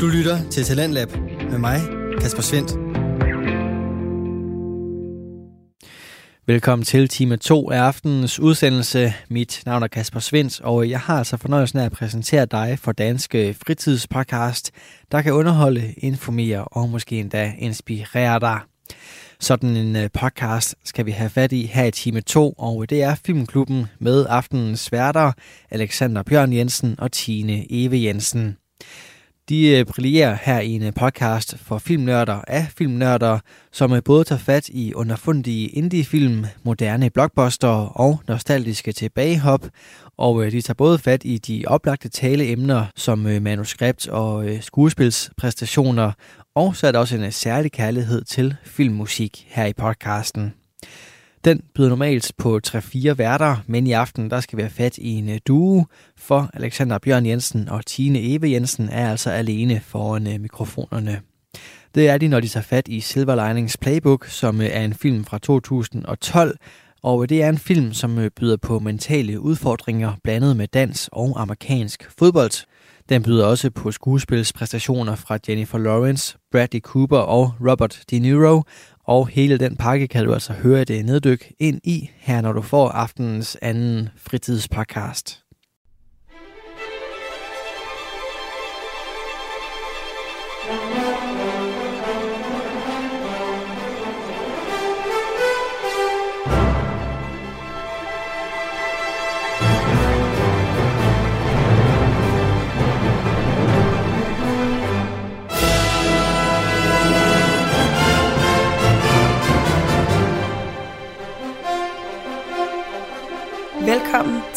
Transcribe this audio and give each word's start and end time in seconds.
Du 0.00 0.06
lytter 0.06 0.50
til 0.50 0.64
Talentlab 0.64 1.08
med 1.50 1.58
mig, 1.58 1.80
Kasper 2.20 2.42
Svendt. 2.42 2.70
Velkommen 6.46 6.84
til 6.84 7.08
time 7.08 7.36
2 7.36 7.70
af 7.70 7.78
aftenens 7.78 8.40
udsendelse. 8.40 9.14
Mit 9.30 9.62
navn 9.66 9.82
er 9.82 9.86
Kasper 9.86 10.20
Svens, 10.20 10.60
og 10.60 10.90
jeg 10.90 11.00
har 11.00 11.18
altså 11.18 11.36
fornøjelsen 11.36 11.78
af 11.78 11.84
at 11.84 11.92
præsentere 11.92 12.46
dig 12.46 12.78
for 12.78 12.92
Danske 12.92 13.56
Fritidspodcast, 13.66 14.70
der 15.12 15.22
kan 15.22 15.32
underholde, 15.32 15.94
informere 15.96 16.64
og 16.64 16.88
måske 16.88 17.20
endda 17.20 17.52
inspirere 17.58 18.40
dig. 18.40 18.60
Sådan 19.40 19.76
en 19.76 19.96
øh, 19.96 20.10
podcast 20.14 20.74
skal 20.84 21.06
vi 21.06 21.10
have 21.10 21.30
fat 21.30 21.52
i 21.52 21.66
her 21.66 21.84
i 21.84 21.90
time 21.90 22.20
2, 22.20 22.54
og 22.58 22.90
det 22.90 23.02
er 23.02 23.14
Filmklubben 23.14 23.86
med 23.98 24.26
aftenens 24.28 24.92
værter 24.92 25.32
Alexander 25.70 26.22
Bjørn 26.22 26.52
Jensen 26.52 26.94
og 26.98 27.12
Tine 27.12 27.66
Eve 27.70 28.02
Jensen. 28.02 28.56
De 29.48 29.68
øh, 29.68 29.84
brillerer 29.84 30.36
her 30.42 30.60
i 30.60 30.70
en 30.70 30.82
øh, 30.82 30.92
podcast 30.94 31.58
for 31.58 31.78
filmnørder 31.78 32.40
af 32.48 32.66
filmnørder, 32.78 33.38
som 33.72 33.92
øh, 33.92 34.02
både 34.04 34.24
tager 34.24 34.38
fat 34.38 34.68
i 34.68 34.94
underfundige 34.94 35.68
indiefilm, 35.68 36.44
moderne 36.62 37.10
blockbuster 37.10 37.68
og 38.00 38.20
nostalgiske 38.28 38.92
tilbagehop, 38.92 39.60
og 40.18 40.52
de 40.52 40.60
tager 40.60 40.74
både 40.74 40.98
fat 40.98 41.24
i 41.24 41.38
de 41.38 41.64
oplagte 41.66 42.08
taleemner 42.08 42.86
som 42.96 43.18
manuskript 43.18 44.08
og 44.08 44.44
skuespilspræstationer, 44.60 46.12
og 46.54 46.76
så 46.76 46.86
er 46.86 46.92
der 46.92 46.98
også 46.98 47.16
en 47.16 47.32
særlig 47.32 47.72
kærlighed 47.72 48.24
til 48.24 48.56
filmmusik 48.64 49.46
her 49.48 49.66
i 49.66 49.72
podcasten. 49.72 50.65
Den 51.46 51.62
byder 51.74 51.88
normalt 51.88 52.32
på 52.38 52.60
3-4 52.66 53.12
værter, 53.12 53.56
men 53.66 53.86
i 53.86 53.92
aften 53.92 54.30
der 54.30 54.40
skal 54.40 54.56
vi 54.56 54.62
have 54.62 54.70
fat 54.70 54.98
i 54.98 55.08
en 55.08 55.28
øh, 55.28 55.38
duo, 55.46 55.84
for 56.16 56.50
Alexander 56.54 56.98
Bjørn 56.98 57.26
Jensen 57.26 57.68
og 57.68 57.86
Tine 57.86 58.18
Eve 58.18 58.50
Jensen 58.50 58.88
er 58.88 59.10
altså 59.10 59.30
alene 59.30 59.80
foran 59.80 60.26
øh, 60.26 60.40
mikrofonerne. 60.40 61.20
Det 61.94 62.08
er 62.08 62.18
de, 62.18 62.28
når 62.28 62.40
de 62.40 62.48
tager 62.48 62.64
fat 62.64 62.88
i 62.88 63.00
Silver 63.00 63.48
Linings 63.48 63.76
Playbook, 63.76 64.26
som 64.26 64.60
øh, 64.60 64.66
er 64.66 64.84
en 64.84 64.94
film 64.94 65.24
fra 65.24 65.38
2012, 65.38 66.58
og 67.02 67.28
det 67.28 67.42
er 67.42 67.48
en 67.48 67.58
film, 67.58 67.92
som 67.92 68.30
byder 68.36 68.56
på 68.56 68.78
mentale 68.78 69.40
udfordringer 69.40 70.12
blandet 70.24 70.56
med 70.56 70.68
dans 70.68 71.08
og 71.12 71.42
amerikansk 71.42 72.10
fodbold. 72.18 72.66
Den 73.08 73.22
byder 73.22 73.46
også 73.46 73.70
på 73.70 73.92
skuespilspræstationer 73.92 75.14
fra 75.14 75.38
Jennifer 75.48 75.78
Lawrence, 75.78 76.36
Bradley 76.52 76.80
Cooper 76.80 77.18
og 77.18 77.54
Robert 77.60 78.02
De 78.10 78.18
Niro, 78.18 78.62
og 79.06 79.28
hele 79.28 79.58
den 79.58 79.76
pakke 79.76 80.08
kan 80.08 80.24
du 80.24 80.32
altså 80.32 80.52
høre 80.52 80.84
det 80.84 81.04
neddyk 81.04 81.52
ind 81.58 81.80
i 81.84 82.10
her, 82.16 82.40
når 82.40 82.52
du 82.52 82.62
får 82.62 82.88
aftenens 82.88 83.56
anden 83.62 84.08
fritidspodcast. 84.16 85.45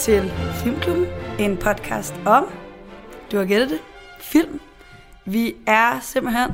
Til 0.09 0.31
Filmklubben, 0.63 1.05
en 1.39 1.57
podcast 1.57 2.13
om, 2.25 2.45
du 3.31 3.37
har 3.37 3.45
gættet 3.45 3.69
det, 3.69 3.79
film. 4.19 4.59
Vi 5.25 5.55
er 5.67 5.99
simpelthen 6.01 6.51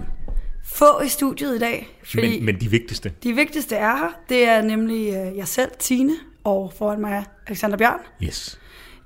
få 0.64 1.02
i 1.06 1.08
studiet 1.08 1.56
i 1.56 1.60
dag. 1.60 2.00
Fordi 2.04 2.38
men, 2.38 2.46
men 2.46 2.62
de 2.62 2.70
vigtigste? 2.70 3.12
De 3.24 3.34
vigtigste 3.34 3.76
er 3.76 3.96
her. 3.96 4.20
Det 4.30 4.48
er 4.48 4.62
nemlig 4.62 5.08
uh, 5.08 5.38
jeg 5.38 5.48
selv, 5.48 5.72
Tine, 5.80 6.14
og 6.44 6.74
foran 6.78 7.02
mig 7.02 7.26
Alexander 7.48 7.78
Bjørn. 7.78 8.00
Yes. 8.24 8.60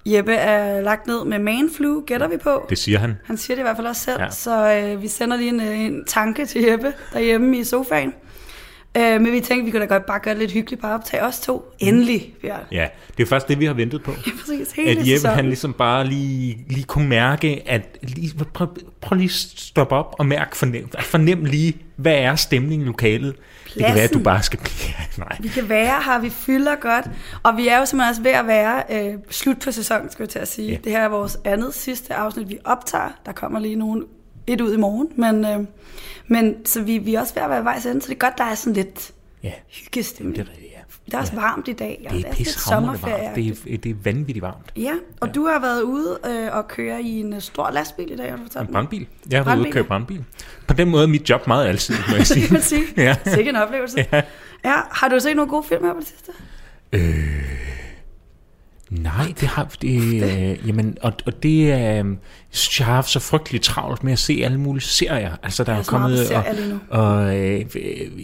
Jeppe 0.06 0.34
er 0.34 0.82
lagt 0.82 1.08
ned 1.08 1.26
med 1.26 1.40
manflu, 1.40 2.02
gætter 2.02 2.28
vi 2.28 2.38
på. 2.38 2.66
Det 2.70 2.78
siger 2.78 3.00
han. 3.00 3.14
Han 3.26 3.38
siger 3.38 3.56
det 3.56 3.62
i 3.62 3.64
hvert 3.64 3.76
fald 3.76 3.88
også 3.88 4.02
selv, 4.02 4.22
ja. 4.22 4.30
så 4.30 4.84
uh, 4.94 5.02
vi 5.02 5.08
sender 5.08 5.38
lige 5.38 5.50
en, 5.50 5.62
en 5.62 6.06
tanke 6.06 6.46
til 6.46 6.62
Jeppe 6.62 6.94
derhjemme 7.14 7.58
i 7.58 7.64
sofaen. 7.64 8.14
Øh, 8.98 9.22
men 9.22 9.32
vi 9.32 9.40
tænkte, 9.40 9.66
vi 9.66 9.72
kunne 9.72 9.82
da 9.82 9.86
godt 9.86 10.06
bare 10.06 10.20
gøre 10.20 10.34
det 10.34 10.40
lidt 10.42 10.52
hyggeligt, 10.52 10.82
bare 10.82 10.94
optage 10.94 11.24
os 11.24 11.40
to. 11.40 11.74
Endelig, 11.80 12.34
Bjørn. 12.42 12.60
Ja, 12.72 12.88
det 13.18 13.24
er 13.24 13.28
faktisk 13.28 13.48
det, 13.50 13.60
vi 13.60 13.66
har 13.66 13.74
ventet 13.74 14.04
på. 14.04 14.12
Ja, 14.28 14.32
præcis. 14.40 14.72
Hele 14.72 14.90
at 14.90 14.98
Jeppe, 14.98 15.10
sæsonen. 15.10 15.36
han 15.36 15.46
ligesom 15.46 15.74
bare 15.74 16.08
lige, 16.08 16.66
lige 16.68 16.84
kunne 16.84 17.08
mærke, 17.08 17.64
at 17.66 17.98
lige, 18.02 18.46
prøv, 18.54 18.68
prøv 19.02 19.16
lige 19.16 19.26
at 19.26 19.32
stoppe 19.58 19.96
op 19.96 20.16
og 20.20 20.26
mærke, 20.26 20.58
fornem, 20.58 20.90
fornem 21.00 21.46
lige, 21.46 21.78
hvad 21.96 22.14
er 22.16 22.36
stemningen 22.36 22.86
i 22.86 22.88
lokalet. 22.88 23.36
Pladsen. 23.66 23.80
Det 23.80 23.86
kan 23.86 23.96
være, 23.96 24.04
at 24.04 24.14
du 24.14 24.20
bare 24.20 24.44
skal 24.44 24.60
blive 24.66 24.94
Nej. 25.18 25.38
Vi 25.40 25.48
kan 25.48 25.70
være 25.70 26.02
her, 26.06 26.20
vi 26.20 26.30
fylder 26.30 26.76
godt, 26.76 27.06
og 27.44 27.58
vi 27.58 27.68
er 27.68 27.78
jo 27.80 27.86
simpelthen 27.86 28.10
også 28.10 28.22
ved 28.22 28.32
at 28.32 28.48
være 28.48 28.84
øh, 28.92 29.14
slut 29.30 29.60
på 29.60 29.72
sæsonen, 29.72 30.12
skal 30.12 30.24
jeg 30.24 30.30
til 30.30 30.40
at 30.40 30.48
sige. 30.48 30.72
Ja. 30.72 30.78
Det 30.84 30.92
her 30.92 31.00
er 31.00 31.08
vores 31.10 31.38
andet 31.46 31.74
sidste 31.74 32.14
afsnit, 32.14 32.50
vi 32.50 32.58
optager. 32.66 33.10
Der 33.26 33.32
kommer 33.32 33.60
lige 33.60 33.76
nogen 33.76 34.04
et 34.50 34.62
ud 34.62 34.74
i 34.74 34.78
morgen, 34.78 35.08
men, 35.16 35.46
øh, 35.46 35.66
men 36.28 36.66
så 36.66 36.82
vi, 36.82 36.98
vi 36.98 37.16
er 37.16 37.20
også 37.20 37.34
ved 37.34 37.44
at 37.44 37.50
være 37.50 37.64
vejs 37.64 37.86
ende, 37.86 38.02
så 38.02 38.08
det 38.08 38.16
er 38.16 38.20
godt, 38.20 38.38
der 38.38 38.44
er 38.44 38.56
sådan 38.56 38.74
lidt 38.74 39.12
ja. 39.44 39.52
hyggestemning. 39.68 40.36
Det 40.36 40.46
er 40.48 40.52
rigtigt, 40.52 40.72
ja. 40.72 40.80
Det 41.06 41.14
er 41.14 41.18
også 41.18 41.34
ja. 41.34 41.40
varmt 41.40 41.68
i 41.68 41.74
dag. 41.74 42.00
Ja, 42.04 42.16
det 42.16 42.26
er, 42.26 42.30
er 42.30 42.34
pisse 42.34 42.60
sommerferie. 42.60 43.32
Det 43.36 43.48
er, 43.48 43.78
det 43.78 43.90
er 43.90 43.96
vanvittigt 44.04 44.42
varmt. 44.42 44.72
Ja, 44.78 44.92
og 45.20 45.28
ja. 45.28 45.34
du 45.34 45.46
har 45.46 45.60
været 45.60 45.82
ude 45.82 46.20
øh, 46.30 46.58
og 46.58 46.68
køre 46.68 47.02
i 47.02 47.20
en 47.20 47.34
øh, 47.34 47.42
stor 47.42 47.72
lastbil 47.72 48.12
i 48.12 48.16
dag, 48.16 48.30
har 48.30 48.38
du 48.38 48.44
fortalt 48.44 48.68
En 48.68 48.74
brandbil. 48.74 49.08
Jeg 49.32 49.40
har 49.40 49.46
været 49.46 49.60
ude 49.60 49.68
og 49.68 49.74
køre 49.74 49.84
brandbil. 49.84 50.24
På 50.68 50.74
den 50.74 50.90
måde 50.90 51.04
er 51.04 51.08
mit 51.08 51.30
job 51.30 51.48
meget 51.48 51.68
altid, 51.68 51.96
må 52.10 52.16
jeg 52.16 52.28
sige. 52.38 52.48
det 52.48 52.64
sige. 52.64 52.84
ja. 52.98 53.16
Sikke 53.26 53.50
en 53.50 53.56
oplevelse. 53.56 54.06
Ja. 54.12 54.22
ja. 54.66 54.76
Har 54.92 55.08
du 55.08 55.20
set 55.20 55.36
nogle 55.36 55.52
gode 55.52 55.64
film 55.64 55.84
her 55.84 55.94
på 55.94 56.00
det 56.00 56.08
sidste? 56.08 56.32
Øh... 56.92 57.70
Nej, 58.90 59.34
det 59.40 59.48
har 59.48 59.64
det, 59.82 60.24
øh, 60.24 60.68
jamen, 60.68 60.98
og, 61.02 61.14
og 61.26 61.44
det 61.44 61.72
er, 61.72 62.04
øh, 62.04 62.06
jeg 62.80 62.86
har 62.86 62.94
haft 62.94 63.10
så 63.10 63.20
frygteligt 63.20 63.64
travlt 63.64 64.04
med 64.04 64.14
at 64.14 64.20
se 64.20 64.42
alle 64.46 64.60
mulige 64.60 64.84
serier. 64.84 65.32
Altså, 65.44 65.64
der 65.64 65.74
er, 65.74 65.80
er 65.80 65.84
kommet, 65.84 66.32
og, 66.32 66.44
og 66.90 67.38
øh, 67.38 67.66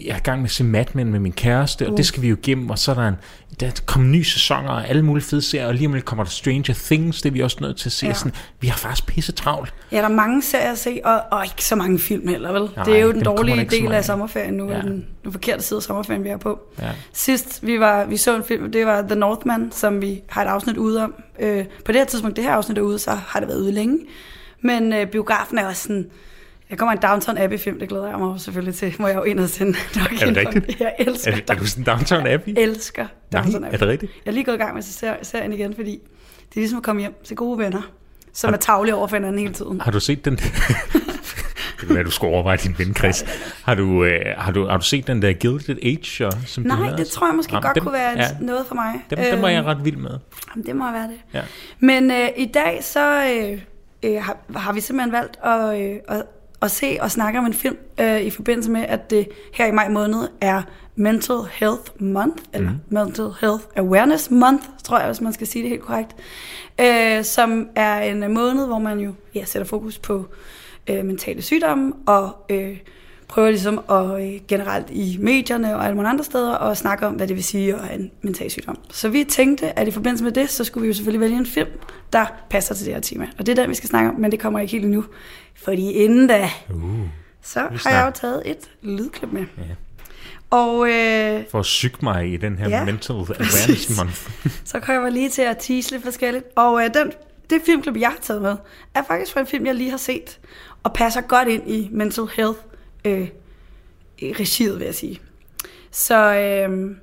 jeg 0.06 0.12
er 0.12 0.16
i 0.16 0.20
gang 0.22 0.40
med 0.40 0.48
at 0.48 0.50
se 0.50 0.64
Mad 0.64 0.84
Men 0.92 1.10
med 1.10 1.20
min 1.20 1.32
kæreste, 1.32 1.84
uh. 1.84 1.92
og 1.92 1.96
det 1.96 2.02
uh. 2.02 2.06
skal 2.06 2.22
vi 2.22 2.28
jo 2.28 2.36
igennem, 2.36 2.70
og 2.70 2.78
så 2.78 2.90
er 2.90 2.94
der 2.94 3.08
en, 3.08 3.14
der 3.60 3.70
kommer 3.86 4.08
nye 4.08 4.24
sæsoner 4.24 4.68
og 4.68 4.88
alle 4.88 5.04
mulige 5.04 5.24
fede 5.24 5.42
serier, 5.42 5.66
og 5.66 5.74
lige 5.74 5.86
om 5.86 5.92
lidt 5.92 6.04
kommer 6.04 6.24
der 6.24 6.30
Stranger 6.30 6.74
Things, 6.74 7.22
det 7.22 7.28
er 7.28 7.32
vi 7.32 7.40
også 7.40 7.56
nødt 7.60 7.76
til 7.76 7.88
at 7.88 7.92
se. 7.92 8.06
Ja. 8.06 8.14
Sådan, 8.14 8.32
vi 8.60 8.66
har 8.66 8.76
faktisk 8.76 9.06
pisse 9.06 9.32
travlt. 9.32 9.74
Ja, 9.92 9.96
der 9.96 10.04
er 10.04 10.08
mange 10.08 10.42
serier 10.42 10.72
at 10.72 10.78
se, 10.78 11.00
og, 11.04 11.20
og 11.30 11.44
ikke 11.44 11.64
så 11.64 11.76
mange 11.76 11.98
film 11.98 12.28
heller, 12.28 12.52
vel? 12.52 12.70
Nej, 12.76 12.84
det 12.84 12.96
er 12.96 13.02
jo 13.02 13.12
den 13.12 13.24
dårlige 13.24 13.64
del 13.64 13.92
af 13.92 14.04
sommerferien 14.04 14.54
nu, 14.54 14.70
ja. 14.70 14.80
den, 14.80 15.06
den 15.24 15.32
forkerte 15.32 15.62
side 15.62 15.78
af 15.78 15.82
sommerferien, 15.82 16.24
vi 16.24 16.28
er 16.28 16.36
på. 16.36 16.58
Ja. 16.82 16.90
Sidst 17.12 17.66
vi, 17.66 17.80
var, 17.80 18.04
vi 18.04 18.16
så 18.16 18.36
en 18.36 18.44
film, 18.44 18.72
det 18.72 18.86
var 18.86 19.02
The 19.02 19.14
Northman, 19.14 19.72
som 19.72 20.02
vi 20.02 20.20
har 20.28 20.44
et 20.44 20.48
afsnit 20.48 20.76
ude 20.76 21.04
om. 21.04 21.14
Øh, 21.38 21.64
på 21.84 21.92
det 21.92 21.96
her 21.96 22.04
tidspunkt, 22.04 22.36
det 22.36 22.44
her 22.44 22.52
afsnit 22.52 22.78
er 22.78 22.82
ude, 22.82 22.98
så 22.98 23.10
har 23.10 23.40
det 23.40 23.48
været 23.48 23.60
ude 23.60 23.72
længe. 23.72 23.98
Men 24.60 24.92
øh, 24.92 25.06
biografen 25.06 25.58
er 25.58 25.66
også 25.66 25.82
sådan... 25.82 26.06
Jeg 26.70 26.78
kommer 26.78 26.92
en 26.92 26.98
Downtown 26.98 27.38
Abbey-film, 27.38 27.78
det 27.78 27.88
glæder 27.88 28.08
jeg 28.08 28.18
mig 28.18 28.40
selvfølgelig 28.40 28.74
til. 28.74 28.94
Må 28.98 29.06
jeg 29.06 29.16
jo 29.16 29.22
ind 29.22 29.40
og 29.40 29.48
sende 29.48 29.72
nok 29.96 30.12
Er 30.22 30.26
det 30.26 30.36
rigtigt? 30.36 30.80
Jeg 30.80 30.94
elsker 30.98 31.32
er, 31.32 31.36
er 31.48 31.54
du 31.54 31.66
sådan 31.66 31.84
Downtown 31.84 32.26
Abbey? 32.26 32.54
Jeg 32.54 32.62
elsker 32.62 33.06
Downtown 33.32 33.60
Nej, 33.60 33.68
Abbey. 33.68 33.74
er 33.74 33.78
det 33.78 33.88
rigtigt? 33.88 34.12
Jeg 34.24 34.30
er 34.30 34.34
lige 34.34 34.44
gået 34.44 34.54
i 34.54 34.58
gang 34.58 34.74
med 34.74 34.82
serien 35.22 35.52
igen, 35.52 35.74
fordi 35.74 35.90
det 36.48 36.56
er 36.56 36.60
ligesom 36.60 36.76
at 36.76 36.82
komme 36.82 37.00
hjem 37.00 37.14
til 37.24 37.36
gode 37.36 37.58
venner, 37.58 37.82
som 38.32 38.48
har, 38.48 38.56
er 38.56 38.60
tavlige 38.60 38.94
over 38.94 39.06
for 39.08 39.16
hinanden 39.16 39.38
hele 39.38 39.54
tiden. 39.54 39.80
Har 39.80 39.90
du 39.90 40.00
set 40.00 40.24
den? 40.24 40.38
det 41.80 41.86
kan 41.86 41.94
være, 41.94 42.04
du 42.04 42.10
skal 42.10 42.26
overveje 42.28 42.56
din 42.56 42.74
ven, 42.78 42.94
Chris. 42.94 43.24
Har 43.64 43.74
du, 43.74 44.04
øh, 44.04 44.20
har, 44.36 44.52
du, 44.52 44.66
har 44.66 44.76
du 44.76 44.84
set 44.84 45.06
den 45.06 45.22
der 45.22 45.32
Gilded 45.32 45.76
Age? 45.82 46.32
Som 46.46 46.64
Nej, 46.64 46.96
det 46.96 47.06
tror 47.06 47.26
jeg 47.26 47.36
måske 47.36 47.52
Jamen, 47.52 47.62
godt 47.62 47.74
dem, 47.74 47.82
kunne 47.84 47.92
være 47.92 48.18
ja, 48.18 48.28
noget 48.40 48.66
for 48.66 48.74
mig. 48.74 48.94
Dem, 49.10 49.18
dem 49.18 49.42
var 49.42 49.48
jeg 49.48 49.58
øhm, 49.58 49.66
ret 49.66 49.84
vild 49.84 49.96
med. 49.96 50.18
Jamen, 50.50 50.66
det 50.66 50.76
må 50.76 50.92
være 50.92 51.08
det. 51.08 51.18
Ja. 51.34 51.42
Men 51.80 52.10
øh, 52.10 52.28
i 52.36 52.44
dag 52.44 52.78
så... 52.82 53.24
Øh, 53.24 53.58
øh, 54.02 54.22
har, 54.22 54.36
har 54.56 54.72
vi 54.72 54.80
simpelthen 54.80 55.12
valgt 55.12 55.38
at, 55.44 55.80
øh, 55.80 55.96
at, 56.08 56.22
at 56.62 56.70
se 56.70 56.98
og 57.00 57.10
snakke 57.10 57.38
om 57.38 57.46
en 57.46 57.54
film 57.54 57.76
øh, 58.00 58.20
i 58.20 58.30
forbindelse 58.30 58.70
med, 58.70 58.84
at 58.88 59.10
det 59.10 59.28
her 59.54 59.66
i 59.66 59.72
maj 59.72 59.88
måned 59.88 60.28
er 60.40 60.62
Mental 60.96 61.36
Health 61.52 62.02
Month, 62.02 62.42
eller 62.52 62.70
mm. 62.70 62.78
Mental 62.88 63.28
Health 63.40 63.64
Awareness 63.76 64.30
Month, 64.30 64.64
tror 64.84 64.98
jeg, 64.98 65.06
hvis 65.06 65.20
man 65.20 65.32
skal 65.32 65.46
sige 65.46 65.62
det 65.62 65.70
helt 65.70 65.82
korrekt, 65.82 66.16
øh, 66.80 67.24
som 67.24 67.68
er 67.74 67.98
en 67.98 68.34
måned, 68.34 68.66
hvor 68.66 68.78
man 68.78 68.98
jo 68.98 69.12
ja, 69.34 69.44
sætter 69.44 69.66
fokus 69.66 69.98
på 69.98 70.26
øh, 70.88 71.04
mentale 71.04 71.42
sygdomme 71.42 71.92
og 72.06 72.46
øh, 72.50 72.78
prøver 73.28 73.48
ligesom 73.48 73.80
at 73.90 74.22
øh, 74.22 74.40
generelt 74.48 74.86
i 74.90 75.16
medierne 75.20 75.76
og 75.76 75.84
alle 75.84 75.94
mulige 75.94 76.10
andre 76.10 76.24
steder 76.24 76.54
og 76.54 76.76
snakke 76.76 77.06
om, 77.06 77.14
hvad 77.14 77.26
det 77.26 77.36
vil 77.36 77.44
sige 77.44 77.74
at 77.74 77.80
have 77.80 78.00
en 78.00 78.10
mental 78.22 78.50
sygdom. 78.50 78.78
Så 78.90 79.08
vi 79.08 79.24
tænkte, 79.24 79.78
at 79.78 79.88
i 79.88 79.90
forbindelse 79.90 80.24
med 80.24 80.32
det, 80.32 80.50
så 80.50 80.64
skulle 80.64 80.82
vi 80.82 80.88
jo 80.88 80.94
selvfølgelig 80.94 81.20
vælge 81.20 81.36
en 81.36 81.46
film, 81.46 81.68
der 82.12 82.26
passer 82.50 82.74
til 82.74 82.86
det 82.86 82.94
her 82.94 83.00
tema. 83.00 83.26
Og 83.38 83.46
det 83.46 83.58
er 83.58 83.62
den, 83.62 83.70
vi 83.70 83.74
skal 83.74 83.88
snakke 83.88 84.10
om, 84.10 84.20
men 84.20 84.30
det 84.30 84.40
kommer 84.40 84.60
ikke 84.60 84.72
helt 84.72 84.84
endnu. 84.84 85.04
Fordi 85.54 85.90
inden 85.90 86.26
da, 86.26 86.50
uh, 86.74 86.82
så 87.42 87.60
har 87.60 87.90
jeg 87.90 88.06
jo 88.06 88.10
taget 88.20 88.42
et 88.44 88.70
lydklip 88.82 89.32
med. 89.32 89.44
Ja. 89.58 89.62
Og, 90.50 90.88
øh, 90.88 91.44
For 91.50 91.58
at 91.58 91.66
syge 91.66 91.92
mig 92.02 92.32
i 92.32 92.36
den 92.36 92.58
her 92.58 92.68
ja, 92.68 92.84
mental 92.84 93.16
awareness 93.16 93.98
month. 93.98 94.30
så 94.64 94.80
kommer 94.80 95.02
jeg 95.02 95.12
lige 95.12 95.30
til 95.30 95.42
at 95.42 95.56
tease 95.58 95.90
lidt 95.90 96.04
forskelligt. 96.04 96.44
Og 96.56 96.84
øh, 96.84 96.94
den 96.94 97.12
det 97.50 97.62
filmklip, 97.66 97.96
jeg 97.96 98.08
har 98.08 98.18
taget 98.22 98.42
med, 98.42 98.56
er 98.94 99.02
faktisk 99.02 99.32
fra 99.32 99.40
en 99.40 99.46
film, 99.46 99.66
jeg 99.66 99.74
lige 99.74 99.90
har 99.90 99.96
set, 99.96 100.38
og 100.86 100.92
passer 100.92 101.20
godt 101.20 101.48
ind 101.48 101.70
i 101.70 101.88
mental 101.92 102.24
health 102.36 102.58
øh, 103.04 103.28
regiet, 104.22 104.78
vil 104.78 104.84
jeg 104.84 104.94
sige. 104.94 105.20
Så 105.90 106.34
øh, 106.34 106.96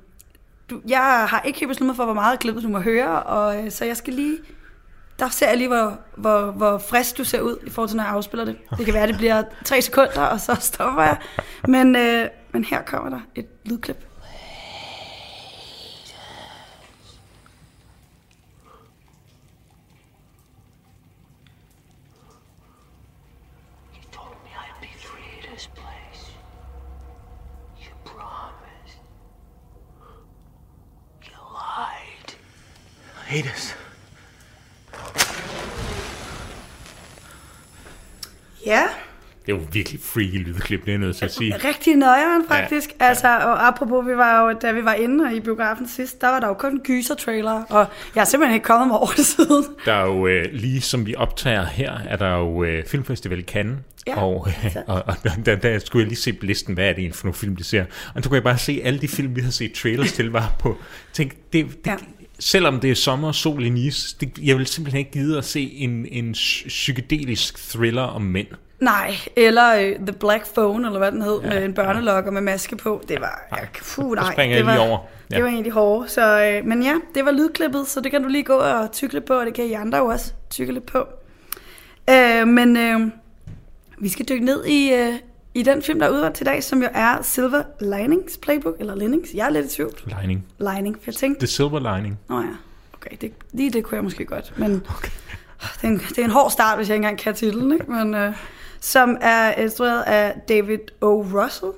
du, 0.70 0.80
jeg 0.88 1.26
har 1.28 1.40
ikke 1.40 1.58
helt 1.58 1.68
besluttet 1.68 1.96
for, 1.96 2.04
hvor 2.04 2.14
meget 2.14 2.38
klippet 2.38 2.62
du 2.62 2.68
må 2.68 2.78
høre, 2.78 3.22
og 3.22 3.64
øh, 3.64 3.70
så 3.70 3.84
jeg 3.84 3.96
skal 3.96 4.12
lige... 4.12 4.38
Der 5.18 5.28
ser 5.28 5.48
jeg 5.48 5.56
lige, 5.56 5.68
hvor, 5.68 5.98
hvor, 6.16 6.50
hvor 6.50 6.78
frisk 6.78 7.18
du 7.18 7.24
ser 7.24 7.40
ud 7.40 7.56
i 7.66 7.70
forhold 7.70 7.88
til, 7.88 7.96
når 7.96 8.04
jeg 8.04 8.12
afspiller 8.12 8.44
det. 8.44 8.56
Det 8.78 8.84
kan 8.84 8.94
være, 8.94 9.06
det 9.06 9.16
bliver 9.16 9.42
tre 9.64 9.82
sekunder, 9.82 10.20
og 10.20 10.40
så 10.40 10.54
stopper 10.60 11.02
jeg. 11.02 11.16
Men, 11.68 11.96
øh, 11.96 12.28
men 12.52 12.64
her 12.64 12.82
kommer 12.82 13.10
der 13.10 13.20
et 13.34 13.46
lydklip. 13.64 14.04
hate 33.34 33.50
us. 33.56 33.76
Ja. 38.66 38.88
Det 39.43 39.43
er 39.43 39.43
jo 39.54 39.60
virkelig 39.72 40.00
freaky 40.00 40.44
lydklip, 40.44 40.84
det 40.86 40.94
er 40.94 40.98
noget 40.98 41.16
til 41.16 41.24
at 41.24 41.34
sige. 41.34 41.56
Rigtig 41.56 41.96
nøjeren 41.96 42.42
faktisk. 42.48 42.90
Ja, 42.90 43.04
ja. 43.04 43.08
Altså, 43.08 43.28
og 43.28 43.66
apropos, 43.66 44.06
vi 44.06 44.16
var 44.16 44.42
jo, 44.42 44.58
da 44.62 44.72
vi 44.72 44.84
var 44.84 44.94
inde 44.94 45.36
i 45.36 45.40
biografen 45.40 45.88
sidst, 45.88 46.20
der 46.20 46.28
var 46.28 46.40
der 46.40 46.48
jo 46.48 46.54
kun 46.54 46.80
gyser-trailer, 46.84 47.62
og 47.68 47.86
jeg 48.14 48.20
er 48.20 48.24
simpelthen 48.24 48.54
ikke 48.54 48.64
kommet 48.64 48.88
mig 48.88 48.98
over 48.98 49.10
det 49.16 49.26
siden. 49.26 49.64
Der 49.84 49.92
er 49.92 50.06
jo, 50.06 50.26
øh, 50.26 50.44
lige 50.52 50.80
som 50.80 51.06
vi 51.06 51.14
optager 51.14 51.64
her, 51.64 51.92
er 52.08 52.16
der 52.16 52.36
jo 52.36 52.64
øh, 52.64 52.84
Filmfestival 52.86 53.38
i 53.38 53.42
Cannes, 53.42 53.78
Ja, 54.06 54.22
og, 54.22 54.48
øh, 54.48 54.76
og, 54.86 55.02
og 55.06 55.16
der, 55.46 55.56
der 55.56 55.78
skulle 55.78 56.02
jeg 56.02 56.08
lige 56.08 56.18
se 56.18 56.32
på 56.32 56.46
listen, 56.46 56.74
hvad 56.74 56.88
er 56.88 56.92
det 56.92 57.14
for 57.14 57.24
nogle 57.24 57.34
film, 57.34 57.56
de 57.56 57.64
ser. 57.64 57.84
Og 58.14 58.22
så 58.22 58.28
kunne 58.28 58.36
jeg 58.36 58.42
bare 58.42 58.58
se, 58.58 58.80
alle 58.84 59.00
de 59.00 59.08
film, 59.08 59.36
vi 59.36 59.40
har 59.40 59.50
set 59.50 59.72
trailers 59.72 60.12
til, 60.12 60.30
var 60.30 60.52
på... 60.58 60.76
Tænk, 61.12 61.32
det, 61.52 61.66
det, 61.84 61.86
ja 61.86 61.96
selvom 62.38 62.80
det 62.80 62.90
er 62.90 62.94
sommer 62.94 63.28
og 63.28 63.34
sol 63.34 63.64
i 63.64 63.68
Nice, 63.68 64.16
det, 64.20 64.38
jeg 64.42 64.58
vil 64.58 64.66
simpelthen 64.66 64.98
ikke 64.98 65.10
gide 65.10 65.38
at 65.38 65.44
se 65.44 65.72
en, 65.72 66.06
en 66.06 66.32
psykedelisk 66.32 67.68
thriller 67.68 68.02
om 68.02 68.22
mænd. 68.22 68.46
Nej, 68.80 69.14
eller 69.36 69.74
uh, 69.74 70.06
The 70.06 70.12
Black 70.12 70.54
Phone, 70.54 70.86
eller 70.86 70.98
hvad 70.98 71.12
den 71.12 71.22
hed, 71.22 71.40
ja, 71.42 71.48
med 71.48 71.64
en 71.64 71.74
børnelok 71.74 72.26
og 72.26 72.32
med 72.32 72.42
maske 72.42 72.76
på. 72.76 73.02
Det 73.08 73.20
var, 73.20 73.42
ja, 73.52 73.62
puh, 73.82 74.12
nej, 74.12 74.34
det, 74.36 74.56
det 74.56 74.66
var, 74.66 74.78
over. 74.78 74.98
Ja. 75.30 75.36
det 75.36 75.44
var 75.44 75.50
egentlig 75.50 75.72
hårdt. 75.72 76.10
Så, 76.10 76.58
uh, 76.60 76.68
men 76.68 76.82
ja, 76.82 76.94
det 77.14 77.24
var 77.24 77.30
lydklippet, 77.30 77.88
så 77.88 78.00
det 78.00 78.10
kan 78.10 78.22
du 78.22 78.28
lige 78.28 78.44
gå 78.44 78.54
og 78.54 78.92
tykle 78.92 79.20
på, 79.20 79.34
og 79.34 79.46
det 79.46 79.54
kan 79.54 79.64
I 79.64 79.72
andre 79.72 79.98
jo 79.98 80.06
også 80.06 80.32
tykle 80.50 80.80
på. 80.80 81.06
Uh, 82.10 82.48
men 82.48 82.76
uh, 82.76 83.10
vi 83.98 84.08
skal 84.08 84.26
dykke 84.28 84.44
ned 84.44 84.64
i, 84.64 84.92
uh, 84.92 85.14
i 85.54 85.62
den 85.62 85.82
film, 85.82 85.98
der 85.98 86.06
er 86.06 86.10
udvalgt 86.10 86.36
til 86.36 86.46
dag, 86.46 86.62
som 86.62 86.82
jo 86.82 86.88
er 86.92 87.22
Silver 87.22 87.62
Linings 87.80 88.36
Playbook, 88.36 88.74
eller 88.80 88.94
Linings, 88.94 89.34
jeg 89.34 89.46
er 89.46 89.50
lidt 89.50 89.66
i 89.66 89.76
tvivl. 89.76 89.92
Lining. 90.20 90.46
Lining, 90.58 90.96
for 90.96 91.02
jeg 91.06 91.14
tænkte... 91.14 91.40
The 91.40 91.46
Silver 91.46 91.96
Lining. 91.96 92.18
Nå 92.28 92.40
ja, 92.40 92.46
okay, 92.94 93.16
det, 93.20 93.32
lige 93.52 93.70
det 93.70 93.84
kunne 93.84 93.96
jeg 93.96 94.04
måske 94.04 94.24
godt, 94.24 94.52
men 94.56 94.82
okay. 94.96 95.10
det, 95.80 95.84
er 95.84 95.88
en, 95.88 95.98
det 95.98 96.18
er 96.18 96.24
en 96.24 96.30
hård 96.30 96.50
start, 96.50 96.78
hvis 96.78 96.88
jeg 96.88 96.94
ikke 96.94 97.02
engang 97.02 97.18
kan 97.18 97.34
titlen, 97.34 97.72
ikke? 97.72 97.90
Men, 97.90 98.14
uh, 98.14 98.34
som 98.84 99.16
er 99.20 99.54
instrueret 99.54 100.02
af 100.02 100.34
David 100.48 100.78
O. 101.00 101.22
Russell, 101.22 101.72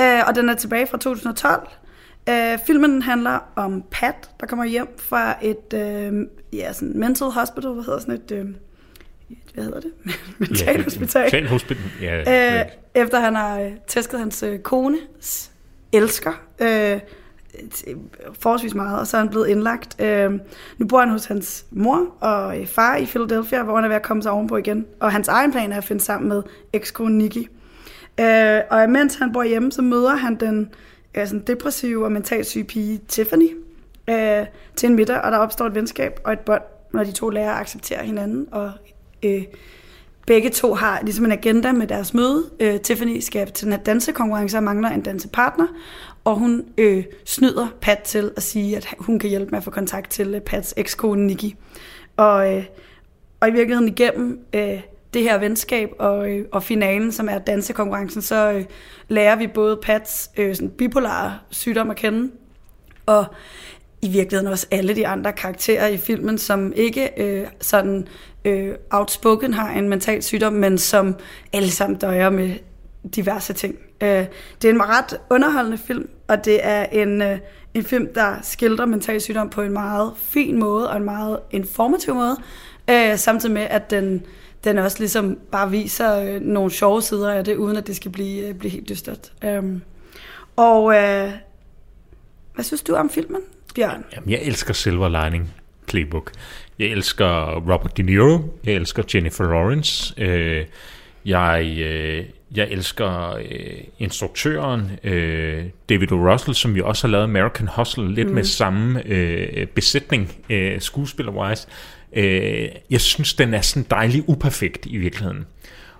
uh, 0.00 0.28
og 0.28 0.34
den 0.34 0.48
er 0.48 0.54
tilbage 0.54 0.86
fra 0.86 0.98
2012. 0.98 1.68
Uh, 2.28 2.34
øh, 2.34 2.58
filmen 2.66 3.02
handler 3.02 3.38
om 3.56 3.84
Pat, 3.90 4.30
der 4.40 4.46
kommer 4.46 4.64
hjem 4.64 4.88
fra 4.98 5.36
et 5.42 5.72
uh, 5.72 6.26
ja, 6.58 6.72
sådan 6.72 6.98
mental 6.98 7.26
hospital, 7.26 7.72
hvad 7.72 7.84
hedder 7.84 8.00
sådan 8.00 8.14
et... 8.14 8.32
Uh, 8.32 8.50
hvad 9.54 9.64
hedder 9.64 9.80
det? 9.80 9.92
Mentalhospital. 10.38 11.30
Ja, 11.32 11.46
hospital. 11.46 11.82
Ja, 12.02 12.60
øh, 12.60 12.66
efter 12.94 13.20
han 13.20 13.34
har 13.34 13.60
øh, 13.60 13.72
tæsket 13.86 14.20
hans 14.20 14.42
øh, 14.42 14.58
kones 14.58 15.50
elsker 15.92 16.32
øh, 16.58 17.00
Øh, 17.86 17.96
forholdsvis 18.40 18.74
meget, 18.74 19.00
og 19.00 19.06
så 19.06 19.16
er 19.16 19.20
han 19.20 19.28
blevet 19.28 19.48
indlagt. 19.48 20.02
Øh, 20.02 20.32
nu 20.78 20.86
bor 20.86 21.00
han 21.00 21.10
hos 21.10 21.24
hans 21.24 21.66
mor 21.70 22.06
og 22.20 22.60
øh, 22.60 22.66
far 22.66 22.96
i 22.96 23.06
Philadelphia, 23.06 23.62
hvor 23.62 23.74
han 23.74 23.84
er 23.84 23.88
ved 23.88 23.96
at 23.96 24.02
komme 24.02 24.22
sig 24.22 24.32
ovenpå 24.32 24.56
igen. 24.56 24.86
Og 25.00 25.12
hans 25.12 25.28
egen 25.28 25.52
plan 25.52 25.72
er 25.72 25.76
at 25.76 25.84
finde 25.84 26.02
sammen 26.02 26.28
med 26.28 26.42
ekskone 26.72 27.18
Nikki. 27.18 27.48
Øh, 28.20 28.60
og 28.70 28.90
mens 28.90 29.14
han 29.14 29.32
bor 29.32 29.42
hjemme, 29.42 29.72
så 29.72 29.82
møder 29.82 30.16
han 30.16 30.34
den 30.34 30.70
øh, 31.14 31.26
sådan 31.26 31.44
depressive 31.46 32.04
og 32.04 32.12
mentalt 32.12 32.46
syge 32.46 32.64
pige 32.64 33.00
Tiffany 33.08 33.56
øh, 34.10 34.46
til 34.76 34.88
en 34.88 34.96
middag, 34.96 35.20
og 35.20 35.32
der 35.32 35.38
opstår 35.38 35.66
et 35.66 35.74
venskab 35.74 36.20
og 36.24 36.32
et 36.32 36.40
bånd, 36.40 36.62
når 36.92 37.04
de 37.04 37.12
to 37.12 37.28
lærer 37.28 37.52
at 37.52 37.60
acceptere 37.60 38.04
hinanden 38.04 38.46
og 38.52 38.72
øh, 39.22 39.42
begge 40.28 40.50
to 40.50 40.74
har 40.74 41.00
ligesom 41.02 41.24
en 41.24 41.32
agenda 41.32 41.72
med 41.72 41.86
deres 41.86 42.14
møde. 42.14 42.44
Øh, 42.60 42.80
Tiffany 42.80 43.20
skal 43.20 43.52
til 43.52 43.64
den 43.64 43.72
her 43.72 43.80
dansekonkurrence 43.80 44.56
og 44.56 44.62
mangler 44.62 44.88
en 44.88 45.00
dansepartner, 45.00 45.66
og 46.28 46.36
hun 46.36 46.64
øh, 46.78 47.04
snyder 47.24 47.66
Pat 47.80 47.98
til 47.98 48.30
at 48.36 48.42
sige, 48.42 48.76
at 48.76 48.88
hun 48.98 49.18
kan 49.18 49.30
hjælpe 49.30 49.50
med 49.50 49.58
at 49.58 49.64
få 49.64 49.70
kontakt 49.70 50.10
til 50.10 50.34
øh, 50.34 50.40
Pats 50.40 50.74
ekskone 50.76 51.26
Nikki. 51.26 51.56
Og, 52.16 52.54
øh, 52.56 52.64
og 53.40 53.48
i 53.48 53.52
virkeligheden 53.52 53.88
igennem 53.88 54.40
øh, 54.52 54.80
det 55.14 55.22
her 55.22 55.38
venskab 55.38 55.90
og, 55.98 56.30
øh, 56.30 56.46
og 56.52 56.62
finalen, 56.62 57.12
som 57.12 57.28
er 57.28 57.38
dansekonkurrencen, 57.38 58.22
så 58.22 58.52
øh, 58.52 58.64
lærer 59.08 59.36
vi 59.36 59.46
både 59.46 59.78
Pats 59.82 60.30
øh, 60.36 60.56
sådan 60.56 60.70
bipolare 60.70 61.38
sygdom 61.50 61.90
at 61.90 61.96
kende, 61.96 62.30
og 63.06 63.24
i 64.02 64.08
virkeligheden 64.08 64.52
også 64.52 64.66
alle 64.70 64.96
de 64.96 65.06
andre 65.06 65.32
karakterer 65.32 65.86
i 65.86 65.96
filmen, 65.96 66.38
som 66.38 66.72
ikke 66.76 67.10
øh, 67.16 67.46
sådan 67.60 68.08
øh, 68.44 68.74
outspoken 68.90 69.54
har 69.54 69.70
en 69.70 69.88
mental 69.88 70.22
sygdom, 70.22 70.52
men 70.52 70.78
som 70.78 71.16
alle 71.52 71.70
sammen 71.70 71.98
døjer 71.98 72.30
med 72.30 72.54
diverse 73.16 73.52
ting. 73.52 73.78
Øh, 74.00 74.26
det 74.62 74.68
er 74.68 74.72
en 74.72 74.82
ret 74.82 75.18
underholdende 75.30 75.78
film, 75.78 76.08
og 76.28 76.44
det 76.44 76.66
er 76.66 76.84
en, 76.84 77.22
øh, 77.22 77.38
en 77.74 77.84
film, 77.84 78.14
der 78.14 78.36
skildrer 78.42 78.86
mental 78.86 79.20
sygdom 79.20 79.50
på 79.50 79.62
en 79.62 79.72
meget 79.72 80.12
fin 80.16 80.58
måde 80.58 80.90
og 80.90 80.96
en 80.96 81.04
meget 81.04 81.38
informativ 81.50 82.14
måde, 82.14 82.36
øh, 82.90 83.16
samtidig 83.16 83.54
med, 83.54 83.66
at 83.70 83.90
den, 83.90 84.26
den 84.64 84.78
også 84.78 84.98
ligesom 84.98 85.38
bare 85.52 85.70
viser 85.70 86.20
øh, 86.20 86.40
nogle 86.40 86.70
sjove 86.70 87.02
sider 87.02 87.32
af 87.32 87.44
det, 87.44 87.56
uden 87.56 87.76
at 87.76 87.86
det 87.86 87.96
skal 87.96 88.10
blive, 88.10 88.48
øh, 88.48 88.54
blive 88.54 88.70
helt 88.70 88.88
dystert. 88.88 89.32
Øh, 89.44 89.62
og 90.56 90.94
øh, 90.94 91.30
hvad 92.54 92.64
synes 92.64 92.82
du 92.82 92.94
om 92.94 93.10
filmen, 93.10 93.40
Bjørn? 93.74 94.04
Jamen, 94.16 94.30
jeg 94.30 94.40
elsker 94.42 94.74
Silver 94.74 95.24
Lining 95.24 95.54
Playbook. 95.86 96.32
Jeg 96.78 96.88
elsker 96.88 97.54
Robert 97.54 97.96
De 97.96 98.02
Niro. 98.02 98.38
Jeg 98.64 98.74
elsker 98.74 99.02
Jennifer 99.14 99.44
Lawrence. 99.44 100.14
Øh, 100.22 100.66
jeg, 101.24 101.76
øh, 101.78 102.24
jeg 102.56 102.68
elsker 102.70 103.34
øh, 103.34 103.80
instruktøren 103.98 104.90
øh, 105.04 105.64
David 105.88 106.12
O. 106.12 106.32
Russell, 106.32 106.54
som 106.54 106.76
jo 106.76 106.88
også 106.88 107.06
har 107.06 107.12
lavet 107.12 107.24
American 107.24 107.68
Hustle, 107.76 108.14
lidt 108.14 108.28
mm. 108.28 108.34
med 108.34 108.44
samme 108.44 109.06
øh, 109.06 109.66
besætning 109.66 110.32
øh, 110.50 110.80
skuespiller-wise. 110.80 111.66
Øh, 112.12 112.68
jeg 112.90 113.00
synes, 113.00 113.34
den 113.34 113.54
er 113.54 113.60
sådan 113.60 113.86
dejlig 113.90 114.28
uperfekt 114.28 114.86
i 114.86 114.96
virkeligheden. 114.96 115.46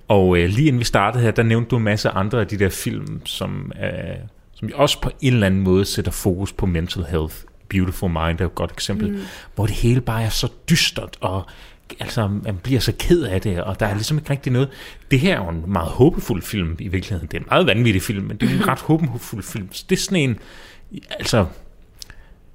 Og 0.08 0.38
øh, 0.38 0.48
lige 0.48 0.66
inden 0.68 0.80
vi 0.80 0.84
startede 0.84 1.22
her, 1.22 1.30
der 1.30 1.42
nævnte 1.42 1.70
du 1.70 1.76
en 1.76 1.84
masse 1.84 2.08
andre 2.08 2.40
af 2.40 2.46
de 2.46 2.58
der 2.58 2.68
film, 2.68 3.26
som, 3.26 3.72
øh, 3.82 3.90
som 4.54 4.70
også 4.74 5.00
på 5.00 5.10
en 5.20 5.32
eller 5.32 5.46
anden 5.46 5.60
måde 5.60 5.84
sætter 5.84 6.12
fokus 6.12 6.52
på 6.52 6.66
mental 6.66 7.04
health. 7.04 7.34
Beautiful 7.68 8.10
Mind 8.10 8.40
er 8.40 8.44
et 8.44 8.54
godt 8.54 8.72
eksempel, 8.72 9.10
mm. 9.10 9.20
hvor 9.54 9.66
det 9.66 9.74
hele 9.74 10.00
bare 10.00 10.22
er 10.22 10.28
så 10.28 10.48
dystert, 10.70 11.16
og 11.20 11.46
altså, 12.00 12.28
man 12.28 12.56
bliver 12.62 12.80
så 12.80 12.92
ked 12.98 13.22
af 13.22 13.40
det, 13.40 13.62
og 13.62 13.80
der 13.80 13.86
er 13.86 13.94
ligesom 13.94 14.18
ikke 14.18 14.30
rigtig 14.30 14.52
noget. 14.52 14.68
Det 15.10 15.20
her 15.20 15.34
er 15.34 15.44
jo 15.44 15.50
en 15.50 15.64
meget 15.66 15.88
håbefuld 15.88 16.42
film 16.42 16.76
i 16.78 16.88
virkeligheden. 16.88 17.28
Det 17.28 17.36
er 17.36 17.40
en 17.40 17.46
meget 17.50 17.66
vanvittig 17.66 18.02
film, 18.02 18.26
men 18.26 18.36
det 18.36 18.50
er 18.50 18.54
en 18.54 18.68
ret 18.72 18.80
håbefuld 18.80 19.42
film. 19.42 19.68
Så 19.72 19.84
det 19.88 19.96
er 19.96 20.00
sådan 20.00 20.18
en, 20.18 20.38
altså, 21.10 21.46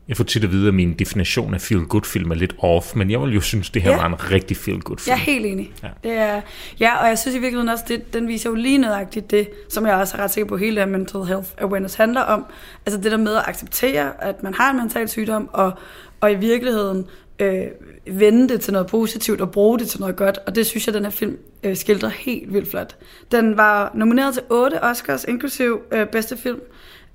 jeg 0.07 0.17
får 0.17 0.23
tit 0.23 0.43
at 0.43 0.51
vide, 0.51 0.67
at 0.67 0.73
min 0.73 0.93
definition 0.93 1.53
af 1.53 1.61
feel-good-film 1.61 2.31
er 2.31 2.35
lidt 2.35 2.55
off, 2.57 2.95
men 2.95 3.11
jeg 3.11 3.21
vil 3.21 3.33
jo 3.33 3.41
synes, 3.41 3.69
det 3.69 3.81
her 3.81 3.91
ja. 3.91 3.97
var 3.97 4.05
en 4.05 4.31
rigtig 4.31 4.57
feel-good-film. 4.57 5.11
Jeg 5.11 5.21
er 5.21 5.25
helt 5.25 5.45
enig. 5.45 5.71
Ja. 5.83 5.87
Det 6.03 6.11
er, 6.11 6.41
ja, 6.79 7.01
og 7.01 7.07
jeg 7.07 7.19
synes 7.19 7.35
i 7.35 7.39
virkeligheden 7.39 7.69
også, 7.69 7.83
det, 7.87 8.13
den 8.13 8.27
viser 8.27 8.49
jo 8.49 8.55
lige 8.55 8.77
nøjagtigt 8.77 9.31
det, 9.31 9.49
som 9.69 9.85
jeg 9.85 9.95
også 9.95 10.17
er 10.17 10.21
ret 10.21 10.31
sikker 10.31 10.47
på, 10.47 10.57
hele 10.57 10.81
det 10.81 10.89
mental 10.89 11.21
health 11.21 11.49
awareness 11.57 11.95
handler 11.95 12.21
om. 12.21 12.45
Altså 12.85 13.01
det 13.01 13.11
der 13.11 13.17
med 13.17 13.35
at 13.35 13.43
acceptere, 13.47 14.23
at 14.23 14.43
man 14.43 14.53
har 14.53 14.71
en 14.71 14.77
mental 14.77 15.09
sygdom, 15.09 15.49
og, 15.53 15.73
og 16.21 16.31
i 16.31 16.35
virkeligheden 16.35 17.05
øh, 17.39 17.65
vende 18.07 18.49
det 18.49 18.61
til 18.61 18.73
noget 18.73 18.87
positivt 18.87 19.41
og 19.41 19.51
bruge 19.51 19.79
det 19.79 19.87
til 19.87 19.99
noget 19.99 20.15
godt. 20.15 20.39
Og 20.45 20.55
det 20.55 20.65
synes 20.65 20.87
jeg, 20.87 20.93
den 20.93 21.03
her 21.03 21.11
film 21.11 21.37
øh, 21.63 21.75
skildrer 21.75 22.09
helt 22.09 22.53
vildt 22.53 22.69
flot. 22.69 22.95
Den 23.31 23.57
var 23.57 23.91
nomineret 23.93 24.33
til 24.33 24.43
otte 24.49 24.83
Oscars, 24.83 25.23
inklusiv 25.23 25.81
øh, 25.91 26.07
bedste 26.07 26.37
film. 26.37 26.61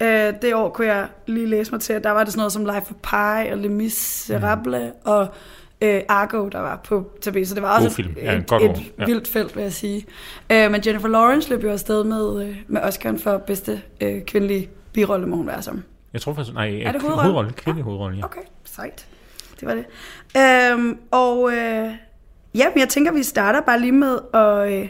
Øh, 0.02 0.32
det 0.42 0.54
år 0.54 0.68
kunne 0.68 0.86
jeg 0.86 1.08
lige 1.26 1.46
læse 1.46 1.72
mig 1.72 1.80
til, 1.80 1.92
at 1.92 2.04
der 2.04 2.10
var 2.10 2.24
det 2.24 2.32
sådan 2.32 2.40
noget 2.40 2.52
som 2.52 2.64
Life 2.64 2.76
of 2.90 2.94
Pi 3.02 3.52
og 3.52 3.58
Les 3.58 3.70
Miserables 3.70 4.92
mm. 4.94 5.10
og 5.10 5.28
øh, 5.80 6.02
Argo, 6.08 6.48
der 6.48 6.60
var 6.60 6.80
på 6.84 7.10
tapet. 7.20 7.48
Så 7.48 7.54
det 7.54 7.62
var 7.62 7.76
også 7.76 7.90
film. 7.90 8.10
et, 8.10 8.22
ja, 8.22 8.36
et, 8.36 8.70
et 8.70 8.92
ja. 8.98 9.04
vildt 9.04 9.28
felt, 9.28 9.56
vil 9.56 9.62
jeg 9.62 9.72
sige. 9.72 10.06
Øh, 10.52 10.70
men 10.70 10.82
Jennifer 10.86 11.08
Lawrence 11.08 11.50
løb 11.50 11.64
jo 11.64 11.70
afsted 11.70 12.04
med, 12.04 12.48
øh, 12.48 12.56
med 12.66 12.80
Oscar'en 12.80 13.22
for 13.22 13.38
bedste 13.38 13.82
øh, 14.00 14.22
kvindelige 14.22 14.68
birolle, 14.92 15.26
må 15.26 15.36
hun 15.36 15.46
være 15.46 15.62
som. 15.62 15.82
Jeg 16.12 16.20
tror 16.20 16.34
faktisk, 16.34 16.54
nej, 16.54 16.80
er 16.84 16.92
det 16.92 17.02
hovedrolle? 17.02 17.22
hovedrolle 17.22 17.52
kvindelig 17.52 17.84
hovedrolle, 17.84 18.16
ja. 18.16 18.24
Okay, 18.24 18.40
sejt. 18.64 19.06
Det 19.60 19.68
var 19.68 19.74
det. 19.74 19.84
Øhm, 20.36 20.98
og 21.10 21.52
øh, 21.52 21.90
ja, 22.54 22.68
men 22.68 22.78
jeg 22.78 22.88
tænker, 22.88 23.12
vi 23.12 23.22
starter 23.22 23.60
bare 23.60 23.80
lige 23.80 23.92
med 23.92 24.18
at, 24.34 24.72
øh, 24.72 24.88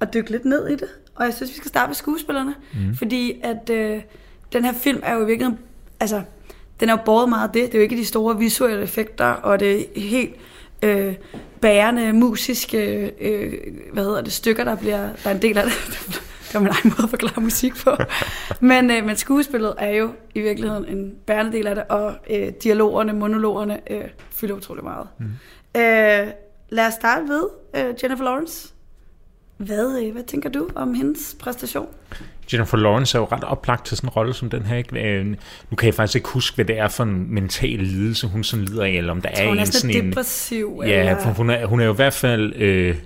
at 0.00 0.14
dykke 0.14 0.30
lidt 0.30 0.44
ned 0.44 0.68
i 0.68 0.72
det. 0.72 0.88
Og 1.14 1.24
jeg 1.24 1.34
synes, 1.34 1.50
vi 1.50 1.56
skal 1.56 1.68
starte 1.68 1.88
med 1.88 1.94
skuespillerne. 1.94 2.54
Mm. 2.74 2.94
Fordi 2.94 3.40
at 3.42 3.70
øh, 3.70 4.00
den 4.52 4.64
her 4.64 4.72
film 4.72 5.00
er 5.02 5.14
jo 5.14 5.22
i 5.22 5.26
virkeligheden... 5.26 5.58
Altså, 6.00 6.22
den 6.80 6.88
er 6.88 6.92
jo 6.92 6.98
båret 7.04 7.28
meget 7.28 7.48
af 7.48 7.52
det. 7.52 7.62
Det 7.62 7.74
er 7.74 7.78
jo 7.78 7.82
ikke 7.82 7.96
de 7.96 8.06
store 8.06 8.38
visuelle 8.38 8.82
effekter, 8.82 9.24
og 9.24 9.60
det 9.60 9.80
er 9.80 10.00
helt 10.00 10.34
øh, 10.82 11.14
bærende 11.60 12.12
musiske 12.12 13.12
øh, 13.20 13.52
hvad 13.92 14.04
hedder 14.04 14.20
det, 14.20 14.32
stykker, 14.32 14.64
der 14.64 14.74
bliver 14.74 15.08
der 15.24 15.30
er 15.30 15.34
en 15.34 15.42
del 15.42 15.58
af 15.58 15.64
det. 15.64 16.22
Det 16.52 16.54
var 16.54 16.60
min 16.60 16.68
egen 16.68 16.94
måde 16.96 17.02
at 17.02 17.10
forklare 17.10 17.40
musik 17.40 17.72
på. 17.84 17.96
men, 18.60 18.90
øh, 18.90 19.04
men 19.04 19.16
skuespillet 19.16 19.74
er 19.78 19.90
jo 19.90 20.12
i 20.34 20.40
virkeligheden 20.40 20.84
en 20.88 21.14
bærende 21.26 21.52
del 21.52 21.66
af 21.66 21.74
det, 21.74 21.84
og 21.88 22.14
øh, 22.30 22.48
dialogerne, 22.62 23.12
monologerne 23.12 23.92
øh, 23.92 24.04
fylder 24.30 24.54
utrolig 24.54 24.84
meget. 24.84 25.06
Mm. 25.18 25.26
Øh, 25.76 26.26
lad 26.70 26.86
os 26.86 26.94
starte 26.94 27.28
ved 27.28 27.44
øh, 27.76 27.94
Jennifer 28.02 28.24
Lawrence. 28.24 28.68
Hvad, 29.56 30.02
øh, 30.02 30.12
hvad 30.12 30.22
tænker 30.22 30.50
du 30.50 30.68
om 30.74 30.94
hendes 30.94 31.36
præstation? 31.40 31.86
Jennifer 32.52 32.76
Lawrence 32.76 33.18
er 33.18 33.20
jo 33.20 33.28
ret 33.32 33.44
oplagt 33.44 33.86
til 33.86 33.96
sådan 33.96 34.08
en 34.08 34.10
rolle 34.10 34.34
som 34.34 34.50
den 34.50 34.62
her. 34.62 34.76
Ikke? 34.76 35.00
Øh, 35.00 35.26
nu 35.70 35.76
kan 35.78 35.86
jeg 35.86 35.94
faktisk 35.94 36.16
ikke 36.16 36.28
huske, 36.28 36.54
hvad 36.54 36.64
det 36.64 36.78
er 36.78 36.88
for 36.88 37.04
en 37.04 37.34
mental 37.34 37.78
lidelse, 37.78 38.26
hun 38.26 38.44
sådan 38.44 38.64
lider 38.64 38.84
af, 38.84 38.90
eller 38.90 39.12
om 39.12 39.20
der 39.20 39.28
er 39.28 39.52
en 39.52 39.66
sådan 39.66 39.96
en... 39.96 40.08
depressiv. 40.10 40.82
Ja, 40.86 41.00
eller... 41.00 41.22
for 41.22 41.30
hun 41.30 41.50
er, 41.50 41.66
hun 41.66 41.80
er 41.80 41.84
jo 41.84 41.92
i 41.92 41.96
hvert 41.96 42.12
fald... 42.12 42.52
Øh, 42.56 42.96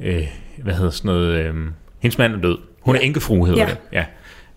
øh, 0.00 0.28
hvad 0.62 0.74
hedder 0.74 0.90
sådan 0.90 1.08
noget... 1.08 1.32
Øh, 1.32 1.54
hendes 1.98 2.18
mand 2.18 2.34
er 2.34 2.40
død. 2.40 2.58
Hun 2.86 2.96
er 2.96 3.00
enkefru, 3.00 3.44
hedder 3.44 3.60
ja. 3.60 3.68
det. 3.68 3.78
Ja. 3.92 4.04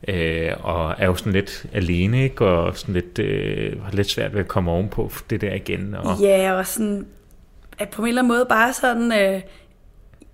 Øh, 0.07 0.51
og 0.59 0.95
er 0.97 1.05
jo 1.05 1.15
sådan 1.15 1.33
lidt 1.33 1.65
alene, 1.73 2.23
ikke? 2.23 2.45
Og 2.45 2.77
sådan 2.77 2.93
lidt, 2.93 3.19
øh, 3.19 3.83
har 3.83 3.91
lidt 3.91 4.09
svært 4.09 4.33
ved 4.33 4.39
at 4.39 4.47
komme 4.47 4.71
ovenpå 4.71 5.11
det 5.29 5.41
der 5.41 5.53
igen. 5.53 5.95
Og... 5.95 6.17
Ja, 6.21 6.53
og 6.53 6.67
sådan... 6.67 7.05
At 7.79 7.89
på 7.89 8.01
en 8.01 8.07
eller 8.07 8.21
anden 8.21 8.33
måde 8.33 8.45
bare 8.49 8.73
sådan... 8.73 9.11
Øh, 9.11 9.41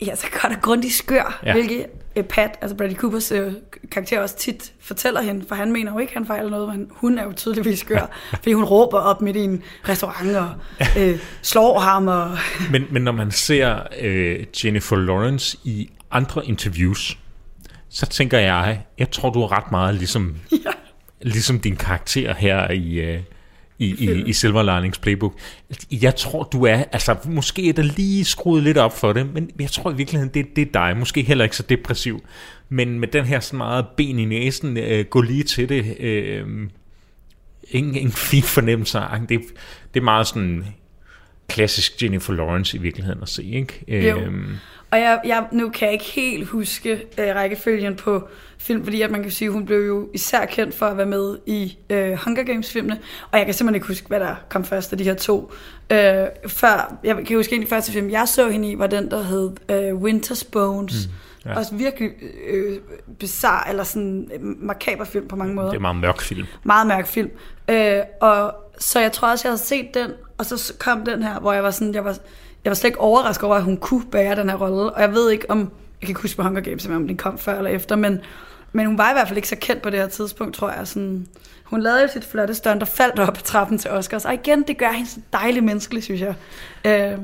ja, 0.02 0.16
så 0.16 0.28
godt 0.42 0.56
og 0.56 0.62
grundigt 0.62 0.94
skør, 0.94 1.40
ja. 1.46 1.54
hvilket 1.54 1.86
uh, 2.16 2.24
Pat, 2.24 2.58
altså 2.62 2.78
Bradley 2.78 2.96
Coopers 2.96 3.32
uh, 3.32 3.54
karakter 3.92 4.20
også 4.20 4.38
tit 4.38 4.74
fortæller 4.80 5.22
hende, 5.22 5.46
for 5.48 5.56
han 5.56 5.72
mener 5.72 5.92
jo 5.92 6.00
ikke, 6.00 6.14
han 6.14 6.26
fejler 6.26 6.50
noget, 6.50 6.70
men 6.70 6.88
hun 6.92 7.18
er 7.18 7.24
jo 7.24 7.32
tydeligvis 7.32 7.80
skør, 7.80 8.12
fordi 8.42 8.54
hun 8.54 8.64
råber 8.64 9.00
op 9.00 9.22
midt 9.22 9.38
i 9.38 9.44
en 9.44 9.64
restaurant 9.90 10.36
og 10.36 10.50
uh, 10.82 11.20
slår 11.42 11.80
ham. 11.80 12.08
Og 12.08 12.38
men, 12.72 12.86
men 12.90 13.02
når 13.02 13.12
man 13.12 13.32
ser 13.32 13.80
uh, 14.04 14.66
Jennifer 14.66 14.96
Lawrence 14.96 15.58
i 15.64 15.90
andre 16.12 16.46
interviews, 16.46 17.18
så 17.90 18.06
tænker 18.06 18.40
jeg, 18.40 18.82
jeg 18.98 19.12
tror, 19.12 19.30
du 19.30 19.42
er 19.42 19.52
ret 19.52 19.72
meget 19.72 19.96
ligesom, 19.96 20.36
ja. 20.66 20.72
ligesom 21.22 21.60
din 21.60 21.76
karakter 21.76 22.34
her 22.34 22.72
i... 22.72 23.16
Uh, 23.16 23.22
i, 23.80 23.96
i, 24.00 24.24
i 24.26 24.34
Silver 24.34 24.76
Linings 24.76 25.00
Playbook. 25.00 25.40
Jeg 25.92 26.16
tror, 26.16 26.44
du 26.44 26.66
er, 26.66 26.84
altså 26.92 27.16
måske 27.26 27.70
er 27.70 27.74
der 27.74 27.84
lige 27.84 28.26
skruet 28.26 28.64
lidt 28.64 28.78
op 28.78 28.98
for 28.98 29.14
det, 29.14 29.34
men 29.34 29.50
jeg 29.60 29.72
tror 29.72 29.92
i 29.92 29.96
virkeligheden, 29.96 30.34
det, 30.34 30.56
det 30.56 30.62
er 30.62 30.72
dig. 30.74 30.98
Måske 30.98 31.22
heller 31.22 31.44
ikke 31.44 31.56
så 31.56 31.64
depressiv, 31.64 32.24
men 32.70 33.00
med 33.00 33.08
den 33.08 33.26
her 33.26 33.40
sådan 33.40 33.58
meget 33.58 33.86
ben 33.98 34.20
i 34.20 34.26
næsen, 34.26 34.78
øh, 34.78 35.06
gå 35.06 35.22
lige 35.22 35.44
til 35.44 35.70
det. 35.70 36.00
Øh, 36.00 36.48
ingen, 37.72 37.96
ingen 37.96 38.12
fin 38.12 38.44
fornemmelse. 38.44 39.00
Det, 39.30 39.42
det 39.94 40.00
er 40.00 40.04
meget 40.04 40.28
sådan 40.28 40.66
klassisk 41.48 42.04
Jennifer 42.04 42.34
Lawrence 42.34 42.78
i 42.78 42.82
virkeligheden 42.82 43.22
at 43.22 43.30
se, 43.30 43.44
ikke? 43.44 44.08
Jo. 44.10 44.20
Øhm. 44.20 44.56
Og 44.96 45.02
jeg, 45.02 45.22
jeg, 45.26 45.48
nu 45.52 45.70
kan 45.70 45.86
jeg 45.86 45.94
ikke 45.94 46.06
helt 46.06 46.48
huske 46.48 46.92
øh, 47.18 47.36
rækkefølgen 47.36 47.96
på 47.96 48.28
film, 48.58 48.84
fordi 48.84 49.02
at 49.02 49.12
man 49.12 49.22
kan 49.22 49.32
sige, 49.32 49.48
at 49.48 49.54
hun 49.54 49.66
blev 49.66 49.88
jo 49.88 50.10
især 50.14 50.46
kendt 50.46 50.76
for 50.76 50.86
at 50.86 50.98
være 50.98 51.06
med 51.06 51.38
i 51.46 51.78
øh, 51.90 52.14
Hunger 52.14 52.44
Games-filmene, 52.44 53.00
og 53.32 53.38
jeg 53.38 53.46
kan 53.46 53.54
simpelthen 53.54 53.76
ikke 53.76 53.88
huske, 53.88 54.08
hvad 54.08 54.20
der 54.20 54.36
kom 54.50 54.66
først 54.66 54.92
af 54.92 54.98
de 54.98 55.04
her 55.04 55.14
to. 55.14 55.52
Øh, 55.90 55.98
før, 56.48 56.98
jeg 57.04 57.16
kan 57.28 57.38
huske, 57.38 57.56
at 57.56 57.60
den 57.60 57.68
første 57.68 57.92
film, 57.92 58.10
jeg 58.10 58.28
så 58.28 58.50
hende 58.50 58.72
i, 58.72 58.80
var 58.80 58.88
den, 58.88 59.12
der 59.12 59.24
hed 59.24 59.52
øh, 59.70 59.94
Winter's 59.94 60.50
Bones. 60.52 61.08
Mm. 61.08 61.50
Ja. 61.50 61.58
Også 61.58 61.76
virkelig 61.76 62.12
øh, 62.48 62.80
bizarre, 63.20 63.70
eller 63.70 63.84
sådan 63.84 64.32
makaber 64.42 65.06
film 65.06 65.28
på 65.28 65.36
mange 65.36 65.56
måder. 65.56 65.70
Det 65.70 65.76
er 65.76 65.82
meget 65.82 65.96
mørk 65.96 66.22
film. 66.22 66.48
Meget 66.64 66.88
mørk 66.88 67.08
film. 67.08 67.30
Øh, 67.70 68.00
og 68.22 68.56
så 68.80 69.00
jeg 69.00 69.12
tror 69.12 69.32
også, 69.32 69.48
jeg 69.48 69.52
havde 69.52 69.62
set 69.62 69.94
den, 69.94 70.12
og 70.38 70.46
så 70.46 70.74
kom 70.80 71.06
den 71.06 71.24
her, 71.24 71.40
hvor 71.40 71.54
jeg 71.54 71.64
var 71.64 71.72
sådan, 71.72 71.94
jeg 71.94 72.06
var, 72.06 72.18
jeg 72.66 72.70
var 72.70 72.76
slet 72.76 72.88
ikke 72.88 73.00
overrasket 73.00 73.44
over, 73.44 73.56
at 73.56 73.64
hun 73.64 73.78
kunne 73.78 74.06
bære 74.12 74.36
den 74.36 74.50
her 74.50 74.58
rolle. 74.58 74.92
Og 74.92 75.02
jeg 75.02 75.12
ved 75.14 75.32
ikke 75.32 75.52
om, 75.52 75.60
jeg 75.60 75.68
kan 76.02 76.10
ikke 76.10 76.22
huske 76.22 76.38
på 76.38 76.44
Hunger 76.44 76.62
Games, 76.62 76.88
om 76.88 77.08
den 77.08 77.18
kom 77.18 77.38
før 77.38 77.58
eller 77.58 77.72
efter, 77.72 77.96
men, 77.96 78.20
men 78.72 78.86
hun 78.86 78.98
var 78.98 79.10
i 79.10 79.14
hvert 79.14 79.28
fald 79.28 79.38
ikke 79.38 79.50
så 79.50 79.56
kendt 79.62 79.82
på 79.82 79.90
det 79.90 80.00
her 80.00 80.08
tidspunkt, 80.08 80.56
tror 80.56 80.72
jeg. 80.72 80.88
Sådan, 80.88 81.28
hun 81.64 81.82
lavede 81.82 82.02
jo 82.02 82.08
sit 82.08 82.26
flotte 82.26 82.54
stunt 82.54 82.82
og 82.82 82.88
faldt 82.88 83.20
op 83.20 83.38
ad 83.38 83.44
trappen 83.44 83.78
til 83.78 83.92
Oscars. 83.92 84.26
Og 84.26 84.34
igen, 84.34 84.64
det 84.68 84.78
gør 84.78 84.92
hende 84.92 85.10
så 85.10 85.20
dejlig 85.34 85.64
menneskelig, 85.64 86.04
synes 86.04 86.22
jeg. 86.22 86.36
Øh, 86.86 87.20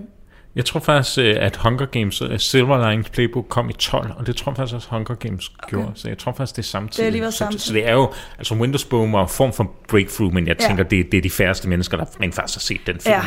jeg 0.55 0.65
tror 0.65 0.79
faktisk, 0.79 1.17
øh, 1.17 1.35
at 1.39 1.57
Hunger 1.57 1.85
Games, 1.85 2.21
uh, 2.21 2.37
Silver 2.37 2.89
Linings 2.89 3.09
Playbook 3.09 3.45
kom 3.49 3.69
i 3.69 3.73
12, 3.73 4.11
og 4.17 4.27
det 4.27 4.35
tror 4.35 4.51
jeg 4.51 4.57
faktisk 4.57 4.75
også 4.75 4.87
Hunger 4.91 5.15
Games 5.15 5.51
okay. 5.63 5.69
gjorde. 5.69 5.91
Så 5.95 6.07
jeg 6.07 6.17
tror 6.17 6.31
faktisk, 6.31 6.55
det 6.55 6.61
er 6.61 6.67
samtidig. 6.67 7.13
Det 7.13 7.19
er 7.19 7.21
lige 7.21 7.31
samtidig. 7.31 7.61
Så, 7.61 7.67
så, 7.67 7.73
det 7.73 7.87
er 7.87 7.93
jo, 7.93 8.13
altså 8.37 8.55
Windows 8.55 8.85
Boom 8.85 9.13
var 9.13 9.23
en 9.23 9.29
form 9.29 9.53
for 9.53 9.71
breakthrough, 9.87 10.33
men 10.33 10.47
jeg 10.47 10.55
ja. 10.61 10.67
tænker, 10.67 10.83
det, 10.83 11.11
det 11.11 11.17
er 11.17 11.21
de 11.21 11.29
færreste 11.29 11.69
mennesker, 11.69 11.97
der 11.97 12.05
rent 12.21 12.35
faktisk 12.35 12.57
har 12.57 12.59
set 12.59 12.81
den 12.87 12.99
film. 12.99 13.15
Ja. 13.15 13.21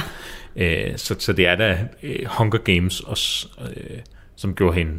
Uh, 0.56 0.96
så, 0.96 1.14
så 1.18 1.32
det 1.32 1.46
er 1.46 1.56
da 1.56 1.78
uh, 2.02 2.08
Hunger 2.26 2.58
Games, 2.58 3.00
også, 3.00 3.48
uh, 3.60 3.98
som 4.36 4.54
gjorde 4.54 4.76
hende 4.76 4.98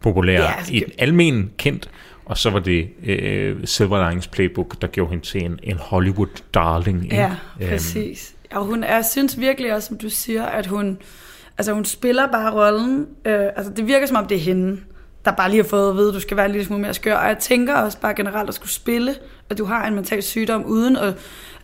populær, 0.00 0.42
ja, 0.42 0.56
altså, 0.56 0.74
i 0.74 0.84
almen 0.98 1.50
kendt, 1.58 1.90
og 2.24 2.38
så 2.38 2.50
var 2.50 2.58
det 2.58 2.88
uh, 2.98 3.64
Silver 3.64 4.08
Linings 4.08 4.28
Playbook, 4.28 4.80
der 4.80 4.86
gjorde 4.86 5.10
hende 5.10 5.24
til 5.24 5.44
en, 5.44 5.58
en 5.62 5.76
Hollywood 5.76 6.42
darling. 6.54 7.06
Ja, 7.12 7.36
øhm, 7.60 7.70
præcis. 7.70 8.34
Og 8.52 8.64
hun, 8.64 8.84
jeg 8.84 9.04
synes 9.04 9.40
virkelig 9.40 9.74
også, 9.74 9.88
som 9.88 9.98
du 9.98 10.10
siger, 10.10 10.44
at 10.44 10.66
hun, 10.66 10.98
altså 11.58 11.72
hun 11.72 11.84
spiller 11.84 12.26
bare 12.32 12.52
rollen. 12.52 13.06
Øh, 13.24 13.46
altså 13.56 13.72
det 13.72 13.86
virker 13.86 14.06
som 14.06 14.16
om, 14.16 14.26
det 14.26 14.36
er 14.36 14.40
hende, 14.40 14.80
der 15.24 15.30
bare 15.30 15.50
lige 15.50 15.62
har 15.62 15.68
fået 15.68 15.90
at 15.90 15.96
vide, 15.96 16.08
at 16.08 16.14
du 16.14 16.20
skal 16.20 16.36
være 16.36 16.52
lidt 16.52 16.66
smule 16.66 16.82
mere 16.82 16.94
skør. 16.94 17.16
Og 17.16 17.28
jeg 17.28 17.38
tænker 17.38 17.74
også 17.74 18.00
bare 18.00 18.14
generelt 18.14 18.48
at 18.48 18.54
skulle 18.54 18.72
spille, 18.72 19.14
at 19.50 19.58
du 19.58 19.64
har 19.64 19.86
en 19.86 19.94
mental 19.94 20.22
sygdom, 20.22 20.64
uden 20.64 20.96
at, 20.96 21.14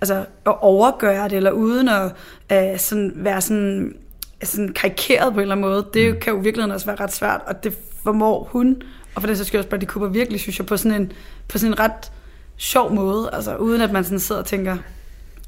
altså, 0.00 0.14
at 0.47 0.55
overgøre 0.61 1.28
det, 1.28 1.37
eller 1.37 1.50
uden 1.50 1.88
at 1.88 2.12
uh, 2.52 2.78
sådan, 2.78 3.12
være 3.16 3.40
sådan, 3.40 3.95
sådan 4.43 4.73
karikeret 4.73 5.33
på 5.33 5.38
en 5.38 5.43
eller 5.43 5.55
anden 5.55 5.71
måde. 5.71 5.87
Det 5.95 6.14
mm. 6.14 6.21
kan 6.21 6.33
jo 6.33 6.38
virkelig 6.38 6.73
også 6.73 6.87
være 6.87 7.00
ret 7.00 7.12
svært, 7.12 7.40
og 7.47 7.64
det 7.64 7.76
formår 8.05 8.49
hun, 8.52 8.83
og 9.14 9.23
for 9.23 9.26
det 9.26 9.38
så 9.38 9.45
skal 9.45 9.59
også 9.59 9.71
Bradley 9.71 9.88
Cooper 9.88 10.09
virkelig, 10.09 10.40
synes 10.40 10.59
jeg, 10.59 10.66
på 10.66 10.76
sådan 10.76 11.00
en, 11.00 11.12
på 11.49 11.59
sådan 11.59 11.73
en 11.73 11.78
ret 11.78 12.12
sjov 12.57 12.95
måde, 12.95 13.31
altså 13.33 13.57
uden 13.57 13.81
at 13.81 13.93
man 13.93 14.05
sådan 14.05 14.21
sidder 14.21 14.40
og 14.40 14.47
tænker, 14.47 14.76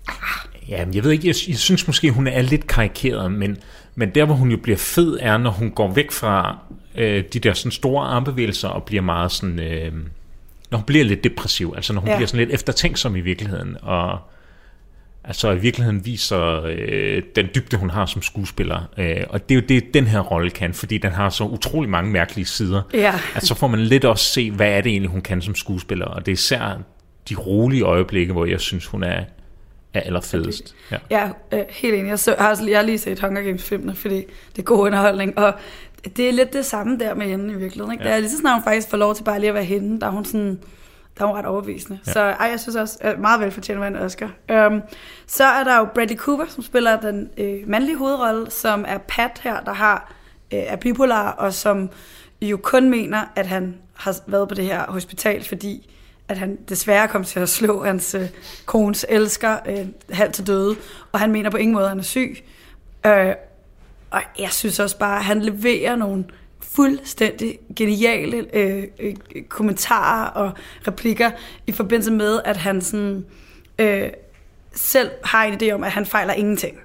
ah, 0.08 0.48
Ja, 0.68 0.84
jeg 0.94 1.04
ved 1.04 1.10
ikke, 1.10 1.26
jeg, 1.26 1.34
jeg 1.48 1.58
synes 1.58 1.86
måske, 1.86 2.10
hun 2.10 2.26
er 2.26 2.42
lidt 2.42 2.66
karikeret, 2.66 3.32
men, 3.32 3.56
men 3.94 4.14
der, 4.14 4.24
hvor 4.24 4.34
hun 4.34 4.50
jo 4.50 4.56
bliver 4.56 4.78
fed, 4.78 5.18
er, 5.20 5.38
når 5.38 5.50
hun 5.50 5.70
går 5.70 5.92
væk 5.92 6.10
fra 6.10 6.58
øh, 6.94 7.24
de 7.32 7.38
der 7.38 7.52
sådan 7.52 7.72
store 7.72 8.06
armbevægelser 8.06 8.68
og 8.68 8.82
bliver 8.82 9.02
meget 9.02 9.32
sådan... 9.32 9.58
Øh, 9.58 9.92
når 10.70 10.78
hun 10.78 10.84
bliver 10.84 11.04
lidt 11.04 11.24
depressiv, 11.24 11.72
altså 11.76 11.92
når 11.92 12.00
hun 12.00 12.10
ja. 12.10 12.16
bliver 12.16 12.26
sådan 12.26 12.46
lidt 12.46 12.54
eftertænksom 12.54 13.16
i 13.16 13.20
virkeligheden, 13.20 13.76
og 13.82 14.18
altså 15.24 15.50
i 15.50 15.58
virkeligheden 15.58 16.06
viser 16.06 16.62
øh, 16.64 17.22
den 17.36 17.46
dybde, 17.54 17.76
hun 17.76 17.90
har 17.90 18.06
som 18.06 18.22
skuespiller. 18.22 18.90
Øh, 18.98 19.24
og 19.28 19.48
det 19.48 19.54
er 19.54 19.60
jo 19.60 19.66
det, 19.68 19.94
den 19.94 20.06
her 20.06 20.20
rolle 20.20 20.50
kan, 20.50 20.74
fordi 20.74 20.98
den 20.98 21.12
har 21.12 21.28
så 21.28 21.44
utrolig 21.44 21.90
mange 21.90 22.12
mærkelige 22.12 22.46
sider. 22.46 22.82
Ja. 22.94 23.14
At 23.34 23.42
så 23.46 23.54
får 23.54 23.66
man 23.66 23.80
lidt 23.80 24.04
også 24.04 24.24
se, 24.24 24.50
hvad 24.50 24.68
er 24.68 24.80
det 24.80 24.90
egentlig, 24.90 25.10
hun 25.10 25.20
kan 25.20 25.42
som 25.42 25.54
skuespiller, 25.54 26.06
og 26.06 26.26
det 26.26 26.32
er 26.32 26.34
især 26.34 26.78
de 27.28 27.34
rolige 27.34 27.82
øjeblikke, 27.82 28.32
hvor 28.32 28.44
jeg 28.44 28.60
synes, 28.60 28.86
hun 28.86 29.02
er 29.02 29.24
er 29.94 30.00
allerfedest. 30.00 30.74
Ja, 30.90 30.96
ja 31.10 31.30
øh, 31.52 31.64
helt 31.68 31.94
enig. 31.94 32.08
Jeg, 32.08 32.18
så, 32.18 32.34
har, 32.38 32.64
jeg 32.68 32.78
har 32.78 32.82
lige 32.82 32.98
set 32.98 33.20
Hunger 33.20 33.42
Games-filmene, 33.42 33.94
fordi 33.94 34.24
det 34.56 34.58
er 34.58 34.62
god 34.62 34.78
underholdning, 34.78 35.38
og 35.38 35.54
det 36.16 36.28
er 36.28 36.32
lidt 36.32 36.52
det 36.52 36.64
samme 36.64 36.98
der 36.98 37.14
med 37.14 37.26
hende 37.26 37.54
i 37.54 37.56
virkeligheden. 37.56 37.92
Ikke? 37.92 38.04
Ja. 38.04 38.10
Det 38.10 38.16
er 38.16 38.20
lige 38.20 38.30
så 38.30 38.38
snart 38.38 38.54
hun 38.54 38.64
faktisk 38.64 38.90
får 38.90 38.96
lov 38.96 39.14
til 39.14 39.24
bare 39.24 39.40
lige 39.40 39.48
at 39.48 39.54
være 39.54 39.64
hende, 39.64 40.00
der 40.00 40.06
er 40.06 40.10
hun 40.10 40.24
sådan 40.24 40.60
der 41.18 41.24
er 41.24 41.28
hun 41.28 41.36
ret 41.36 41.46
overbevisende. 41.46 41.98
Ja. 42.06 42.12
Så 42.12 42.20
ej, 42.20 42.48
jeg 42.50 42.60
synes 42.60 42.76
også, 42.76 42.98
at 43.00 43.18
meget 43.18 43.40
velfortjent 43.40 43.84
en 43.84 43.96
Oscar. 43.96 44.30
Um, 44.66 44.82
så 45.26 45.44
er 45.44 45.64
der 45.64 45.78
jo 45.78 45.84
Bradley 45.94 46.16
Cooper, 46.16 46.44
som 46.48 46.62
spiller 46.62 47.00
den 47.00 47.30
øh, 47.38 47.68
mandlige 47.68 47.96
hovedrolle, 47.96 48.50
som 48.50 48.84
er 48.88 48.98
Pat 48.98 49.40
her, 49.42 49.60
der 49.60 49.72
har 49.72 50.12
øh, 50.52 50.58
er 50.58 50.76
bipolar, 50.76 51.30
og 51.30 51.54
som 51.54 51.90
jo 52.42 52.56
kun 52.56 52.90
mener, 52.90 53.24
at 53.36 53.46
han 53.46 53.76
har 53.94 54.16
været 54.26 54.48
på 54.48 54.54
det 54.54 54.64
her 54.64 54.84
hospital, 54.88 55.44
fordi 55.44 55.90
at 56.28 56.38
han 56.38 56.58
desværre 56.68 57.08
kom 57.08 57.24
til 57.24 57.40
at 57.40 57.48
slå 57.48 57.84
hans 57.84 58.14
øh, 58.14 58.28
kones 58.66 59.06
elsker 59.08 59.58
øh, 59.68 59.86
halvt 60.10 60.34
til 60.34 60.46
døde, 60.46 60.76
og 61.12 61.20
han 61.20 61.32
mener 61.32 61.50
på 61.50 61.56
ingen 61.56 61.74
måde, 61.74 61.84
at 61.84 61.90
han 61.90 61.98
er 61.98 62.02
syg. 62.02 62.44
Øh, 63.06 63.34
og 64.10 64.22
jeg 64.38 64.52
synes 64.52 64.78
også 64.78 64.98
bare, 64.98 65.18
at 65.18 65.24
han 65.24 65.42
leverer 65.42 65.96
nogle 65.96 66.24
fuldstændig 66.60 67.58
geniale 67.76 68.56
øh, 68.56 68.84
øh, 69.00 69.14
kommentarer 69.48 70.28
og 70.28 70.52
replikker 70.88 71.30
i 71.66 71.72
forbindelse 71.72 72.12
med, 72.12 72.40
at 72.44 72.56
han 72.56 72.80
sådan, 72.80 73.26
øh, 73.78 74.10
selv 74.74 75.10
har 75.24 75.44
en 75.44 75.62
idé 75.62 75.70
om, 75.70 75.84
at 75.84 75.92
han 75.92 76.06
fejler 76.06 76.32
ingenting 76.34 76.78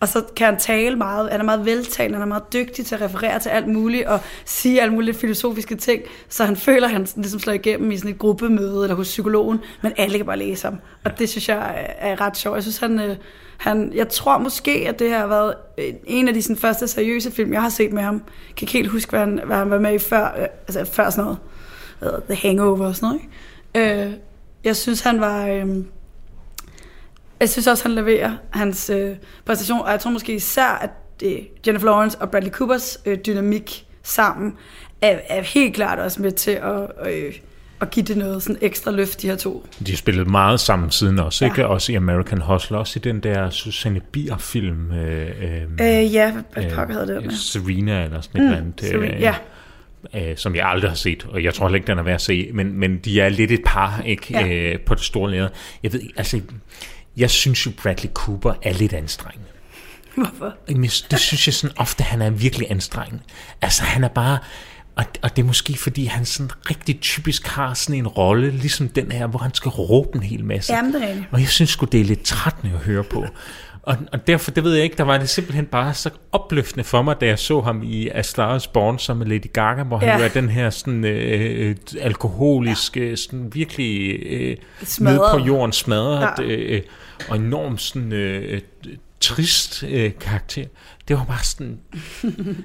og 0.00 0.08
så 0.08 0.24
kan 0.36 0.46
han 0.46 0.58
tale 0.58 0.96
meget, 0.96 1.30
han 1.30 1.40
er 1.40 1.44
meget 1.44 1.64
veltalende, 1.64 2.14
han 2.14 2.22
er 2.22 2.26
meget 2.26 2.52
dygtig 2.52 2.86
til 2.86 2.94
at 2.94 3.00
referere 3.00 3.38
til 3.38 3.48
alt 3.48 3.68
muligt, 3.68 4.06
og 4.06 4.20
sige 4.44 4.82
alle 4.82 4.94
mulige 4.94 5.14
filosofiske 5.14 5.76
ting, 5.76 6.02
så 6.28 6.44
han 6.44 6.56
føler, 6.56 6.86
at 6.86 6.92
han 6.92 7.06
ligesom 7.16 7.40
slår 7.40 7.52
igennem 7.52 7.90
i 7.90 7.96
sådan 7.96 8.10
et 8.10 8.18
gruppemøde, 8.18 8.82
eller 8.82 8.94
hos 8.94 9.06
psykologen, 9.06 9.58
men 9.82 9.92
alle 9.96 10.16
kan 10.16 10.26
bare 10.26 10.38
læse 10.38 10.64
ham. 10.64 10.78
Og 11.04 11.18
det 11.18 11.28
synes 11.28 11.48
jeg 11.48 11.86
er 11.98 12.20
ret 12.20 12.36
sjovt. 12.36 12.54
Jeg 12.54 12.62
synes, 12.62 12.78
han, 12.78 13.00
øh, 13.00 13.16
han, 13.56 13.92
jeg 13.94 14.08
tror 14.08 14.38
måske, 14.38 14.84
at 14.88 14.98
det 14.98 15.08
her 15.10 15.18
har 15.18 15.26
været 15.26 15.54
en 16.04 16.28
af 16.28 16.34
de 16.34 16.42
sådan, 16.42 16.56
første 16.56 16.88
seriøse 16.88 17.30
film, 17.30 17.52
jeg 17.52 17.62
har 17.62 17.68
set 17.68 17.92
med 17.92 18.02
ham. 18.02 18.14
Jeg 18.14 18.56
kan 18.56 18.64
ikke 18.64 18.72
helt 18.72 18.88
huske, 18.88 19.10
hvad 19.10 19.20
han, 19.20 19.40
hvad 19.44 19.56
han 19.56 19.70
var 19.70 19.78
med 19.78 19.94
i 19.94 19.98
før, 19.98 20.34
øh, 20.38 20.46
altså 20.68 20.84
før 20.84 21.10
sådan 21.10 21.24
noget, 21.24 22.22
The 22.28 22.34
Hangover 22.34 22.86
og 22.86 22.96
sådan 22.96 23.08
noget. 23.08 23.20
Ikke? 23.74 24.04
Øh, 24.04 24.12
jeg 24.64 24.76
synes, 24.76 25.00
han 25.00 25.20
var... 25.20 25.46
Øh, 25.46 25.66
jeg 27.40 27.48
synes 27.48 27.66
også, 27.66 27.84
han 27.84 27.94
leverer 27.94 28.36
hans 28.50 28.90
øh, 28.90 29.16
præstation, 29.44 29.80
og 29.80 29.90
jeg 29.90 30.00
tror 30.00 30.10
måske 30.10 30.34
især, 30.34 30.78
at 30.82 30.90
det, 31.20 31.48
Jennifer 31.66 31.86
Lawrence 31.86 32.18
og 32.18 32.30
Bradley 32.30 32.50
Coopers 32.50 32.98
øh, 33.06 33.18
dynamik 33.26 33.86
sammen 34.02 34.54
er, 35.02 35.18
er 35.28 35.42
helt 35.42 35.74
klart 35.74 35.98
også 35.98 36.22
med 36.22 36.32
til 36.32 36.50
at, 36.50 36.90
øh, 37.06 37.34
at 37.80 37.90
give 37.90 38.04
det 38.04 38.16
noget 38.16 38.42
sådan 38.42 38.58
ekstra 38.60 38.90
løft, 38.90 39.22
de 39.22 39.26
her 39.26 39.36
to. 39.36 39.66
De 39.86 39.92
har 39.92 39.96
spillet 39.96 40.26
meget 40.26 40.60
sammen 40.60 40.90
siden 40.90 41.18
også, 41.18 41.44
ja. 41.44 41.50
ikke? 41.50 41.66
Også 41.66 41.92
i 41.92 41.94
American 41.94 42.40
Hustle, 42.40 42.78
også 42.78 42.98
i 42.98 43.00
den 43.00 43.20
der 43.20 43.50
Susanne 43.50 44.00
Bier-film. 44.12 44.92
Øh, 44.92 45.28
øh, 45.42 45.62
øh, 45.62 46.14
ja, 46.14 46.32
hvad 46.52 46.64
øh, 46.64 46.72
pokker 46.72 46.94
havde 46.94 47.06
det 47.06 47.24
med? 47.24 47.34
Serena 47.34 48.04
eller 48.04 48.20
sådan 48.20 48.40
et 48.40 48.46
mm, 48.46 48.52
eller 48.52 48.58
andet. 48.58 49.14
Øh, 49.14 49.20
ja 49.20 49.34
øh, 50.14 50.36
som 50.36 50.54
jeg 50.54 50.66
aldrig 50.66 50.90
har 50.90 50.96
set, 50.96 51.26
og 51.30 51.44
jeg 51.44 51.54
tror 51.54 51.66
heller 51.66 51.76
ikke, 51.76 51.86
den 51.86 51.98
er 51.98 52.02
værd 52.02 52.14
at 52.14 52.20
se, 52.20 52.50
men, 52.54 52.78
men 52.78 52.98
de 52.98 53.20
er 53.20 53.28
lidt 53.28 53.50
et 53.50 53.62
par 53.66 54.02
ikke 54.06 54.26
ja. 54.30 54.48
øh, 54.48 54.80
på 54.80 54.94
det 54.94 55.02
store 55.02 55.30
leder. 55.30 55.48
Jeg 55.82 55.92
ved, 55.92 56.00
altså, 56.16 56.40
jeg 57.18 57.30
synes 57.30 57.66
jo, 57.66 57.70
Bradley 57.82 58.10
Cooper 58.12 58.54
er 58.62 58.72
lidt 58.72 58.92
anstrengende. 58.92 59.48
Hvorfor? 60.14 60.54
Det 61.10 61.20
synes 61.20 61.46
jeg 61.46 61.54
sådan 61.54 61.76
ofte, 61.78 62.04
han 62.04 62.22
er 62.22 62.30
virkelig 62.30 62.66
anstrengende. 62.70 63.22
Altså, 63.62 63.82
han 63.82 64.04
er 64.04 64.08
bare... 64.08 64.38
Og, 64.96 65.04
og 65.22 65.36
det 65.36 65.42
er 65.42 65.46
måske, 65.46 65.74
fordi 65.74 66.04
han 66.04 66.24
sådan 66.24 66.50
rigtig 66.70 67.00
typisk 67.00 67.46
har 67.46 67.74
sådan 67.74 67.98
en 67.98 68.06
rolle, 68.06 68.50
ligesom 68.50 68.88
den 68.88 69.12
her, 69.12 69.26
hvor 69.26 69.38
han 69.38 69.54
skal 69.54 69.68
råbe 69.68 70.08
en 70.14 70.22
hel 70.22 70.44
masse. 70.44 70.72
Jamen, 70.74 70.92
det 70.94 71.04
er 71.04 71.22
Og 71.30 71.40
jeg 71.40 71.48
synes 71.48 71.70
sgu, 71.70 71.86
det 71.86 72.00
er 72.00 72.04
lidt 72.04 72.22
trættende 72.22 72.74
at 72.74 72.80
høre 72.80 73.04
på. 73.04 73.26
Og, 73.88 73.96
og 74.12 74.26
derfor, 74.26 74.50
det 74.50 74.64
ved 74.64 74.74
jeg 74.74 74.84
ikke, 74.84 74.96
der 74.96 75.04
var 75.04 75.18
det 75.18 75.28
simpelthen 75.28 75.66
bare 75.66 75.94
så 75.94 76.10
opløftende 76.32 76.84
for 76.84 77.02
mig, 77.02 77.20
da 77.20 77.26
jeg 77.26 77.38
så 77.38 77.60
ham 77.60 77.82
i 77.82 78.08
A 78.08 78.22
Star 78.22 78.56
is 78.56 78.66
Born 78.66 78.98
som 78.98 79.20
Lady 79.20 79.52
Gaga, 79.52 79.82
hvor 79.82 79.98
han 79.98 80.08
ja. 80.08 80.24
er 80.24 80.28
den 80.28 80.48
her 80.48 80.70
sådan 80.70 81.04
øh, 81.04 81.76
alkoholiske, 82.00 83.08
ja. 83.08 83.16
sådan 83.16 83.54
virkelig 83.54 84.18
øh, 84.22 84.56
nede 85.00 85.20
på 85.32 85.38
jorden 85.38 85.72
smadret, 85.72 86.30
ja. 86.38 86.44
øh, 86.44 86.82
og 87.28 87.36
enormt 87.36 87.80
sådan 87.80 88.12
øh, 88.12 88.60
trist 89.20 89.84
øh, 89.88 90.12
karakter. 90.20 90.64
Det 91.08 91.16
var 91.16 91.24
bare 91.24 91.44
sådan, 91.44 91.78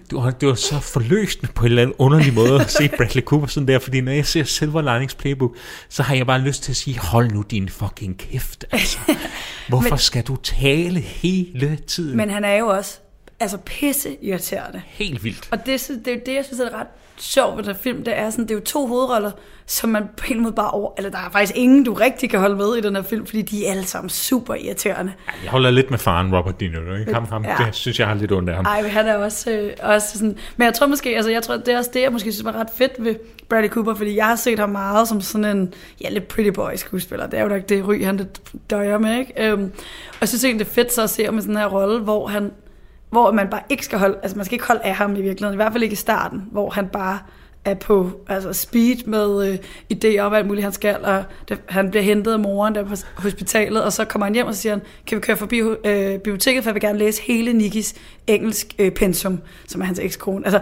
det 0.10 0.12
var, 0.12 0.32
det 0.32 0.48
var 0.50 0.56
så 0.56 0.80
forløsende 0.80 1.48
på 1.54 1.66
en 1.66 1.70
eller 1.70 1.82
anden 1.82 1.96
underlig 2.00 2.34
måde 2.34 2.62
at 2.62 2.72
se 2.72 2.90
Bradley 2.98 3.24
Cooper 3.24 3.48
sådan 3.48 3.68
der, 3.68 3.80
fordi 3.80 4.02
når 4.02 4.12
jeg 4.12 4.26
ser 4.26 4.44
Silver 4.44 4.94
Linings 4.94 5.16
Playbook, 5.16 5.56
så 5.90 6.04
har 6.04 6.16
jeg 6.16 6.28
bare 6.28 6.42
lyst 6.42 6.64
til 6.64 6.72
at 6.72 6.76
sige, 6.76 7.00
hold 7.00 7.32
nu 7.32 7.42
din 7.42 7.70
fucking 7.70 8.18
kæft, 8.18 8.66
altså. 8.72 8.98
Hvorfor 9.70 9.90
men, 9.90 9.98
skal 9.98 10.24
du 10.24 10.36
tale 10.36 11.00
hele 11.00 11.76
tiden? 11.88 12.18
Men 12.18 12.30
han 12.30 12.44
er 12.44 12.54
jo 12.54 12.68
også 12.68 13.00
altså 13.40 13.58
pisse 13.58 14.18
irriterende. 14.22 14.82
Helt 14.86 15.24
vildt. 15.24 15.48
Og 15.52 15.66
det, 15.66 15.88
det 16.06 16.08
er 16.08 16.16
jo 16.16 16.22
det, 16.26 16.34
jeg 16.34 16.46
synes 16.46 16.60
er 16.60 16.80
ret 16.80 16.88
sjovt 17.18 17.58
ved 17.58 17.64
den 17.64 17.76
film, 17.76 18.04
det 18.04 18.20
er 18.20 18.30
sådan, 18.30 18.44
det 18.44 18.52
er 18.52 18.56
jo 18.56 18.62
to 18.62 18.88
hovedroller, 18.88 19.32
som 19.66 19.90
man 19.90 20.04
på 20.18 20.26
en 20.30 20.42
måde 20.42 20.54
bare 20.54 20.72
over, 20.72 20.92
eller 20.98 21.10
der 21.10 21.18
er 21.18 21.30
faktisk 21.32 21.58
ingen, 21.58 21.84
du 21.84 21.94
rigtig 21.94 22.30
kan 22.30 22.40
holde 22.40 22.56
med 22.56 22.76
i 22.76 22.82
den 22.82 22.96
her 22.96 23.04
film, 23.04 23.26
fordi 23.26 23.42
de 23.42 23.68
er 23.68 23.72
alle 23.72 23.86
sammen 23.86 24.10
super 24.10 24.56
irriterende. 24.56 25.14
Jeg 25.44 25.52
holder 25.52 25.72
lidt 25.72 25.92
med 25.92 26.00
faren 26.00 26.36
Robert 26.36 26.60
De 26.60 26.68
Niro, 26.68 26.96
ikke? 27.00 27.14
Ham, 27.14 27.26
ham, 27.26 27.46
ja. 27.46 27.56
det 27.66 27.76
synes 27.76 28.00
jeg 28.00 28.08
har 28.08 28.16
lidt 28.16 28.32
ondt 28.32 28.50
af 28.50 28.56
ham. 28.56 28.66
Ej, 28.66 28.88
han 28.88 29.08
er 29.08 29.16
også, 29.16 29.52
øh, 29.52 29.72
også 29.82 30.18
sådan, 30.18 30.38
men 30.58 30.66
jeg 30.66 30.74
tror 30.74 30.88
måske, 30.88 31.16
altså 31.16 31.32
jeg 31.32 31.44
tror, 31.44 31.58
det 31.58 31.68
er 31.68 31.78
også 31.78 31.92
det, 31.94 32.02
jeg 32.02 32.12
måske 32.12 32.32
synes 32.32 32.46
var 32.46 32.60
ret 32.60 32.70
fedt 32.76 32.92
ved 33.00 33.16
Bradley 33.50 33.70
Cooper, 33.70 33.94
fordi 33.94 34.16
jeg 34.16 34.26
har 34.26 34.36
set 34.36 34.60
ham 34.60 34.70
meget 34.70 35.08
som 35.08 35.22
sådan 35.22 35.58
en, 35.58 35.74
ja, 36.02 36.10
lidt 36.10 36.28
pretty 36.28 36.50
boy 36.50 36.76
skuespiller, 36.76 37.28
det 37.28 37.40
er 37.40 37.44
jo 37.44 37.50
nok 37.50 37.70
det 37.70 37.88
ry, 37.88 38.04
han 38.04 38.18
det 38.18 38.42
døjer 38.70 38.98
med, 38.98 39.20
ikke? 39.20 39.34
Øhm, 39.38 39.64
og 40.08 40.18
jeg 40.22 40.30
synes 40.30 40.44
egentlig, 40.44 40.66
det 40.66 40.72
er 40.72 40.76
fedt 40.76 40.94
så 40.94 41.02
at 41.02 41.10
se 41.10 41.26
ham 41.26 41.38
i 41.38 41.42
sådan 41.42 41.58
her 41.58 41.68
rolle, 41.68 42.00
hvor 42.00 42.28
han 42.28 42.52
hvor 43.14 43.32
man 43.32 43.48
bare 43.50 43.62
ikke 43.70 43.86
skal 43.86 44.00
holde, 44.00 44.18
altså 44.24 44.38
man 44.38 44.46
skal 44.46 44.54
ikke 44.54 44.68
holde 44.68 44.82
af 44.82 44.96
ham 44.96 45.16
i 45.16 45.22
virkeligheden, 45.22 45.54
i 45.54 45.56
hvert 45.56 45.72
fald 45.72 45.84
ikke 45.84 45.94
i 45.94 45.96
starten, 45.96 46.48
hvor 46.52 46.70
han 46.70 46.88
bare 46.88 47.20
er 47.66 47.74
på 47.74 48.12
altså 48.28 48.54
speed 48.54 49.06
med 49.06 49.48
øh, 49.50 49.58
idéer 49.94 50.20
om 50.20 50.34
alt 50.34 50.48
muligt, 50.48 50.64
han 50.64 50.74
skal, 50.74 50.98
og 51.04 51.24
det, 51.50 51.62
han 51.70 51.90
bliver 51.90 52.04
hentet 52.04 52.32
af 52.32 52.40
moren 52.40 52.76
der 52.76 52.84
på 52.84 52.96
hospitalet, 53.16 53.84
og 53.84 53.94
så 53.94 54.06
kommer 54.06 54.26
han 54.26 54.34
hjem 54.34 54.48
og 54.48 54.56
siger, 54.56 54.74
han, 54.74 54.82
kan 55.08 55.16
vi 55.16 55.22
køre 55.22 55.38
forbi 55.38 55.60
øh, 55.60 56.14
biblioteket, 56.14 56.64
for 56.64 56.70
jeg 56.70 56.76
vil 56.76 56.82
gerne 56.82 57.00
læse 57.00 57.22
hele 57.22 57.54
Nikis 57.54 57.96
engelsk 58.28 58.76
øh, 58.80 58.92
pensum, 58.92 59.40
som 59.68 59.82
er 59.82 59.86
hans 59.86 60.00
ekskone. 60.00 60.46
Altså, 60.46 60.60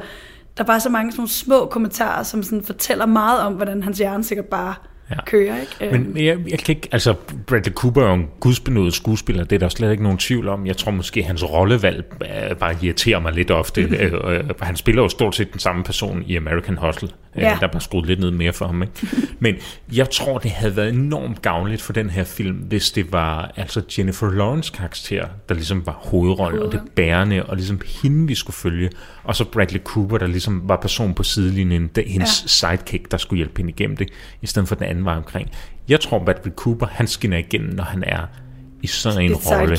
der 0.57 0.63
er 0.63 0.67
bare 0.67 0.79
så 0.79 0.89
mange 0.89 1.11
sådan 1.11 1.27
små 1.27 1.65
kommentarer, 1.65 2.23
som 2.23 2.43
sådan 2.43 2.63
fortæller 2.63 3.05
meget 3.05 3.41
om, 3.41 3.53
hvordan 3.53 3.83
hans 3.83 3.97
hjerne 3.97 4.23
sikkert 4.23 4.45
bare 4.45 4.75
ja. 5.15 5.25
kører. 5.25 5.55
Ikke? 5.81 5.97
Men 5.97 6.25
jeg, 6.25 6.37
jeg 6.49 6.59
kan 6.59 6.75
ikke, 6.75 6.87
altså 6.91 7.13
Bradley 7.47 7.73
Cooper 7.73 8.03
er 8.03 8.13
en 8.13 8.27
gudsbenået 8.39 8.93
skuespiller, 8.93 9.43
det 9.43 9.55
er 9.55 9.59
der 9.59 9.69
slet 9.69 9.91
ikke 9.91 10.03
nogen 10.03 10.17
tvivl 10.17 10.47
om. 10.47 10.65
Jeg 10.65 10.77
tror 10.77 10.91
måske, 10.91 11.23
hans 11.23 11.43
rollevalg 11.43 12.05
bare 12.59 12.75
irriterer 12.81 13.19
mig 13.19 13.33
lidt 13.33 13.51
ofte. 13.51 13.85
Mm-hmm. 13.85 14.51
Han 14.61 14.75
spiller 14.75 15.01
jo 15.01 15.09
stort 15.09 15.35
set 15.35 15.51
den 15.51 15.59
samme 15.59 15.83
person 15.83 16.23
i 16.27 16.35
American 16.35 16.77
Hustle. 16.77 17.09
Ja. 17.35 17.41
Der 17.41 17.67
er 17.67 17.71
bare 17.71 17.81
skruet 17.81 18.05
lidt 18.05 18.19
ned 18.19 18.31
mere 18.31 18.53
for 18.53 18.65
ham. 18.65 18.81
Ikke? 18.81 18.93
Men 19.39 19.55
jeg 19.93 20.09
tror, 20.09 20.37
det 20.37 20.51
havde 20.51 20.75
været 20.75 20.89
enormt 20.89 21.41
gavnligt 21.41 21.81
for 21.81 21.93
den 21.93 22.09
her 22.09 22.23
film, 22.23 22.55
hvis 22.55 22.91
det 22.91 23.11
var 23.11 23.53
altså 23.55 23.81
Jennifer 23.97 24.31
Lawrence 24.31 24.73
karakter, 24.73 25.27
der 25.49 25.55
ligesom 25.55 25.85
var 25.85 25.99
hovedrollen, 26.01 26.61
og 26.61 26.71
det 26.71 26.81
bærende, 26.95 27.43
og 27.43 27.55
ligesom 27.55 27.81
hende, 28.01 28.27
vi 28.27 28.35
skulle 28.35 28.55
følge. 28.55 28.89
Og 29.23 29.35
så 29.35 29.45
Bradley 29.45 29.79
Cooper, 29.79 30.17
der 30.17 30.27
ligesom 30.27 30.61
var 30.65 30.75
person 30.75 31.13
på 31.13 31.23
sidelinjen, 31.23 31.87
der, 31.87 32.01
hendes 32.07 32.43
ja. 32.43 32.47
sidekick, 32.47 33.11
der 33.11 33.17
skulle 33.17 33.37
hjælpe 33.37 33.57
hende 33.57 33.69
igennem 33.69 33.97
det, 33.97 34.09
i 34.41 34.47
stedet 34.47 34.67
for 34.67 34.75
den 34.75 34.85
anden 34.85 35.00
vej 35.05 35.15
omkring. 35.15 35.49
Jeg 35.89 35.99
tror, 35.99 36.19
Bradley 36.25 36.51
Cooper, 36.51 36.85
han 36.85 37.07
skinner 37.07 37.37
igennem, 37.37 37.73
når 37.73 37.83
han 37.83 38.03
er 38.03 38.27
i 38.81 38.87
sådan 38.87 39.21
en 39.21 39.35
rolle, 39.35 39.77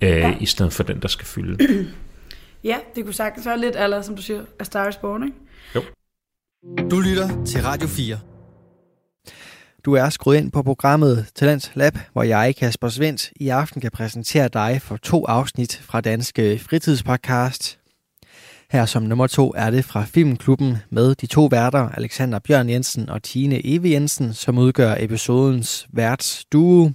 øh, 0.00 0.08
ja. 0.08 0.36
i 0.40 0.46
stedet 0.46 0.72
for 0.72 0.82
den, 0.82 1.02
der 1.02 1.08
skal 1.08 1.26
fylde. 1.26 1.86
ja, 2.64 2.76
det 2.94 3.04
kunne 3.04 3.14
sagtens 3.14 3.46
være 3.46 3.60
lidt, 3.60 3.76
eller 3.76 4.02
som 4.02 4.16
du 4.16 4.22
siger, 4.22 4.42
A 4.60 4.64
Star 4.64 4.88
is 4.88 4.96
Born, 4.96 5.24
ikke? 5.24 5.36
Jo. 5.74 5.82
Du 6.90 7.00
lytter 7.00 7.44
til 7.44 7.62
Radio 7.62 7.88
4. 7.88 8.18
Du 9.84 9.92
er 9.92 10.08
skruet 10.08 10.36
ind 10.36 10.52
på 10.52 10.62
programmet 10.62 11.26
Talent 11.34 11.72
Lab, 11.74 11.98
hvor 12.12 12.22
jeg, 12.22 12.54
Kasper 12.56 12.88
Svendt, 12.88 13.32
i 13.36 13.48
aften 13.48 13.80
kan 13.80 13.90
præsentere 13.90 14.48
dig 14.48 14.82
for 14.82 14.96
to 14.96 15.24
afsnit 15.26 15.82
fra 15.84 16.00
Danske 16.00 16.58
Fritidspodcast. 16.58 17.78
Her 18.74 18.86
som 18.86 19.02
nummer 19.02 19.26
to 19.26 19.52
er 19.56 19.70
det 19.70 19.84
fra 19.84 20.04
Filmklubben 20.04 20.76
med 20.90 21.14
de 21.14 21.26
to 21.26 21.48
værter, 21.50 21.88
Alexander 21.88 22.38
Bjørn 22.38 22.68
Jensen 22.68 23.08
og 23.08 23.22
Tine 23.22 23.66
Eve 23.66 23.90
Jensen, 23.90 24.34
som 24.34 24.58
udgør 24.58 24.94
episodens 24.98 25.86
værtsduo. 25.92 26.90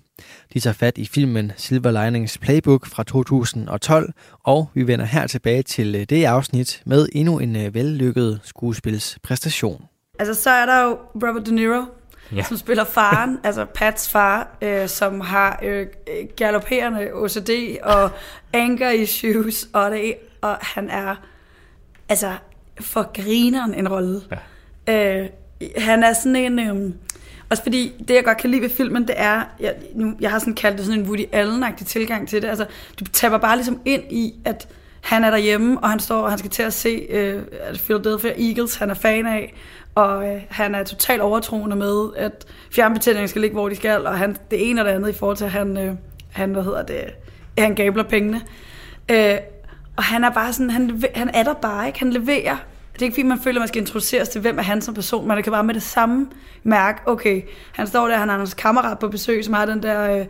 De 0.54 0.60
tager 0.60 0.74
fat 0.74 0.98
i 0.98 1.06
filmen 1.06 1.52
Silver 1.58 2.04
Linings 2.04 2.38
Playbook 2.38 2.86
fra 2.86 3.04
2012, 3.04 4.14
og 4.44 4.70
vi 4.74 4.88
vender 4.88 5.06
her 5.06 5.28
tilbage 5.28 5.64
til 5.64 5.96
øh, 5.96 6.02
det 6.02 6.26
afsnit 6.26 6.82
med 6.86 7.08
endnu 7.12 7.40
en 7.40 7.56
øh, 7.56 7.74
vellykket 7.74 8.40
skuespilspræstation. 8.44 9.86
Altså 10.20 10.42
så 10.42 10.50
er 10.50 10.66
der 10.66 10.84
jo 10.84 10.98
Robert 11.16 11.46
De 11.46 11.56
Niro, 11.56 11.84
ja. 12.36 12.44
som 12.44 12.58
spiller 12.58 12.84
faren, 12.84 13.38
altså 13.44 13.66
Pats 13.66 14.10
far, 14.10 14.58
øh, 14.62 14.88
som 14.88 15.22
har 15.22 15.60
øh, 15.64 15.88
galopperende 16.38 17.14
OCD 17.14 17.50
og 17.84 18.10
anger 18.54 18.90
issues, 18.90 19.68
og, 19.74 19.92
det, 19.92 20.16
og 20.42 20.58
han 20.62 20.90
er 20.90 21.16
altså 22.10 22.34
for 22.82 23.24
grineren 23.24 23.74
en 23.74 23.90
rolle. 23.90 24.22
Ja. 24.88 25.22
Øh, 25.22 25.30
han 25.78 26.04
er 26.04 26.14
sådan 26.14 26.36
en... 26.36 26.60
Øh, 26.60 26.94
også 27.50 27.64
fordi 27.64 28.06
det, 28.08 28.16
jeg 28.16 28.24
godt 28.24 28.38
kan 28.38 28.50
lide 28.50 28.62
ved 28.62 28.70
filmen, 28.70 29.08
det 29.08 29.16
er, 29.18 29.44
jeg, 29.60 29.76
nu, 29.96 30.14
jeg 30.20 30.32
har 30.32 30.40
sådan 30.40 30.56
kaldt 30.56 30.78
det 30.78 30.86
sådan 30.86 31.00
en 31.02 31.08
Woody 31.08 31.26
Allen-agtig 31.34 31.86
tilgang 31.86 32.28
til 32.28 32.42
det. 32.42 32.48
Altså, 32.48 32.66
du 33.00 33.06
taber 33.06 33.38
bare 33.38 33.56
ligesom 33.56 33.82
ind 33.86 34.04
i, 34.10 34.34
at 34.46 34.68
han 35.02 35.24
er 35.24 35.30
derhjemme, 35.30 35.80
og 35.80 35.90
han 35.90 36.00
står, 36.00 36.22
og 36.22 36.30
han 36.30 36.40
skal 36.40 36.52
til 36.52 36.64
at 36.64 36.74
se 36.74 36.90
øh, 37.10 37.44
Philadelphia 37.76 38.32
Eagles, 38.48 38.76
han 38.76 38.90
er 38.90 38.94
fan 38.94 39.26
af, 39.26 39.54
og 39.96 40.36
øh, 40.36 40.42
han 40.50 40.76
er 40.76 40.84
totalt 40.84 41.22
overtroende 41.22 41.76
med, 41.76 42.10
at 42.16 42.46
fjernbetjeningen 42.72 43.28
skal 43.28 43.42
ligge, 43.42 43.54
hvor 43.54 43.70
de 43.70 43.76
skal, 43.76 44.08
og 44.08 44.18
han, 44.18 44.38
det 44.52 44.70
ene 44.70 44.82
og 44.82 44.86
det 44.86 44.92
andet 44.92 45.10
i 45.10 45.14
forhold 45.14 45.38
til, 45.38 45.46
at 45.46 45.52
han, 45.52 45.78
øh, 45.78 45.96
han 46.32 46.52
hvad 46.52 46.64
hedder 46.64 46.84
det, 46.84 47.04
han 47.58 47.76
gabler 47.76 48.04
pengene. 48.04 48.42
Øh, 49.12 49.38
og 50.00 50.06
han 50.06 50.24
er 50.24 50.30
bare 50.30 50.54
sådan, 50.54 50.70
han, 50.70 51.04
han 51.16 51.30
er 51.34 51.44
der 51.44 51.54
bare, 51.54 51.88
ikke? 51.88 52.00
Han 52.00 52.14
leverer. 52.14 52.58
Det 52.94 53.02
er 53.02 53.06
ikke 53.06 53.14
fordi, 53.14 53.24
man 53.24 53.40
føler, 53.40 53.60
at 53.60 53.62
man 53.62 53.68
skal 53.68 53.82
introduceres 53.82 54.30
til, 54.30 54.42
hvem 54.42 54.60
er 54.60 54.64
han 54.64 54.82
som 54.82 54.94
person, 54.94 55.28
men 55.28 55.38
det 55.38 55.44
kan 55.44 55.54
bare 55.54 55.64
med 55.64 55.74
det 55.74 55.84
samme 55.84 56.28
mærke, 56.64 57.00
okay, 57.06 57.42
han 57.74 57.88
står 57.88 58.08
der, 58.08 58.18
han 58.18 58.30
har 58.30 58.38
hans 58.38 58.54
kammerat 58.54 59.00
på 59.00 59.08
besøg, 59.08 59.46
som 59.46 59.54
har 59.54 59.66
den 59.66 59.84
der 59.84 60.26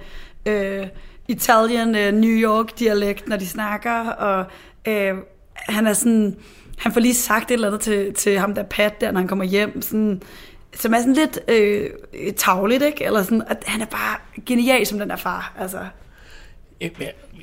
øh, 0.46 0.82
øh, 0.82 0.88
Italian 1.28 1.96
øh, 1.96 2.14
New 2.14 2.30
York-dialekt, 2.30 3.28
når 3.28 3.38
de 3.38 3.48
snakker, 3.48 4.10
og 4.10 4.46
øh, 4.88 5.14
han 5.56 5.88
er 5.88 5.94
sådan, 5.94 6.36
han 6.78 6.92
får 6.92 7.00
lige 7.00 7.14
sagt 7.14 7.52
et 7.52 7.54
eller 7.54 7.68
andet 7.68 7.82
til, 7.82 8.14
til 8.14 8.40
ham 8.40 8.56
der 8.56 8.64
Pat 8.64 9.02
der, 9.02 9.12
når 9.12 9.20
han 9.20 9.28
kommer 9.28 9.46
hjem, 9.46 9.82
sådan, 9.82 10.22
som 10.76 10.94
er 10.94 10.98
sådan 10.98 11.14
lidt 11.14 11.40
øh, 11.48 11.90
tavligt, 12.38 12.84
ikke? 12.84 13.06
Eller 13.06 13.24
sådan, 13.24 13.44
at 13.48 13.64
han 13.66 13.82
er 13.82 13.86
bare 13.86 14.18
genial 14.46 14.86
som 14.86 15.00
den 15.00 15.10
der 15.10 15.16
far, 15.16 15.54
altså. 15.60 15.80
Ja, 16.82 16.90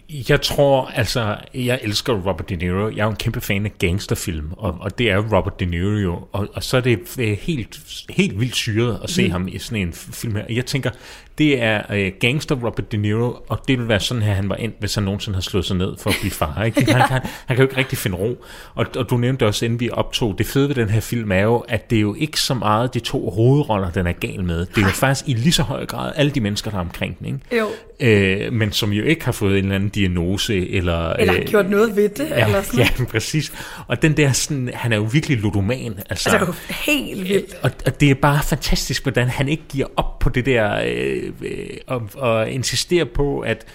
jeg 0.08 0.42
tror, 0.42 0.86
altså, 0.86 1.36
jeg 1.54 1.80
elsker 1.82 2.12
Robert 2.12 2.48
De 2.48 2.56
Niro. 2.56 2.88
Jeg 2.88 2.98
er 2.98 3.04
jo 3.04 3.10
en 3.10 3.16
kæmpe 3.16 3.40
fan 3.40 3.66
af 3.66 3.72
gangsterfilm, 3.78 4.52
og, 4.52 4.76
og 4.80 4.98
det 4.98 5.10
er 5.10 5.36
Robert 5.36 5.60
De 5.60 5.64
Niro. 5.64 6.28
Og, 6.32 6.48
og 6.54 6.62
så 6.62 6.76
er 6.76 6.80
det 6.80 6.98
helt, 7.40 7.80
helt 8.10 8.40
vildt 8.40 8.54
syret 8.54 9.00
at 9.02 9.10
se 9.10 9.24
mm. 9.24 9.30
ham 9.30 9.48
i 9.48 9.58
sådan 9.58 9.88
en 9.88 9.92
film 9.92 10.34
her. 10.36 10.44
Jeg 10.50 10.66
tænker, 10.66 10.90
det 11.38 11.62
er 11.62 11.82
øh, 11.90 12.12
gangster 12.20 12.54
Robert 12.54 12.92
De 12.92 12.96
Niro, 12.96 13.36
og 13.48 13.60
det 13.68 13.78
vil 13.78 13.88
være 13.88 14.00
sådan 14.00 14.22
her, 14.22 14.34
han 14.34 14.48
var 14.48 14.54
endt, 14.54 14.76
hvis 14.78 14.94
han 14.94 15.04
nogensinde 15.04 15.36
har 15.36 15.42
slået 15.42 15.64
sig 15.64 15.76
ned 15.76 15.96
for 15.98 16.10
at 16.10 16.16
blive 16.20 16.30
far. 16.30 16.62
Ikke? 16.62 16.80
Han, 16.92 17.00
ja. 17.00 17.06
han, 17.06 17.22
han 17.46 17.56
kan 17.56 17.56
jo 17.56 17.62
ikke 17.62 17.76
rigtig 17.76 17.98
finde 17.98 18.16
ro. 18.16 18.44
Og, 18.74 18.86
og 18.96 19.10
du 19.10 19.16
nævnte 19.16 19.46
også, 19.46 19.64
inden 19.64 19.80
vi 19.80 19.90
optog, 19.90 20.38
det 20.38 20.46
fede 20.46 20.68
ved 20.68 20.74
den 20.74 20.88
her 20.88 21.00
film 21.00 21.32
er 21.32 21.42
jo, 21.42 21.56
at 21.56 21.90
det 21.90 21.96
er 21.96 22.00
jo 22.00 22.14
ikke 22.14 22.40
så 22.40 22.54
meget 22.54 22.94
de 22.94 23.00
to 23.00 23.30
hovedroller, 23.30 23.90
den 23.90 24.06
er 24.06 24.12
gal 24.12 24.44
med. 24.44 24.66
Det 24.66 24.78
er 24.78 24.82
jo 24.82 24.88
faktisk 24.88 25.28
i 25.28 25.34
lige 25.34 25.52
så 25.52 25.62
høj 25.62 25.86
grad 25.86 26.12
alle 26.16 26.32
de 26.32 26.40
mennesker, 26.40 26.70
der 26.70 26.78
er 26.78 26.80
omkring 26.80 27.18
den. 27.18 27.26
Ikke? 27.26 27.58
Jo. 27.58 27.66
Øh, 28.00 28.52
men 28.52 28.72
som 28.72 28.92
jo 28.92 29.04
ikke 29.04 29.24
har 29.24 29.32
fået 29.32 29.58
en 29.58 29.64
eller 29.64 29.74
anden 29.74 29.88
diagnose. 29.88 30.70
Eller, 30.70 31.12
eller 31.12 31.34
øh, 31.34 31.44
gjort 31.44 31.70
noget 31.70 31.96
ved 31.96 32.08
det. 32.08 32.28
Ja, 32.30 32.46
eller 32.46 32.62
sådan. 32.62 32.86
ja 32.98 33.04
præcis. 33.04 33.52
Og 33.86 34.02
den 34.02 34.16
der 34.16 34.32
sådan, 34.32 34.70
han 34.74 34.92
er 34.92 34.96
jo 34.96 35.08
virkelig 35.12 35.38
ludoman. 35.38 35.94
Altså, 36.10 36.30
altså 36.30 36.52
helt 36.68 37.28
vildt. 37.28 37.54
Og, 37.62 37.70
og 37.86 38.00
det 38.00 38.10
er 38.10 38.14
bare 38.14 38.42
fantastisk, 38.42 39.02
hvordan 39.02 39.28
han 39.28 39.48
ikke 39.48 39.62
giver 39.68 39.86
op 39.96 40.18
på 40.18 40.28
det 40.28 40.46
der, 40.46 40.82
øh, 40.86 41.22
øh, 41.42 41.66
og, 41.86 42.10
og 42.14 42.50
insisterer 42.50 43.04
på, 43.04 43.40
at 43.40 43.66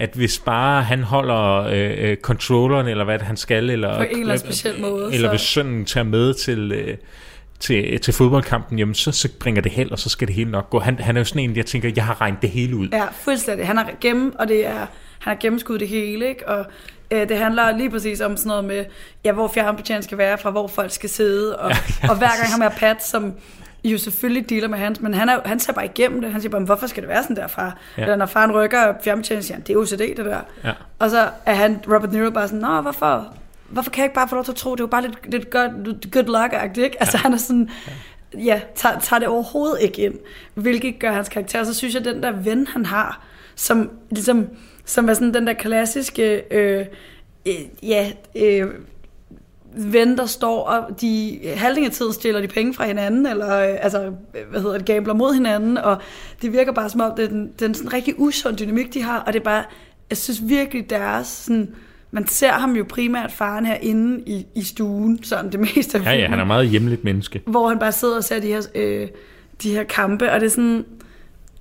at 0.00 0.10
hvis 0.14 0.38
bare 0.38 0.82
han 0.82 1.02
holder 1.02 1.62
øh, 1.62 2.10
øh, 2.10 2.16
controlleren, 2.16 2.86
eller 2.86 3.04
hvad 3.04 3.18
han 3.18 3.36
skal, 3.36 3.70
eller, 3.70 3.96
på 3.96 4.02
en 4.02 4.20
eller 4.20 4.34
anden 4.34 4.52
speciel 4.52 4.80
måde, 4.80 5.14
eller 5.14 5.28
så... 5.28 5.30
hvis 5.30 5.40
sønnen 5.40 5.84
tager 5.84 6.04
med 6.04 6.34
til, 6.34 6.72
øh, 6.72 6.96
til, 7.60 8.00
til 8.00 8.14
fodboldkampen, 8.14 8.78
jamen 8.78 8.94
så, 8.94 9.12
så 9.12 9.28
bringer 9.40 9.62
det 9.62 9.72
held, 9.72 9.90
og 9.90 9.98
så 9.98 10.08
skal 10.08 10.28
det 10.28 10.34
hele 10.36 10.50
nok 10.50 10.70
gå. 10.70 10.78
Han, 10.78 10.98
han 10.98 11.16
er 11.16 11.20
jo 11.20 11.24
sådan 11.24 11.42
en, 11.42 11.56
jeg 11.56 11.66
tænker, 11.66 11.90
jeg 11.96 12.04
har 12.04 12.20
regnet 12.20 12.42
det 12.42 12.50
hele 12.50 12.76
ud. 12.76 12.88
Ja, 12.88 13.04
fuldstændig. 13.12 13.66
Han 13.66 13.76
har 13.76 13.90
gennem, 14.00 14.34
og 14.38 14.48
det 14.48 14.66
er, 14.66 14.78
han 15.18 15.32
har 15.32 15.34
gennemskuddet 15.34 15.80
det 15.80 15.88
hele, 15.88 16.28
ikke? 16.28 16.48
Og 16.48 16.66
øh, 17.10 17.28
det 17.28 17.38
handler 17.38 17.76
lige 17.76 17.90
præcis 17.90 18.20
om 18.20 18.36
sådan 18.36 18.48
noget 18.48 18.64
med, 18.64 18.84
ja, 19.24 19.32
hvor 19.32 19.48
fjernbetjeningen 19.48 20.02
skal 20.02 20.18
være, 20.18 20.38
fra 20.38 20.50
hvor 20.50 20.66
folk 20.66 20.92
skal 20.92 21.10
sidde, 21.10 21.58
og, 21.58 21.70
ja, 21.72 21.76
ja, 22.02 22.10
og 22.10 22.16
hver 22.16 22.28
gang 22.40 22.52
han 22.52 22.62
har 22.62 22.74
Pat, 22.78 23.04
som 23.04 23.34
jo 23.84 23.98
selvfølgelig 23.98 24.50
dealer 24.50 24.68
med 24.68 24.78
hans, 24.78 25.00
men 25.00 25.14
han, 25.14 25.28
er, 25.28 25.40
han 25.44 25.60
ser 25.60 25.72
bare 25.72 25.84
igennem 25.84 26.20
det. 26.20 26.32
Han 26.32 26.40
siger 26.40 26.50
bare, 26.50 26.62
hvorfor 26.62 26.86
skal 26.86 27.02
det 27.02 27.08
være 27.08 27.22
sådan 27.22 27.36
der, 27.36 27.46
far? 27.46 27.76
Ja. 27.96 28.02
Eller 28.02 28.16
når 28.16 28.26
faren 28.26 28.52
rykker 28.52 28.94
fjernbetjeningen, 29.04 29.42
siger 29.42 29.56
han, 29.56 29.64
det 29.66 29.74
er 29.74 29.78
OCD, 29.78 30.16
det 30.16 30.24
der. 30.24 30.40
Ja. 30.64 30.72
Og 30.98 31.10
så 31.10 31.28
er 31.46 31.54
han, 31.54 31.80
Robert 31.86 32.12
Niro, 32.12 32.30
bare 32.30 32.48
sådan, 32.48 32.60
nå, 32.60 32.80
hvorfor? 32.80 33.34
Hvorfor 33.68 33.90
kan 33.90 34.00
jeg 34.00 34.06
ikke 34.06 34.14
bare 34.14 34.28
få 34.28 34.34
lov 34.34 34.44
til 34.44 34.52
at 34.52 34.56
tro, 34.56 34.74
det 34.74 34.80
er 34.80 34.84
jo 34.84 34.88
bare 34.88 35.02
lidt, 35.02 35.30
lidt 35.30 35.50
good, 35.50 36.10
good 36.10 36.24
luck-agtigt, 36.24 36.84
ikke? 36.84 37.00
Altså, 37.00 37.16
ja. 37.16 37.22
han 37.22 37.32
er 37.32 37.36
sådan, 37.36 37.70
ja, 38.34 38.60
tager, 38.74 38.98
tager 39.00 39.20
det 39.20 39.28
overhovedet 39.28 39.80
ikke 39.80 40.02
ind, 40.02 40.14
hvilket 40.54 40.98
gør 40.98 41.12
hans 41.12 41.28
karakter. 41.28 41.64
Så 41.64 41.74
synes 41.74 41.94
jeg, 41.94 42.04
den 42.04 42.22
der 42.22 42.30
ven, 42.30 42.66
han 42.66 42.86
har, 42.86 43.24
som 43.54 43.90
ligesom, 44.10 44.46
som 44.84 45.08
er 45.08 45.14
sådan 45.14 45.34
den 45.34 45.46
der 45.46 45.52
klassiske, 45.52 46.42
øh, 46.50 46.86
øh, 47.46 47.54
ja, 47.82 48.12
øh, 48.36 48.66
ven, 49.76 50.18
der 50.18 50.26
står, 50.26 50.62
og 50.62 51.00
de 51.00 51.40
halvdelen 51.56 51.90
af 51.90 51.92
tiden 51.92 52.12
stjæler 52.12 52.40
de 52.40 52.48
penge 52.48 52.74
fra 52.74 52.86
hinanden, 52.86 53.26
eller 53.26 53.58
øh, 53.58 53.76
altså, 53.80 54.12
hvad 54.50 54.60
hedder 54.60 54.76
det, 54.76 54.86
gambler 54.86 55.14
mod 55.14 55.34
hinanden, 55.34 55.78
og 55.78 55.96
det 56.42 56.52
virker 56.52 56.72
bare 56.72 56.90
som 56.90 57.00
om, 57.00 57.12
det 57.16 57.24
er 57.24 57.28
den, 57.28 57.52
den 57.60 57.74
sådan 57.74 57.92
rigtig 57.92 58.14
usund 58.18 58.56
dynamik, 58.56 58.94
de 58.94 59.02
har, 59.02 59.18
og 59.18 59.32
det 59.32 59.38
er 59.40 59.44
bare, 59.44 59.64
jeg 60.10 60.16
synes 60.16 60.40
virkelig 60.48 60.90
deres 60.90 61.26
sådan, 61.26 61.74
man 62.10 62.26
ser 62.26 62.52
ham 62.52 62.76
jo 62.76 62.84
primært 62.88 63.32
faren 63.32 63.66
herinde 63.66 64.22
i, 64.26 64.46
i 64.54 64.62
stuen, 64.62 65.24
sådan 65.24 65.52
det 65.52 65.60
meste 65.60 65.98
af. 65.98 66.04
Ja, 66.04 66.12
ja, 66.12 66.28
han 66.28 66.40
er 66.40 66.44
meget 66.44 66.68
hjemligt 66.68 67.04
menneske. 67.04 67.42
Hvor 67.46 67.68
han 67.68 67.78
bare 67.78 67.92
sidder 67.92 68.16
og 68.16 68.24
ser 68.24 68.40
de 68.40 68.46
her, 68.46 68.62
øh, 68.74 69.08
de 69.62 69.70
her 69.70 69.84
kampe, 69.84 70.32
og 70.32 70.40
det 70.40 70.46
er 70.46 70.50
sådan, 70.50 70.84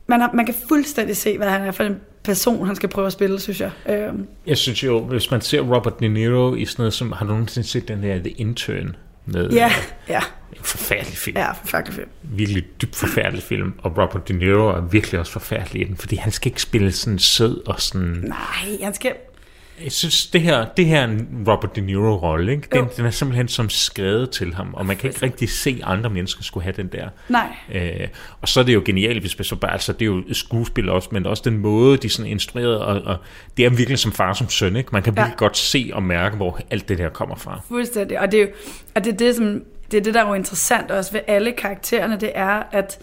man, 0.08 0.22
har, 0.22 0.32
man 0.34 0.46
kan 0.46 0.56
fuldstændig 0.68 1.18
se, 1.18 1.38
hvad 1.38 1.50
han 1.50 1.62
er 1.62 1.72
for 1.72 1.84
en 1.84 1.96
person, 2.24 2.68
han 2.68 2.76
skal 2.76 2.90
prøve 2.90 3.08
at 3.08 3.14
spille, 3.14 3.40
synes 3.40 3.62
jeg. 3.62 3.72
Øhm. 3.90 4.28
Jeg 4.48 4.58
synes 4.58 4.84
jo, 4.84 5.00
hvis 5.00 5.32
man 5.32 5.42
ser 5.42 5.62
Robert 5.62 6.00
De 6.00 6.08
Niro 6.08 6.56
i 6.56 6.66
sådan 6.66 6.82
noget, 6.82 6.94
som 6.94 7.12
har 7.12 7.26
du 7.26 7.32
nogensinde 7.32 7.68
set 7.68 7.88
den 7.88 8.04
der 8.04 8.18
The 8.18 8.30
Intern? 8.30 8.96
Med, 9.26 9.50
ja, 9.50 9.72
ja. 10.10 10.22
En 10.52 10.64
forfærdelig 10.64 11.18
film. 11.18 11.38
Ja, 11.38 11.52
forfærdelig 11.52 11.94
film. 11.94 12.08
Virkelig 12.24 12.64
dybt 12.82 12.96
forfærdelig 12.96 13.44
film. 13.44 13.74
Og 13.78 13.98
Robert 13.98 14.28
De 14.28 14.34
Niro 14.34 14.68
er 14.68 14.82
virkelig 14.82 15.20
også 15.20 15.32
forfærdelig 15.32 15.82
i 15.82 15.86
den, 15.86 15.98
fordi 15.98 16.16
han 16.16 16.32
skal 16.32 16.50
ikke 16.50 16.62
spille 16.62 16.92
sådan 16.92 17.20
sød 17.20 17.68
og 17.68 17.82
sådan... 17.82 18.24
Nej, 18.28 18.84
han 18.84 18.94
skal 18.94 19.14
jeg 19.84 19.92
synes, 19.92 20.28
det 20.28 20.42
her, 20.42 20.66
det 20.78 20.86
her 20.86 21.00
er 21.00 21.04
en 21.04 21.46
Robert 21.48 21.76
De 21.76 21.82
Niro-rolle. 21.82 22.52
Ikke? 22.52 22.68
Den, 22.72 22.86
den 22.98 23.06
er 23.06 23.10
simpelthen 23.10 23.48
som 23.48 23.70
skrevet 23.70 24.30
til 24.30 24.54
ham, 24.54 24.74
og 24.74 24.86
man 24.86 24.96
kan 24.96 25.10
ikke 25.10 25.26
rigtig 25.26 25.50
se, 25.50 25.80
at 25.84 25.90
andre 25.90 26.10
mennesker 26.10 26.44
skulle 26.44 26.64
have 26.64 26.74
den 26.78 26.88
der. 26.88 27.10
Nej. 27.30 27.48
Øh, 27.74 28.08
og 28.42 28.48
så 28.48 28.60
er 28.60 28.64
det 28.64 28.74
jo 28.74 28.82
genialt, 28.86 29.20
hvis 29.20 29.38
man 29.40 29.46
så 29.46 29.56
bare, 29.56 29.72
altså 29.72 29.94
det 29.94 30.02
er 30.02 30.06
jo 30.06 30.24
skuespil 30.34 30.90
også, 30.90 31.10
men 31.12 31.26
også 31.26 31.44
den 31.46 31.58
måde, 31.58 31.98
de 31.98 32.10
sådan 32.10 32.32
instrueret, 32.32 32.80
og, 32.80 33.02
og 33.02 33.18
det 33.58 33.66
er 33.66 33.70
virkelig 33.70 34.00
som 34.00 34.12
far 34.12 34.34
som 34.34 34.50
søn. 34.50 34.76
Ikke? 34.76 34.90
Man 34.92 35.04
kan 35.04 35.16
virkelig 35.16 35.36
ja. 35.40 35.46
godt 35.46 35.58
se 35.58 35.90
og 35.94 36.04
mærke, 36.04 36.36
hvor 36.36 36.60
alt 36.72 36.90
det 36.90 36.98
der 36.98 37.10
kommer 37.10 37.36
fra. 37.36 37.62
Fuldstændig, 37.68 38.20
og 38.20 38.32
det 38.32 38.42
er 38.42 38.48
og 38.96 39.04
det, 39.04 39.14
er 39.14 39.18
det, 39.18 39.36
som, 39.36 39.64
det 39.92 39.98
er 39.98 40.02
det, 40.02 40.14
der 40.14 40.24
er 40.24 40.28
jo 40.28 40.34
interessant 40.34 40.92
også 40.92 41.12
ved 41.12 41.22
alle 41.28 41.52
karaktererne, 41.52 42.20
det 42.20 42.32
er, 42.36 42.64
at 42.72 43.00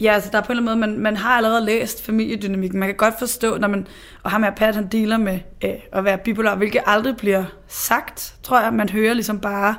Ja, 0.00 0.12
altså 0.12 0.30
der 0.32 0.38
er 0.38 0.42
på 0.42 0.52
en 0.52 0.58
eller 0.58 0.72
anden 0.72 0.80
måde, 0.80 0.92
man, 0.92 1.02
man 1.02 1.16
har 1.16 1.36
allerede 1.36 1.64
læst 1.64 2.04
familiedynamikken. 2.04 2.80
Man 2.80 2.88
kan 2.88 2.96
godt 2.96 3.18
forstå, 3.18 3.58
når 3.58 3.68
man, 3.68 3.86
og 4.22 4.30
ham 4.30 4.42
her 4.42 4.50
Pat, 4.50 4.74
han 4.74 4.86
deler 4.86 5.16
med 5.16 5.38
øh, 5.64 5.70
at 5.92 6.04
være 6.04 6.18
bipolar, 6.18 6.56
hvilket 6.56 6.80
aldrig 6.86 7.16
bliver 7.16 7.44
sagt, 7.68 8.34
tror 8.42 8.60
jeg. 8.60 8.72
Man 8.72 8.88
hører 8.88 9.14
ligesom 9.14 9.40
bare 9.40 9.74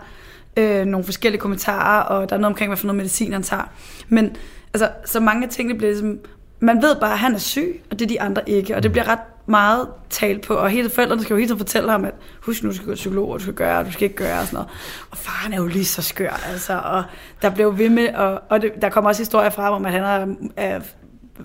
øh, 0.57 0.85
nogle 0.85 1.05
forskellige 1.05 1.41
kommentarer, 1.41 2.01
og 2.01 2.29
der 2.29 2.35
er 2.35 2.39
noget 2.39 2.53
omkring, 2.53 2.69
hvad 2.69 2.77
for 2.77 2.87
noget 2.87 2.97
medicin 2.97 3.33
han 3.33 3.43
tager. 3.43 3.71
Men 4.09 4.35
altså, 4.73 4.89
så 5.05 5.19
mange 5.19 5.47
ting, 5.47 5.69
det 5.69 5.77
bliver 5.77 5.91
ligesom, 5.91 6.19
man 6.59 6.81
ved 6.81 6.95
bare, 6.95 7.13
at 7.13 7.19
han 7.19 7.33
er 7.33 7.37
syg, 7.37 7.81
og 7.91 7.99
det 7.99 8.05
er 8.05 8.09
de 8.09 8.21
andre 8.21 8.49
ikke. 8.49 8.75
Og 8.75 8.83
det 8.83 8.91
bliver 8.91 9.07
ret 9.07 9.19
meget 9.45 9.87
talt 10.09 10.47
på, 10.47 10.53
og 10.53 10.69
hele 10.69 10.89
forældrene 10.89 11.21
skal 11.21 11.33
jo 11.33 11.37
hele 11.37 11.47
tiden 11.47 11.59
fortælle 11.59 11.91
ham, 11.91 12.05
at 12.05 12.13
husk 12.41 12.63
nu, 12.63 12.69
du 12.69 12.75
skal 12.75 12.87
gå 12.87 12.91
til 12.91 12.95
psykolog, 12.95 13.29
og 13.29 13.39
du 13.39 13.43
skal 13.43 13.53
gøre, 13.53 13.79
og 13.79 13.85
du 13.85 13.91
skal 13.91 14.03
ikke 14.03 14.15
gøre, 14.15 14.39
og 14.39 14.45
sådan 14.45 14.57
noget. 14.57 14.69
Og 15.11 15.17
faren 15.17 15.53
er 15.53 15.57
jo 15.57 15.67
lige 15.67 15.85
så 15.85 16.01
skør, 16.01 16.49
altså, 16.51 16.81
og 16.85 17.03
der 17.41 17.49
blev 17.49 17.77
ved 17.77 17.89
med, 17.89 18.13
og, 18.13 18.41
og 18.49 18.61
det, 18.61 18.71
der 18.81 18.89
kommer 18.89 19.09
også 19.09 19.21
historier 19.21 19.49
frem 19.49 19.73
om, 19.73 19.85
at 19.85 19.91
han 19.91 20.03
er, 20.03 20.35
er 20.55 20.79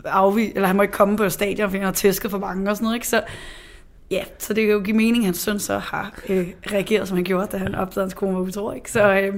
afvist, 0.04 0.52
eller 0.54 0.66
han 0.66 0.76
må 0.76 0.82
ikke 0.82 0.94
komme 0.94 1.16
på 1.16 1.28
stadion, 1.28 1.68
fordi 1.68 1.78
han 1.78 1.84
har 1.84 1.92
tæsket 1.92 2.30
for 2.30 2.38
mange 2.38 2.70
og 2.70 2.76
sådan 2.76 2.84
noget, 2.84 2.96
ikke? 2.96 3.08
Så, 3.08 3.22
ja, 4.10 4.24
så 4.38 4.54
det 4.54 4.64
kan 4.66 4.72
jo 4.72 4.80
give 4.80 4.96
mening, 4.96 5.18
at 5.18 5.24
hans 5.24 5.38
søn 5.38 5.58
så 5.58 5.78
har 5.78 6.12
øh, 6.28 6.48
reageret, 6.72 7.08
som 7.08 7.16
han 7.16 7.24
gjorde, 7.24 7.46
da 7.52 7.56
han 7.56 7.74
opdagede 7.74 8.04
hans 8.04 8.14
kone 8.14 8.34
var 8.34 8.40
utro, 8.40 8.72
ikke? 8.72 8.92
Så 8.92 9.12
øh, 9.12 9.34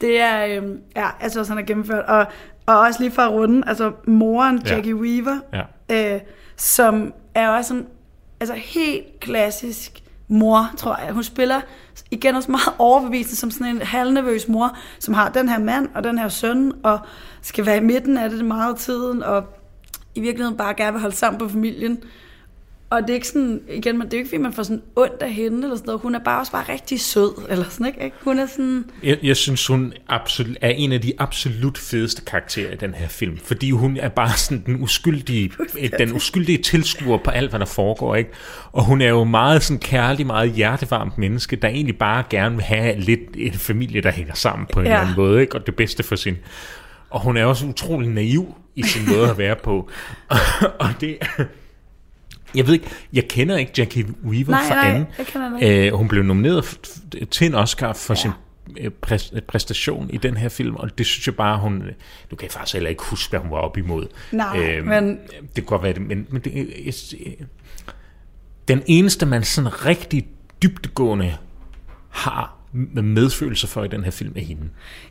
det 0.00 0.20
er, 0.20 0.46
øh, 0.46 0.68
ja, 0.96 1.06
altså 1.20 1.40
også 1.40 1.52
han 1.52 1.58
har 1.58 1.66
gennemført, 1.66 2.04
og, 2.04 2.26
og 2.66 2.78
også 2.78 3.00
lige 3.00 3.10
fra 3.10 3.28
runden, 3.28 3.64
altså 3.66 3.92
moren, 4.06 4.62
Jackie 4.66 4.96
ja. 4.96 5.00
Weaver, 5.00 5.38
ja. 5.90 6.14
Øh, 6.14 6.20
som 6.56 7.12
er 7.34 7.48
også 7.48 7.68
sådan 7.68 7.86
altså 8.40 8.54
helt 8.54 9.20
klassisk 9.20 10.02
mor, 10.28 10.70
tror 10.76 10.98
jeg. 11.04 11.12
Hun 11.12 11.24
spiller 11.24 11.60
igen 12.10 12.34
også 12.34 12.50
meget 12.50 12.74
overbevisende 12.78 13.36
som 13.36 13.50
sådan 13.50 13.76
en 13.76 13.82
halvnervøs 13.82 14.48
mor, 14.48 14.76
som 14.98 15.14
har 15.14 15.28
den 15.28 15.48
her 15.48 15.58
mand 15.58 15.88
og 15.94 16.04
den 16.04 16.18
her 16.18 16.28
søn, 16.28 16.72
og 16.82 16.98
skal 17.42 17.66
være 17.66 17.76
i 17.76 17.80
midten 17.80 18.18
af 18.18 18.30
det 18.30 18.44
meget 18.44 18.76
tiden, 18.76 19.22
og 19.22 19.44
i 20.14 20.20
virkeligheden 20.20 20.56
bare 20.56 20.74
gerne 20.74 20.92
vil 20.92 21.00
holde 21.00 21.16
sammen 21.16 21.38
på 21.38 21.48
familien. 21.48 22.02
Og 22.90 23.02
det 23.02 23.10
er 23.10 23.14
ikke 23.14 23.28
sådan, 23.28 23.60
igen, 23.68 24.00
det 24.00 24.14
er 24.14 24.18
ikke 24.18 24.28
fordi, 24.28 24.42
man 24.42 24.52
får 24.52 24.62
sådan 24.62 24.82
ondt 24.96 25.22
af 25.22 25.32
hende, 25.32 25.62
eller 25.62 25.76
sådan 25.76 25.86
noget. 25.86 26.00
Hun 26.00 26.14
er 26.14 26.18
bare 26.18 26.40
også 26.40 26.52
bare 26.52 26.64
rigtig 26.68 27.00
sød, 27.00 27.46
eller 27.48 27.64
sådan, 27.68 27.86
ikke? 27.86 28.12
Hun 28.20 28.38
er 28.38 28.46
sådan... 28.46 28.84
Jeg, 29.02 29.18
jeg 29.22 29.36
synes, 29.36 29.66
hun 29.66 29.92
absolut, 30.08 30.56
er 30.60 30.68
en 30.68 30.92
af 30.92 31.00
de 31.00 31.12
absolut 31.18 31.78
fedeste 31.78 32.22
karakterer 32.22 32.72
i 32.72 32.76
den 32.76 32.94
her 32.94 33.08
film, 33.08 33.38
fordi 33.38 33.70
hun 33.70 33.96
er 33.96 34.08
bare 34.08 34.36
sådan 34.36 34.62
den 34.66 34.82
uskyldige, 34.82 35.50
den 35.98 36.12
uskyldige 36.12 36.58
tilskuer 36.58 37.18
på 37.18 37.30
alt, 37.30 37.50
hvad 37.50 37.60
der 37.60 37.66
foregår, 37.66 38.14
ikke? 38.14 38.30
Og 38.72 38.84
hun 38.84 39.00
er 39.00 39.08
jo 39.08 39.24
meget 39.24 39.62
sådan 39.62 39.80
kærlig, 39.80 40.26
meget 40.26 40.52
hjertevarmt 40.52 41.18
menneske, 41.18 41.56
der 41.56 41.68
egentlig 41.68 41.98
bare 41.98 42.24
gerne 42.30 42.54
vil 42.54 42.64
have 42.64 43.00
lidt 43.00 43.20
en 43.36 43.52
familie, 43.54 44.00
der 44.00 44.10
hænger 44.10 44.34
sammen 44.34 44.66
på 44.72 44.80
en 44.80 44.86
ja. 44.86 44.92
eller 44.92 45.00
anden 45.00 45.16
måde, 45.16 45.40
ikke? 45.40 45.54
Og 45.54 45.66
det 45.66 45.76
bedste 45.76 46.02
for 46.02 46.16
sin... 46.16 46.36
Og 47.10 47.20
hun 47.20 47.36
er 47.36 47.44
også 47.44 47.66
utrolig 47.66 48.08
naiv 48.10 48.54
i 48.74 48.82
sin 48.82 49.02
måde 49.16 49.30
at 49.30 49.38
være 49.38 49.56
på. 49.56 49.90
og 50.80 50.88
det 51.00 51.18
jeg 52.54 52.66
ved 52.66 52.74
ikke, 52.74 52.86
jeg 53.12 53.28
kender 53.28 53.56
ikke 53.56 53.72
Jackie 53.78 54.06
Weaver 54.24 54.50
nej, 54.50 54.68
fra 54.68 54.74
nej, 54.74 54.88
anden. 54.88 55.06
Jeg. 55.60 55.86
Æ, 55.86 55.90
hun 55.90 56.08
blev 56.08 56.22
nomineret 56.22 56.78
til 57.30 57.46
en 57.46 57.54
Oscar 57.54 57.92
for 57.92 58.14
ja. 58.14 58.20
sin 58.20 58.30
øh, 58.80 59.40
præstation 59.40 60.10
i 60.12 60.16
den 60.16 60.36
her 60.36 60.48
film, 60.48 60.76
og 60.76 60.98
det 60.98 61.06
synes 61.06 61.26
jeg 61.26 61.36
bare, 61.36 61.58
hun... 61.58 61.82
Du 62.30 62.36
kan 62.36 62.50
faktisk 62.50 62.74
heller 62.74 62.90
ikke 62.90 63.02
huske, 63.02 63.30
hvad 63.30 63.40
hun 63.40 63.50
var 63.50 63.58
op 63.58 63.76
imod. 63.76 64.06
Nej, 64.32 64.58
øhm, 64.58 64.88
men... 64.88 65.18
Det 65.56 65.66
kunne 65.66 65.78
godt 65.78 65.82
være 65.82 65.92
det, 65.92 66.02
men, 66.02 66.26
men 66.30 66.42
det, 66.42 66.72
jeg, 66.84 66.94
den 68.68 68.82
eneste, 68.86 69.26
man 69.26 69.44
sådan 69.44 69.86
rigtig 69.86 70.28
dybdegående 70.62 71.36
har 72.08 72.58
med 72.72 73.02
medfølelse 73.02 73.66
for 73.66 73.84
i 73.84 73.88
den 73.88 74.04
her 74.04 74.10
film 74.10 74.32
er 74.36 74.40
hende. 74.40 74.68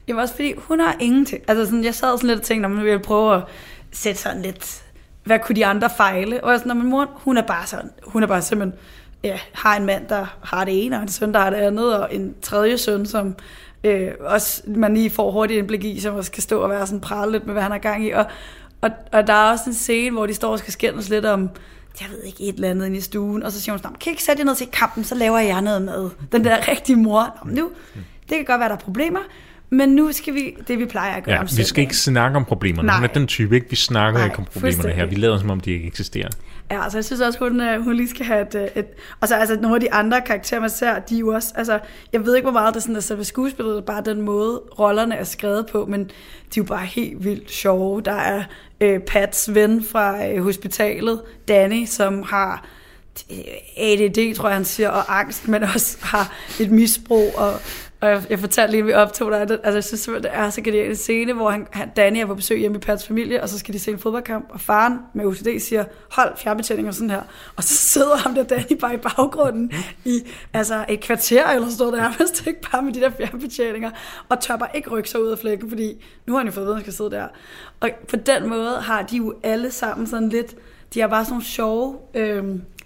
Jamen 0.08 0.22
også 0.22 0.36
fordi, 0.36 0.54
hun 0.58 0.80
har 0.80 0.96
ingenting. 1.00 1.44
Altså 1.48 1.66
sådan, 1.66 1.84
jeg 1.84 1.96
sad 1.96 2.18
sådan 2.18 2.28
lidt 2.28 2.40
og 2.40 2.46
tænkte, 2.46 2.66
om 2.66 2.72
man 2.72 2.86
ville 2.86 3.00
prøve 3.00 3.36
at 3.36 3.44
sætte 3.92 4.22
sådan 4.22 4.42
lidt 4.42 4.84
hvad 5.28 5.40
kunne 5.40 5.56
de 5.56 5.66
andre 5.66 5.90
fejle? 5.98 6.44
Og 6.44 6.52
jeg 6.52 6.60
sådan, 6.60 6.78
min 6.78 6.90
mor, 6.90 7.10
hun 7.14 7.38
er 7.38 7.42
bare 7.42 7.68
sådan, 7.68 7.90
hun 8.04 8.24
er 8.24 8.28
bare 8.28 8.42
simpelthen, 8.42 8.80
ja, 9.24 9.40
har 9.54 9.78
en 9.78 9.86
mand, 9.86 10.08
der 10.08 10.38
har 10.44 10.66
det 10.66 10.86
ene, 10.86 10.96
og 10.96 11.02
en 11.02 11.08
søn, 11.08 11.34
der 11.34 11.40
har 11.40 11.50
det 11.50 11.58
andet, 11.58 11.98
og 11.98 12.16
en 12.16 12.36
tredje 12.42 12.78
søn, 12.78 13.06
som 13.06 13.36
øh, 13.84 14.12
også 14.20 14.62
man 14.68 14.94
lige 14.94 15.10
får 15.10 15.32
hurtigt 15.32 15.58
indblik 15.58 15.84
i, 15.84 16.00
som 16.00 16.16
også 16.16 16.32
kan 16.32 16.44
stå 16.44 16.60
og 16.60 16.70
være 16.70 16.88
sådan 16.88 17.02
prale 17.02 17.32
lidt 17.32 17.46
med, 17.46 17.54
hvad 17.54 17.64
han 17.64 17.72
har 17.72 17.78
gang 17.78 18.06
i. 18.06 18.12
Og, 18.12 18.26
og, 18.82 18.90
og 19.12 19.28
der 19.28 19.34
er 19.34 19.52
også 19.52 19.64
en 19.68 19.74
scene, 19.74 20.12
hvor 20.12 20.26
de 20.26 20.34
står 20.34 20.52
og 20.52 20.60
skal 20.60 20.74
skændes 20.74 21.10
lidt 21.10 21.26
om 21.26 21.50
jeg 22.02 22.10
ved 22.10 22.24
ikke, 22.24 22.44
et 22.44 22.56
eller 22.56 22.70
andet 22.70 22.86
inde 22.86 22.98
i 22.98 23.02
stuen, 23.02 23.44
og 23.44 23.52
så 23.52 23.62
siger 23.62 23.74
hun 23.74 23.80
sådan, 23.80 23.96
kan 23.96 24.10
I 24.10 24.14
ikke 24.14 24.24
sætte 24.24 24.40
jer 24.40 24.46
ned 24.46 24.56
til 24.56 24.68
kampen, 24.68 25.04
så 25.04 25.16
laver 25.16 25.40
jeg 25.40 25.62
noget 25.62 25.82
med. 25.82 26.10
Den 26.32 26.46
der 26.46 26.68
rigtige 26.68 26.96
mor. 26.96 27.40
Nå, 27.46 27.52
nu, 27.52 27.72
det 28.30 28.38
kan 28.38 28.46
godt 28.46 28.60
være, 28.60 28.70
der 28.70 28.76
er 28.76 28.80
problemer, 28.80 29.20
men 29.70 29.90
nu 29.90 30.12
skal 30.12 30.34
vi, 30.34 30.56
det 30.68 30.80
vi 30.80 30.86
plejer 30.86 31.16
at 31.16 31.24
gøre 31.24 31.36
ja, 31.36 31.42
om 31.42 31.48
vi 31.58 31.64
skal 31.64 31.82
ikke 31.82 31.96
snakke 31.96 32.38
om 32.38 32.46
problemerne. 32.46 32.86
Nej. 32.86 32.96
Hun 32.96 33.04
er 33.04 33.14
den 33.14 33.28
type, 33.28 33.56
ikke? 33.56 33.70
Vi 33.70 33.76
snakker 33.76 34.20
Nej, 34.20 34.28
ikke 34.28 34.38
om 34.38 34.46
problemerne 34.54 34.94
her. 34.94 35.06
Vi 35.06 35.16
lader 35.16 35.40
som 35.40 35.50
om, 35.50 35.60
de 35.60 35.72
ikke 35.72 35.88
eksisterer. 35.88 36.30
Ja, 36.72 36.84
altså 36.84 36.98
jeg 36.98 37.06
synes 37.06 37.22
også, 37.22 37.40
hun, 37.40 37.62
øh, 37.62 37.84
hun 37.84 37.96
lige 37.96 38.10
skal 38.10 38.26
have 38.26 38.42
et, 38.42 38.56
øh, 38.56 38.68
et... 38.76 38.86
Og 39.22 39.28
så 39.28 39.36
altså 39.36 39.56
nogle 39.56 39.76
af 39.76 39.82
de 39.82 39.94
andre 39.94 40.22
karakterer, 40.22 40.62
man 40.62 40.70
ser, 40.70 41.00
de 41.00 41.16
er 41.16 41.20
jo 41.20 41.28
også... 41.28 41.54
Altså, 41.56 41.80
jeg 42.14 42.26
ved 42.26 42.36
ikke, 42.36 42.46
hvor 42.46 42.60
meget 42.60 42.74
det 42.74 42.80
er 42.80 42.82
sådan, 42.82 42.96
at 42.96 43.04
selve 43.04 43.24
skuespillet, 43.24 43.86
bare 43.86 44.02
den 44.06 44.22
måde, 44.22 44.58
rollerne 44.80 45.16
er 45.16 45.24
skrevet 45.24 45.68
på, 45.72 45.86
men 45.86 46.04
de 46.04 46.10
er 46.10 46.58
jo 46.58 46.64
bare 46.64 46.86
helt 46.86 47.24
vildt 47.24 47.52
sjove. 47.52 48.02
Der 48.02 48.12
er 48.12 48.44
øh, 48.82 49.00
Pats 49.00 49.54
ven 49.54 49.84
fra 49.84 50.28
øh, 50.28 50.44
hospitalet, 50.44 51.22
Danny, 51.48 51.86
som 51.86 52.24
har 52.24 52.66
øh, 53.32 53.38
ADD, 53.78 54.36
tror 54.36 54.48
jeg, 54.48 54.56
han 54.56 54.66
siger, 54.66 54.90
og 54.90 55.20
angst, 55.20 55.48
men 55.48 55.64
også 55.64 55.98
har 56.02 56.34
et 56.60 56.72
misbrug, 56.72 57.36
og 57.38 57.54
og 58.02 58.10
jeg, 58.10 58.24
jeg 58.30 58.40
fortalte 58.40 58.72
lige, 58.72 58.82
at 58.82 58.88
vi 58.88 58.94
optog 58.94 59.32
dig, 59.32 59.40
altså 59.42 59.72
jeg 59.72 59.84
synes 59.84 60.02
simpelthen, 60.02 60.32
det 60.34 60.40
er 60.40 60.50
så 60.50 60.62
genialt 60.62 60.90
en 60.90 60.96
scene, 60.96 61.34
hvor 61.34 61.50
han, 61.50 61.68
han, 61.72 61.90
Danny 61.96 62.18
er 62.18 62.26
på 62.26 62.36
besøg 62.36 62.60
hjemme 62.60 62.78
i 62.78 62.80
Pats 62.80 63.08
familie, 63.08 63.44
og 63.44 63.50
så 63.50 63.60
skal 63.60 63.74
de 63.74 63.80
se 63.80 63.92
en 63.92 64.00
fodboldkamp, 64.00 64.46
og 64.50 64.62
faren 64.62 65.00
med 65.14 65.26
OCD 65.26 65.60
siger, 65.60 65.86
hold 66.12 66.38
fjernbetjening 66.38 66.88
og 66.88 66.94
sådan 66.94 67.10
her. 67.10 67.22
Og 67.56 67.64
så 67.64 67.76
sidder 67.76 68.18
ham 68.18 68.36
der 68.36 68.44
Danny 68.44 68.74
bare 68.80 68.94
i 68.94 68.98
baggrunden 68.98 69.72
i 70.06 70.22
altså 70.54 70.86
et 70.90 71.00
kvarter, 71.00 71.48
eller 71.48 71.70
sådan 71.70 71.88
noget, 71.88 72.02
nærmest 72.02 72.44
ikke 72.48 72.62
bare 72.72 72.82
med 72.82 72.94
de 72.94 73.02
der 73.02 73.10
fjernbetjeninger, 73.10 73.92
og 74.30 74.40
tør 74.40 74.56
bare 74.56 74.70
ikke 74.76 74.90
rykke 74.90 75.10
sig 75.10 75.22
ud 75.22 75.28
af 75.28 75.40
flækken, 75.40 75.70
fordi 75.70 76.06
nu 76.26 76.34
har 76.34 76.38
han 76.38 76.48
jo 76.48 76.54
fået 76.54 76.66
ved, 76.66 76.74
at 76.74 76.78
han 76.78 76.84
skal 76.84 76.94
sidde 76.94 77.12
der. 77.12 77.28
Og 77.80 77.90
på 78.10 78.16
den 78.16 78.50
måde 78.50 78.82
har 78.82 79.02
de 79.02 79.18
jo 79.18 79.34
alle 79.44 79.72
sammen 79.72 80.08
sådan 80.08 80.30
lidt, 80.30 80.56
de 80.94 81.00
har 81.00 81.08
bare 81.08 81.26
sådan 81.26 81.34
nogle 81.34 81.46
sjove 81.46 81.98
øh, 82.14 82.44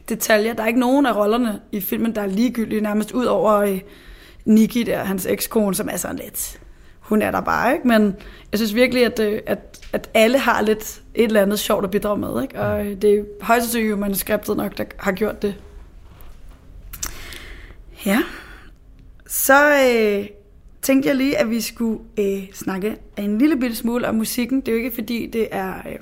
detaljer. 0.09 0.53
Der 0.53 0.63
er 0.63 0.67
ikke 0.67 0.79
nogen 0.79 1.05
af 1.05 1.15
rollerne 1.15 1.61
i 1.71 1.81
filmen, 1.81 2.15
der 2.15 2.21
er 2.21 2.27
ligegyldige, 2.27 2.81
nærmest 2.81 3.11
ud 3.11 3.25
over... 3.25 3.53
Øh, 3.53 3.79
Nikki 4.45 4.83
der, 4.83 5.03
hans 5.03 5.25
ekskone, 5.25 5.75
som 5.75 5.89
er 5.91 5.97
sådan 5.97 6.15
lidt, 6.15 6.59
hun 6.99 7.21
er 7.21 7.31
der 7.31 7.41
bare, 7.41 7.73
ikke? 7.73 7.87
Men 7.87 8.15
jeg 8.51 8.59
synes 8.59 8.75
virkelig, 8.75 9.05
at, 9.05 9.19
øh, 9.19 9.39
at, 9.45 9.87
at 9.93 10.09
alle 10.13 10.37
har 10.37 10.61
lidt 10.61 11.01
et 11.15 11.23
eller 11.23 11.41
andet 11.41 11.59
sjovt 11.59 11.85
at 11.85 11.91
bidrage 11.91 12.17
med, 12.17 12.41
ikke? 12.41 12.59
Og 12.61 12.85
det 12.85 13.13
er 13.13 13.23
højst 13.41 13.65
sandsynligt 13.65 13.99
manuskriptet 13.99 14.57
nok, 14.57 14.77
der 14.77 14.83
har 14.97 15.11
gjort 15.11 15.41
det. 15.41 15.55
Ja. 18.05 18.19
Så 19.27 19.73
øh, 19.73 20.25
tænkte 20.81 21.09
jeg 21.09 21.15
lige, 21.15 21.37
at 21.37 21.49
vi 21.49 21.61
skulle 21.61 21.99
øh, 22.19 22.43
snakke 22.53 22.97
en 23.17 23.37
lille 23.37 23.59
bitte 23.59 23.75
smule 23.75 24.07
om 24.07 24.15
musikken. 24.15 24.61
Det 24.61 24.67
er 24.67 24.71
jo 24.71 24.77
ikke 24.77 24.95
fordi, 24.95 25.29
det 25.33 25.47
er, 25.51 25.73
øh, 25.75 25.95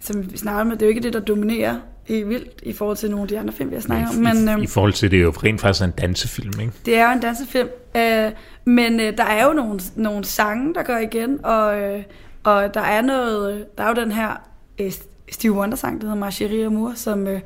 som 0.00 0.32
vi 0.32 0.36
snakker 0.36 0.64
med, 0.64 0.72
det 0.72 0.82
er 0.82 0.86
jo 0.86 0.90
ikke 0.90 1.02
det, 1.02 1.12
der 1.12 1.20
dominerer 1.20 1.80
helt 2.10 2.28
vildt 2.28 2.60
i 2.62 2.72
forhold 2.72 2.96
til 2.96 3.10
nogle 3.10 3.22
af 3.22 3.28
de 3.28 3.38
andre 3.38 3.52
film, 3.52 3.70
vi 3.70 3.74
har 3.74 3.82
snakket 3.82 4.08
om. 4.08 4.14
Men, 4.14 4.48
I, 4.48 4.52
øhm, 4.52 4.62
I 4.62 4.66
forhold 4.66 4.92
til, 4.92 5.10
det 5.10 5.18
er 5.18 5.22
jo 5.22 5.30
rent 5.30 5.60
faktisk 5.60 5.84
en 5.84 5.90
dansefilm, 5.90 6.60
ikke? 6.60 6.72
Det 6.86 6.96
er 6.96 7.06
jo 7.06 7.12
en 7.12 7.20
dansefilm, 7.20 7.68
øh, 7.96 8.30
men 8.64 9.00
øh, 9.00 9.16
der 9.16 9.24
er 9.24 9.46
jo 9.46 9.52
nogle, 9.52 9.80
nogle 9.96 10.24
sange, 10.24 10.74
der 10.74 10.82
går 10.82 10.96
igen, 10.96 11.44
og, 11.44 11.80
øh, 11.80 12.02
og 12.44 12.74
der 12.74 12.80
er 12.80 13.02
noget, 13.02 13.66
der 13.78 13.84
er 13.84 13.88
jo 13.88 13.94
den 13.94 14.12
her 14.12 14.30
øh, 14.78 14.92
Steve 15.32 15.52
Wonder-sang, 15.52 16.00
der 16.00 16.06
hedder 16.06 16.20
Marcherie 16.20 16.66
Amour, 16.66 16.92
som, 16.94 17.26
øh, 17.26 17.40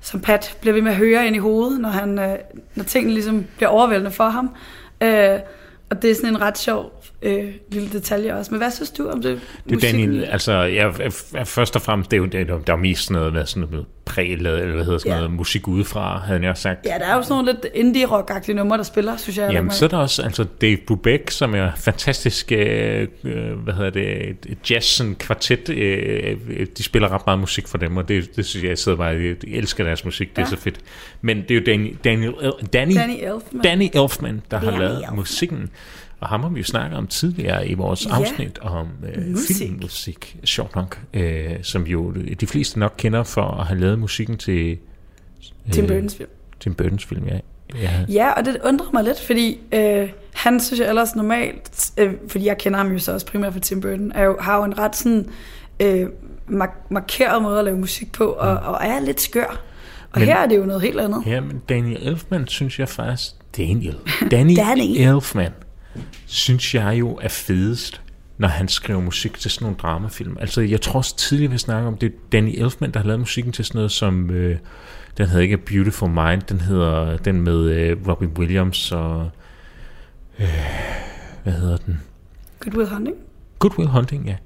som 0.00 0.20
Pat 0.20 0.56
bliver 0.60 0.74
ved 0.74 0.82
med 0.82 0.90
at 0.90 0.96
høre 0.96 1.26
ind 1.26 1.36
i 1.36 1.38
hovedet, 1.38 1.80
når, 1.80 1.88
han, 1.88 2.18
øh, 2.18 2.36
når 2.74 2.84
tingene 2.84 3.14
ligesom 3.14 3.46
bliver 3.56 3.70
overvældende 3.70 4.10
for 4.10 4.28
ham. 4.28 4.50
Øh, 5.00 5.38
og 5.90 6.02
det 6.02 6.10
er 6.10 6.14
sådan 6.14 6.30
en 6.30 6.40
ret 6.40 6.58
sjov 6.58 6.95
øh, 7.22 7.52
lille 7.70 7.88
detalje 7.92 8.34
også. 8.34 8.50
Men 8.50 8.58
hvad 8.58 8.70
synes 8.70 8.90
du 8.90 9.08
om 9.08 9.22
det? 9.22 9.40
Det 9.68 9.84
er 9.84 9.92
Daniel, 9.92 10.24
altså, 10.24 10.52
jeg, 10.52 10.94
jeg, 11.34 11.46
først 11.46 11.76
og 11.76 11.82
fremmest, 11.82 12.10
det 12.10 12.16
er 12.16 12.20
jo, 12.20 12.26
det 12.26 12.50
er, 12.50 12.58
der 12.58 12.72
er 12.72 12.76
mest 12.76 13.02
sådan 13.02 13.14
noget 13.14 13.32
med 13.32 13.46
sådan 13.46 13.68
noget 13.70 13.86
prælet, 14.04 14.60
eller 14.60 14.74
hvad 14.74 14.84
hedder 14.84 14.98
sådan 14.98 15.12
ja. 15.12 15.18
noget, 15.18 15.32
musik 15.32 15.68
udefra, 15.68 16.18
havde 16.18 16.42
jeg 16.42 16.56
sagt. 16.56 16.86
Ja, 16.86 16.98
der 16.98 17.06
er 17.06 17.16
jo 17.16 17.22
sådan 17.22 17.34
nogle 17.34 17.52
lidt 17.52 17.74
indie 17.74 18.06
rock 18.06 18.48
numre, 18.48 18.76
der 18.76 18.82
spiller, 18.82 19.16
synes 19.16 19.38
jeg. 19.38 19.52
Jamen, 19.52 19.70
så 19.70 19.84
er 19.84 19.88
der 19.88 19.96
også, 19.96 20.22
altså 20.22 20.44
Dave 20.60 20.76
Brubeck, 20.76 21.30
som 21.30 21.54
er 21.54 21.70
fantastisk, 21.76 22.52
øh, 22.52 23.08
øh 23.24 23.52
hvad 23.52 23.74
hedder 23.74 23.90
det, 23.90 24.70
jazz 24.70 25.02
kvartet, 25.18 25.68
øh, 25.68 26.36
de 26.78 26.82
spiller 26.82 27.08
ret 27.12 27.22
meget 27.26 27.40
musik 27.40 27.68
for 27.68 27.78
dem, 27.78 27.96
og 27.96 28.08
det, 28.08 28.36
det 28.36 28.46
synes 28.46 28.62
jeg, 28.62 28.68
jeg 28.68 28.78
sidder 28.78 28.98
bare, 28.98 29.08
jeg 29.08 29.36
elsker 29.46 29.84
deres 29.84 30.04
musik, 30.04 30.36
det 30.36 30.42
er 30.42 30.46
så 30.46 30.56
fedt. 30.56 30.80
Men 31.20 31.36
det 31.36 31.50
er 31.50 31.54
jo 31.54 31.62
Danny, 31.66 31.96
Daniel, 32.04 32.34
Danny, 32.72 32.94
Danny 32.94 33.12
Elfman, 33.12 33.62
Danny 33.62 33.88
Elfman 33.94 34.42
der 34.50 34.60
Danny 34.60 34.72
har 34.72 34.78
lavet 34.78 34.98
Elfman. 34.98 35.16
musikken. 35.16 35.70
Og 36.20 36.28
ham 36.28 36.42
har 36.42 36.48
vi 36.48 36.60
jo 36.60 36.64
snakket 36.64 36.98
om 36.98 37.06
tidligere 37.06 37.68
i 37.68 37.74
vores 37.74 38.06
ja. 38.06 38.14
afsnit 38.14 38.58
om 38.58 38.88
øh, 39.14 39.26
musik. 39.26 39.56
filmmusik, 39.56 40.36
sjovt 40.44 40.74
nok, 40.74 41.00
øh, 41.14 41.50
som 41.62 41.86
jo 41.86 42.12
de 42.40 42.46
fleste 42.46 42.78
nok 42.78 42.94
kender 42.96 43.22
for 43.22 43.42
at 43.42 43.66
have 43.66 43.80
lavet 43.80 43.98
musikken 43.98 44.36
til... 44.36 44.78
Øh, 45.66 45.72
Tim 45.72 45.84
Burton's 45.84 46.16
film. 46.16 46.30
Tim 46.60 46.76
Burton's 46.82 47.06
film, 47.08 47.26
ja. 47.26 47.38
Ja. 47.74 47.90
ja, 48.08 48.32
og 48.32 48.44
det 48.44 48.58
undrer 48.64 48.90
mig 48.92 49.04
lidt, 49.04 49.20
fordi 49.20 49.58
øh, 49.72 50.10
han 50.34 50.60
synes 50.60 50.80
jeg 50.80 50.88
ellers 50.88 51.16
normalt, 51.16 51.90
øh, 51.96 52.12
fordi 52.28 52.46
jeg 52.46 52.58
kender 52.58 52.78
ham 52.78 52.92
jo 52.92 52.98
så 52.98 53.12
også 53.12 53.26
primært 53.26 53.52
for 53.52 53.60
Tim 53.60 53.80
Burton, 53.80 54.12
er 54.12 54.24
jo, 54.24 54.36
har 54.40 54.56
jo 54.56 54.64
en 54.64 54.78
ret 54.78 54.96
sådan 54.96 55.28
øh, 55.80 56.06
mark- 56.48 56.86
markeret 56.90 57.42
måde 57.42 57.58
at 57.58 57.64
lave 57.64 57.78
musik 57.78 58.12
på, 58.12 58.24
og, 58.24 58.52
mm. 58.52 58.66
og 58.66 58.78
er 58.82 59.00
lidt 59.00 59.20
skør. 59.20 59.60
Og 60.12 60.20
men, 60.20 60.28
her 60.28 60.36
er 60.36 60.46
det 60.46 60.56
jo 60.56 60.64
noget 60.64 60.82
helt 60.82 61.00
andet. 61.00 61.22
Ja, 61.26 61.40
men 61.40 61.62
Daniel 61.68 62.08
Elfman 62.08 62.46
synes 62.46 62.78
jeg 62.78 62.88
faktisk... 62.88 63.32
Daniel. 63.56 63.96
Danny, 64.30 64.56
Danny. 64.66 64.96
Elfman 64.96 65.52
synes 66.26 66.74
jeg 66.74 66.98
jo 66.98 67.18
er 67.22 67.28
fedest, 67.28 68.00
når 68.38 68.48
han 68.48 68.68
skriver 68.68 69.00
musik 69.00 69.38
til 69.38 69.50
sådan 69.50 69.64
nogle 69.64 69.76
dramafilm. 69.76 70.36
Altså, 70.40 70.60
jeg 70.60 70.80
tror 70.80 70.98
også 70.98 71.16
tidligere, 71.16 71.52
vi 71.52 71.58
snakker 71.58 71.88
om, 71.88 71.96
det 71.96 72.06
er 72.06 72.16
Danny 72.32 72.54
Elfman, 72.62 72.90
der 72.90 73.00
har 73.00 73.06
lavet 73.06 73.20
musikken 73.20 73.52
til 73.52 73.64
sådan 73.64 73.78
noget 73.78 73.92
som, 73.92 74.30
øh, 74.30 74.58
den 75.18 75.26
hedder 75.26 75.42
ikke 75.42 75.58
Beautiful 75.58 76.10
Mind, 76.10 76.42
den 76.42 76.60
hedder 76.60 77.16
den 77.16 77.40
med 77.40 77.70
øh, 77.70 78.08
Robin 78.08 78.30
Williams 78.38 78.92
og, 78.92 79.30
øh, 80.38 80.48
hvad 81.42 81.52
hedder 81.52 81.76
den? 81.76 82.00
Good 82.60 82.76
Will 82.76 82.88
Hunting? 82.88 83.16
Good 83.58 83.78
Will 83.78 83.90
Hunting, 83.90 84.26
ja. 84.26 84.36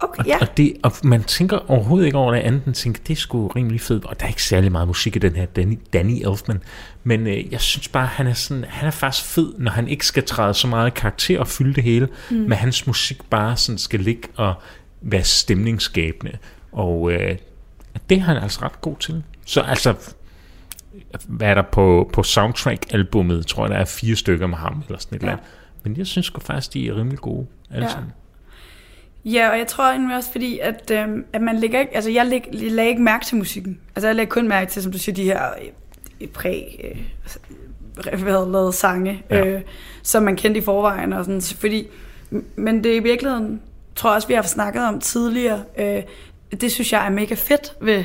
Okay, 0.00 0.26
ja. 0.26 0.36
Og, 0.36 0.40
og, 0.40 0.56
det, 0.56 0.76
og 0.82 0.92
man 1.02 1.24
tænker 1.24 1.70
overhovedet 1.70 2.06
ikke 2.06 2.18
over 2.18 2.32
det 2.32 2.40
andet, 2.40 2.64
end 2.64 2.74
tænker, 2.74 3.02
det 3.06 3.14
er 3.14 3.16
sgu 3.16 3.46
rimelig 3.46 3.80
fedt. 3.80 4.04
Og 4.04 4.20
der 4.20 4.24
er 4.24 4.28
ikke 4.28 4.42
særlig 4.42 4.72
meget 4.72 4.88
musik 4.88 5.16
i 5.16 5.18
den 5.18 5.36
her 5.36 5.46
Danny, 5.46 5.78
Danny 5.92 6.26
Elfman. 6.26 6.62
Men 7.04 7.26
øh, 7.26 7.52
jeg 7.52 7.60
synes 7.60 7.88
bare, 7.88 8.06
han 8.06 8.26
er, 8.26 8.32
sådan, 8.32 8.64
han 8.68 8.86
er 8.86 8.90
faktisk 8.90 9.26
fed, 9.26 9.52
når 9.58 9.70
han 9.70 9.88
ikke 9.88 10.06
skal 10.06 10.24
træde 10.24 10.54
så 10.54 10.66
meget 10.66 10.94
karakter 10.94 11.40
og 11.40 11.48
fylde 11.48 11.74
det 11.74 11.84
hele. 11.84 12.08
Mm. 12.30 12.36
Men 12.36 12.52
hans 12.52 12.86
musik 12.86 13.22
bare 13.30 13.56
sådan 13.56 13.78
skal 13.78 14.00
ligge 14.00 14.28
og 14.36 14.54
være 15.00 15.24
stemningsskabende. 15.24 16.38
Og 16.72 17.12
øh, 17.12 17.36
det 18.10 18.20
har 18.20 18.34
han 18.34 18.42
altså 18.42 18.60
ret 18.62 18.80
god 18.80 18.96
til. 18.96 19.22
Så 19.46 19.60
altså, 19.60 19.94
hvad 21.28 21.48
er 21.48 21.54
der 21.54 21.64
på, 21.72 22.10
på 22.12 22.22
soundtrack-albummet, 22.22 23.46
tror 23.46 23.64
jeg, 23.64 23.70
der 23.70 23.76
er 23.76 23.84
fire 23.84 24.16
stykker 24.16 24.46
med 24.46 24.56
ham, 24.56 24.82
eller 24.86 24.98
sådan 24.98 25.16
et 25.16 25.22
ja. 25.22 25.26
eller 25.26 25.38
andet. 25.38 25.52
Men 25.84 25.96
jeg 25.96 26.06
synes 26.06 26.32
faktisk, 26.40 26.72
de 26.72 26.88
er 26.88 26.96
rimelig 26.96 27.18
gode, 27.18 27.46
alle 27.70 27.86
ja. 27.86 27.92
sammen. 27.92 28.12
Ja, 29.24 29.50
og 29.50 29.58
jeg 29.58 29.66
tror 29.66 29.84
egentlig 29.84 30.16
også, 30.16 30.32
fordi 30.32 30.58
at, 30.58 30.90
øh, 30.90 31.08
at 31.32 31.42
man 31.42 31.56
lægger 31.56 31.80
ikke, 31.80 31.94
altså 31.94 32.10
jeg, 32.10 32.26
læg, 32.26 32.48
jeg 32.52 32.72
lagde 32.72 32.90
ikke 32.90 33.02
mærke 33.02 33.24
til 33.24 33.36
musikken. 33.36 33.80
Altså 33.96 34.08
jeg 34.08 34.16
lægger 34.16 34.30
kun 34.34 34.48
mærke 34.48 34.70
til, 34.70 34.82
som 34.82 34.92
du 34.92 34.98
siger, 34.98 35.14
de 35.14 35.24
her 35.24 35.42
øh, 36.20 36.28
præ, 36.28 36.62
øh, 36.84 38.26
lavet 38.52 38.74
sange, 38.74 39.22
ja. 39.30 39.46
øh, 39.46 39.60
som 40.02 40.22
man 40.22 40.36
kendte 40.36 40.58
i 40.58 40.62
forvejen. 40.62 41.12
Og 41.12 41.24
sådan, 41.24 41.42
fordi, 41.42 41.86
men 42.56 42.84
det 42.84 42.92
er 42.92 42.96
i 42.96 43.02
virkeligheden, 43.02 43.60
tror 43.96 44.10
jeg 44.10 44.16
også, 44.16 44.28
vi 44.28 44.34
har 44.34 44.42
snakket 44.42 44.82
om 44.82 45.00
tidligere, 45.00 45.62
øh, 45.78 46.02
det 46.60 46.72
synes 46.72 46.92
jeg 46.92 47.06
er 47.06 47.10
mega 47.10 47.34
fedt 47.34 47.74
ved, 47.80 48.04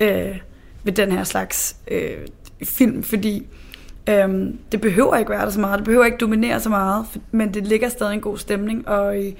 øh, 0.00 0.36
ved 0.84 0.92
den 0.92 1.12
her 1.12 1.24
slags 1.24 1.76
øh, 1.90 2.16
film, 2.64 3.02
fordi 3.02 3.46
øh, 4.08 4.28
det 4.72 4.80
behøver 4.80 5.16
ikke 5.16 5.30
være 5.30 5.44
der 5.44 5.50
så 5.50 5.60
meget, 5.60 5.78
det 5.78 5.84
behøver 5.84 6.04
ikke 6.04 6.18
dominere 6.18 6.60
så 6.60 6.68
meget, 6.68 7.06
men 7.30 7.54
det 7.54 7.66
ligger 7.66 7.88
stadig 7.88 8.14
en 8.14 8.20
god 8.20 8.38
stemning, 8.38 8.88
og 8.88 9.24
øh, 9.24 9.32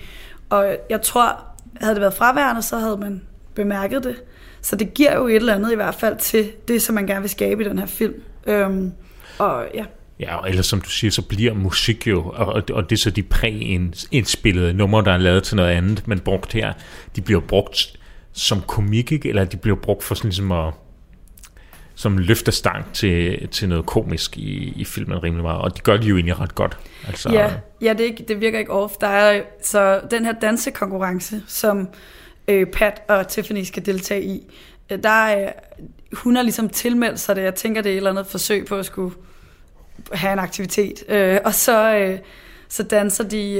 og 0.50 0.76
jeg 0.90 1.02
tror, 1.02 1.44
havde 1.80 1.94
det 1.94 2.00
været 2.00 2.14
fraværende, 2.14 2.62
så 2.62 2.78
havde 2.78 2.96
man 2.96 3.22
bemærket 3.54 4.04
det. 4.04 4.16
Så 4.62 4.76
det 4.76 4.94
giver 4.94 5.16
jo 5.16 5.26
et 5.26 5.36
eller 5.36 5.54
andet 5.54 5.72
i 5.72 5.74
hvert 5.74 5.94
fald 5.94 6.16
til 6.16 6.52
det, 6.68 6.82
som 6.82 6.94
man 6.94 7.06
gerne 7.06 7.20
vil 7.20 7.30
skabe 7.30 7.64
i 7.64 7.68
den 7.68 7.78
her 7.78 7.86
film. 7.86 8.14
Øhm, 8.46 8.92
og 9.38 9.66
ja. 9.74 9.84
Ja, 10.20 10.36
og 10.36 10.48
ellers 10.48 10.66
som 10.66 10.80
du 10.80 10.90
siger, 10.90 11.10
så 11.10 11.22
bliver 11.22 11.54
musik 11.54 12.06
jo, 12.06 12.22
og, 12.34 12.62
og 12.72 12.90
det 12.90 12.96
er 12.96 13.00
så 13.00 13.10
de 13.10 13.22
præindspillede 13.22 14.72
numre, 14.72 15.04
der 15.04 15.12
er 15.12 15.16
lavet 15.16 15.42
til 15.42 15.56
noget 15.56 15.70
andet, 15.70 16.08
men 16.08 16.20
brugt 16.20 16.52
her, 16.52 16.72
de 17.16 17.20
bliver 17.20 17.40
brugt 17.40 17.98
som 18.32 18.62
komik, 18.62 19.12
ikke? 19.12 19.28
eller 19.28 19.44
de 19.44 19.56
bliver 19.56 19.76
brugt 19.76 20.04
for 20.04 20.14
sådan 20.14 20.28
ligesom 20.28 20.52
at 20.52 20.72
som 21.96 22.18
løftestang 22.18 22.84
til, 22.92 23.48
til 23.48 23.68
noget 23.68 23.86
komisk 23.86 24.36
i, 24.36 24.72
i 24.76 24.84
filmen 24.84 25.22
rimelig 25.22 25.42
meget, 25.42 25.60
og 25.60 25.76
de 25.76 25.80
gør 25.80 25.96
det 25.96 26.04
jo 26.04 26.14
egentlig 26.14 26.40
ret 26.40 26.54
godt. 26.54 26.78
Altså, 27.06 27.32
ja, 27.32 27.52
ja 27.82 27.92
det, 27.92 28.00
ikke, 28.00 28.24
det 28.28 28.40
virker 28.40 28.58
ikke 28.58 28.72
off. 28.72 28.94
Der 29.00 29.06
er 29.06 29.42
så 29.62 30.00
den 30.10 30.24
her 30.24 30.32
dansekonkurrence, 30.32 31.42
som 31.46 31.88
øh, 32.48 32.66
Pat 32.66 33.02
og 33.08 33.28
Tiffany 33.28 33.62
skal 33.62 33.86
deltage 33.86 34.24
i, 34.24 34.52
øh, 34.90 35.02
der 35.02 35.08
er, 35.08 35.52
hun 36.12 36.36
har 36.36 36.42
ligesom 36.42 36.68
tilmeldt 36.68 37.20
sig 37.20 37.36
det. 37.36 37.42
Jeg 37.42 37.54
tænker, 37.54 37.82
det 37.82 37.90
er 37.90 37.94
et 37.94 37.96
eller 37.96 38.10
andet 38.10 38.26
forsøg 38.26 38.66
på 38.66 38.76
at 38.76 38.86
skulle 38.86 39.14
have 40.12 40.32
en 40.32 40.38
aktivitet. 40.38 41.04
Øh, 41.08 41.38
og 41.44 41.54
så, 41.54 41.96
øh, 41.96 42.18
så 42.68 42.82
danser 42.82 43.24
de 43.24 43.52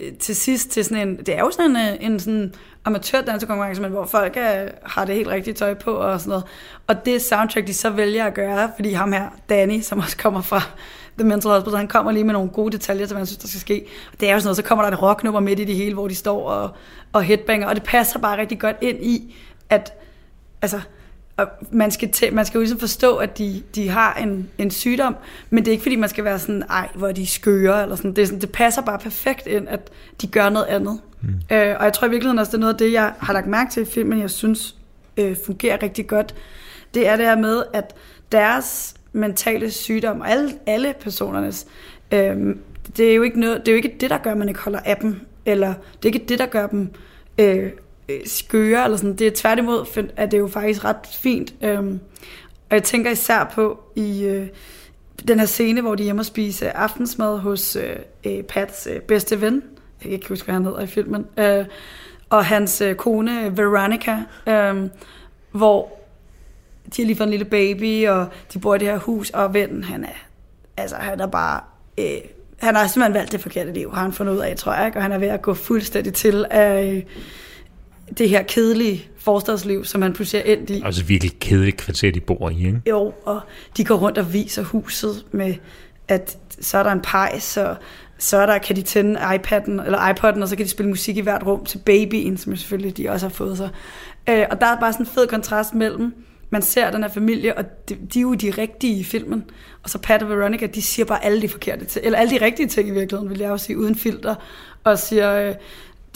øh, 0.00 0.12
til 0.12 0.36
sidst 0.36 0.70
til 0.70 0.84
sådan 0.84 1.08
en, 1.08 1.16
det 1.16 1.34
er 1.34 1.40
jo 1.40 1.50
sådan 1.50 1.70
en, 1.70 1.76
øh, 1.76 2.06
en 2.06 2.20
sådan 2.20 2.54
amatørdansekonkurrence, 2.84 3.82
men 3.82 3.90
hvor 3.90 4.04
folk 4.06 4.36
er, 4.36 4.68
har 4.82 5.04
det 5.04 5.14
helt 5.14 5.28
rigtige 5.28 5.54
tøj 5.54 5.74
på 5.74 5.90
og 5.90 6.20
sådan 6.20 6.28
noget. 6.28 6.44
Og 6.86 7.06
det 7.06 7.22
soundtrack, 7.22 7.66
de 7.66 7.74
så 7.74 7.90
vælger 7.90 8.24
at 8.24 8.34
gøre, 8.34 8.72
fordi 8.76 8.92
ham 8.92 9.12
her, 9.12 9.28
Danny, 9.48 9.80
som 9.80 9.98
også 9.98 10.16
kommer 10.16 10.42
fra 10.42 10.62
The 11.18 11.28
Mental 11.28 11.50
Hospital, 11.50 11.76
han 11.76 11.88
kommer 11.88 12.12
lige 12.12 12.24
med 12.24 12.32
nogle 12.32 12.50
gode 12.50 12.72
detaljer, 12.72 13.06
som 13.06 13.16
man 13.16 13.26
synes, 13.26 13.38
der 13.38 13.48
skal 13.48 13.60
ske. 13.60 13.84
Og 14.12 14.20
det 14.20 14.28
er 14.28 14.32
jo 14.32 14.40
sådan 14.40 14.46
noget, 14.46 14.56
så 14.56 14.62
kommer 14.62 14.84
der 14.84 14.90
et 14.90 15.02
rocknummer 15.02 15.40
midt 15.40 15.60
i 15.60 15.64
det 15.64 15.76
hele, 15.76 15.94
hvor 15.94 16.08
de 16.08 16.14
står 16.14 16.50
og, 16.50 16.70
og 17.12 17.22
headbanger, 17.22 17.68
og 17.68 17.74
det 17.74 17.82
passer 17.82 18.18
bare 18.18 18.38
rigtig 18.38 18.60
godt 18.60 18.76
ind 18.80 19.04
i, 19.04 19.36
at 19.70 19.92
altså, 20.62 20.80
og 21.42 21.48
man 21.70 21.90
skal, 21.90 22.08
tæ- 22.16 22.30
man 22.30 22.46
skal 22.46 22.58
jo 22.58 22.60
ligesom 22.60 22.78
forstå, 22.78 23.16
at 23.16 23.38
de, 23.38 23.62
de 23.74 23.88
har 23.88 24.14
en, 24.14 24.48
en 24.58 24.70
sygdom, 24.70 25.16
men 25.50 25.64
det 25.64 25.68
er 25.68 25.72
ikke 25.72 25.82
fordi, 25.82 25.96
man 25.96 26.08
skal 26.08 26.24
være 26.24 26.38
sådan, 26.38 26.62
ej, 26.70 26.88
hvor 26.94 27.12
de 27.12 27.26
skøre, 27.26 27.82
eller 27.82 27.96
sådan. 27.96 28.14
Det, 28.16 28.22
er 28.22 28.26
sådan, 28.26 28.40
det 28.40 28.52
passer 28.52 28.82
bare 28.82 28.98
perfekt 28.98 29.46
ind, 29.46 29.68
at 29.68 29.90
de 30.22 30.26
gør 30.26 30.48
noget 30.48 30.66
andet. 30.66 31.00
Mm. 31.22 31.28
Øh, 31.28 31.76
og 31.78 31.84
jeg 31.84 31.92
tror 31.92 32.06
i 32.06 32.10
virkeligheden 32.10 32.38
også, 32.38 32.50
det 32.50 32.56
er 32.56 32.60
noget 32.60 32.72
af 32.72 32.78
det, 32.78 32.92
jeg 32.92 33.12
har 33.18 33.32
lagt 33.32 33.46
mærke 33.46 33.70
til 33.70 33.82
i 33.82 33.86
filmen, 33.86 34.20
jeg 34.20 34.30
synes 34.30 34.76
øh, 35.16 35.36
fungerer 35.44 35.82
rigtig 35.82 36.06
godt. 36.06 36.34
Det 36.94 37.08
er 37.08 37.16
det 37.16 37.26
her 37.26 37.36
med, 37.36 37.62
at 37.72 37.94
deres 38.32 38.94
mentale 39.12 39.70
sygdom, 39.70 40.20
og 40.20 40.30
alle, 40.30 40.50
alle 40.66 40.94
personernes, 41.00 41.66
øh, 42.12 42.56
det 42.96 43.10
er 43.10 43.14
jo 43.14 43.22
ikke 43.22 43.40
noget, 43.40 43.60
det 43.60 43.68
er 43.68 43.72
jo 43.72 43.76
ikke 43.76 43.96
det, 44.00 44.10
der 44.10 44.18
gør, 44.18 44.30
at 44.30 44.38
man 44.38 44.48
ikke 44.48 44.60
holder 44.60 44.80
af 44.84 44.96
dem, 44.96 45.20
eller 45.46 45.74
det 46.02 46.08
er 46.08 46.14
ikke 46.14 46.26
det, 46.28 46.38
der 46.38 46.46
gør 46.46 46.66
dem 46.66 46.90
øh, 47.38 47.70
øh, 48.08 48.20
skøre, 48.26 48.84
eller 48.84 48.96
sådan. 48.96 49.16
Det 49.16 49.26
er 49.26 49.30
tværtimod, 49.34 50.08
at 50.16 50.30
det 50.30 50.36
er 50.36 50.40
jo 50.40 50.48
faktisk 50.48 50.84
ret 50.84 50.96
fint. 51.12 51.54
Øhm, 51.62 52.00
og 52.70 52.76
jeg 52.76 52.82
tænker 52.82 53.10
især 53.10 53.50
på 53.54 53.80
i 53.96 54.24
øh, 54.24 54.46
den 55.28 55.38
her 55.38 55.46
scene, 55.46 55.80
hvor 55.80 55.94
de 55.94 56.02
er 56.02 56.04
hjemme 56.04 56.22
og 56.22 56.26
spise 56.26 56.76
aftensmad 56.76 57.38
hos 57.38 57.76
øh, 57.76 57.96
øh, 58.24 58.42
Pats 58.42 58.88
øh, 58.90 59.00
bedste 59.00 59.40
ven. 59.40 59.54
Jeg 59.54 60.02
kan 60.02 60.12
ikke 60.12 60.28
huske, 60.28 60.44
hvad 60.44 60.54
han 60.54 60.64
hedder 60.64 60.80
i 60.80 60.86
filmen. 60.86 61.26
Øh, 61.36 61.64
og 62.30 62.44
hans 62.44 62.80
øh, 62.80 62.94
kone 62.94 63.56
Veronica, 63.56 64.16
øh, 64.46 64.88
hvor 65.50 65.98
de 66.96 67.02
har 67.02 67.06
lige 67.06 67.16
fået 67.16 67.26
en 67.26 67.30
lille 67.30 67.44
baby, 67.44 68.08
og 68.08 68.26
de 68.52 68.58
bor 68.58 68.74
i 68.74 68.78
det 68.78 68.88
her 68.88 68.98
hus, 68.98 69.30
og 69.30 69.54
vennen, 69.54 69.84
han 69.84 70.04
er, 70.04 70.26
altså, 70.76 70.96
han 70.96 71.20
er 71.20 71.26
bare... 71.26 71.60
Øh, 71.98 72.20
han 72.58 72.74
har 72.74 72.86
simpelthen 72.86 73.14
valgt 73.14 73.32
det 73.32 73.40
forkerte 73.40 73.72
liv, 73.72 73.94
har 73.94 74.02
han 74.02 74.12
fundet 74.12 74.32
ud 74.32 74.38
af, 74.38 74.56
tror 74.56 74.74
jeg, 74.74 74.86
ikke? 74.86 74.98
og 74.98 75.02
han 75.02 75.12
er 75.12 75.18
ved 75.18 75.28
at 75.28 75.42
gå 75.42 75.54
fuldstændig 75.54 76.14
til 76.14 76.44
af, 76.50 76.92
øh, 76.92 77.02
det 78.18 78.28
her 78.28 78.42
kedelige 78.42 79.08
forstadsliv, 79.16 79.84
som 79.84 80.02
han 80.02 80.12
pludselig 80.12 80.42
er 80.46 80.52
endt 80.52 80.70
i. 80.70 80.82
Altså 80.84 81.04
virkelig 81.04 81.32
kedeligt 81.40 81.76
kvarter, 81.76 82.10
de 82.12 82.20
bor 82.20 82.50
i, 82.50 82.66
ikke? 82.66 82.82
Jo, 82.88 83.12
og 83.24 83.40
de 83.76 83.84
går 83.84 83.94
rundt 83.94 84.18
og 84.18 84.32
viser 84.32 84.62
huset 84.62 85.24
med, 85.32 85.54
at 86.08 86.38
så 86.60 86.78
er 86.78 86.82
der 86.82 86.92
en 86.92 87.00
pejs, 87.00 87.56
og 87.56 87.76
så 88.18 88.36
er 88.36 88.46
der, 88.46 88.58
kan 88.58 88.76
de 88.76 88.82
tænde 88.82 89.20
iPad'en, 89.20 89.84
eller 89.84 89.98
iPod'en, 89.98 90.42
og 90.42 90.48
så 90.48 90.56
kan 90.56 90.64
de 90.64 90.70
spille 90.70 90.90
musik 90.90 91.16
i 91.16 91.20
hvert 91.20 91.46
rum 91.46 91.64
til 91.64 91.78
babyen, 91.78 92.36
som 92.36 92.56
selvfølgelig 92.56 92.96
de 92.96 93.10
også 93.10 93.26
har 93.26 93.34
fået 93.34 93.56
sig. 93.56 93.68
Øh, 94.28 94.44
og 94.50 94.60
der 94.60 94.66
er 94.66 94.80
bare 94.80 94.92
sådan 94.92 95.06
en 95.06 95.12
fed 95.12 95.26
kontrast 95.26 95.74
mellem, 95.74 96.14
man 96.50 96.62
ser 96.62 96.90
den 96.90 97.02
her 97.02 97.10
familie, 97.10 97.58
og 97.58 97.64
de, 97.88 97.94
de 98.14 98.18
er 98.18 98.22
jo 98.22 98.34
de 98.34 98.50
rigtige 98.50 98.98
i 98.98 99.04
filmen. 99.04 99.44
Og 99.82 99.90
så 99.90 99.98
Pat 99.98 100.22
og 100.22 100.28
Veronica, 100.28 100.66
de 100.66 100.82
siger 100.82 101.06
bare 101.06 101.24
alle 101.24 101.42
de 101.42 101.48
forkerte 101.48 101.84
ting, 101.84 102.06
eller 102.06 102.18
alle 102.18 102.38
de 102.38 102.44
rigtige 102.44 102.68
ting 102.68 102.88
i 102.88 102.92
virkeligheden, 102.92 103.30
vil 103.30 103.38
jeg 103.38 103.50
også 103.50 103.66
sige, 103.66 103.78
uden 103.78 103.94
filter. 103.94 104.34
Og 104.84 104.98
siger, 104.98 105.48
øh, 105.48 105.54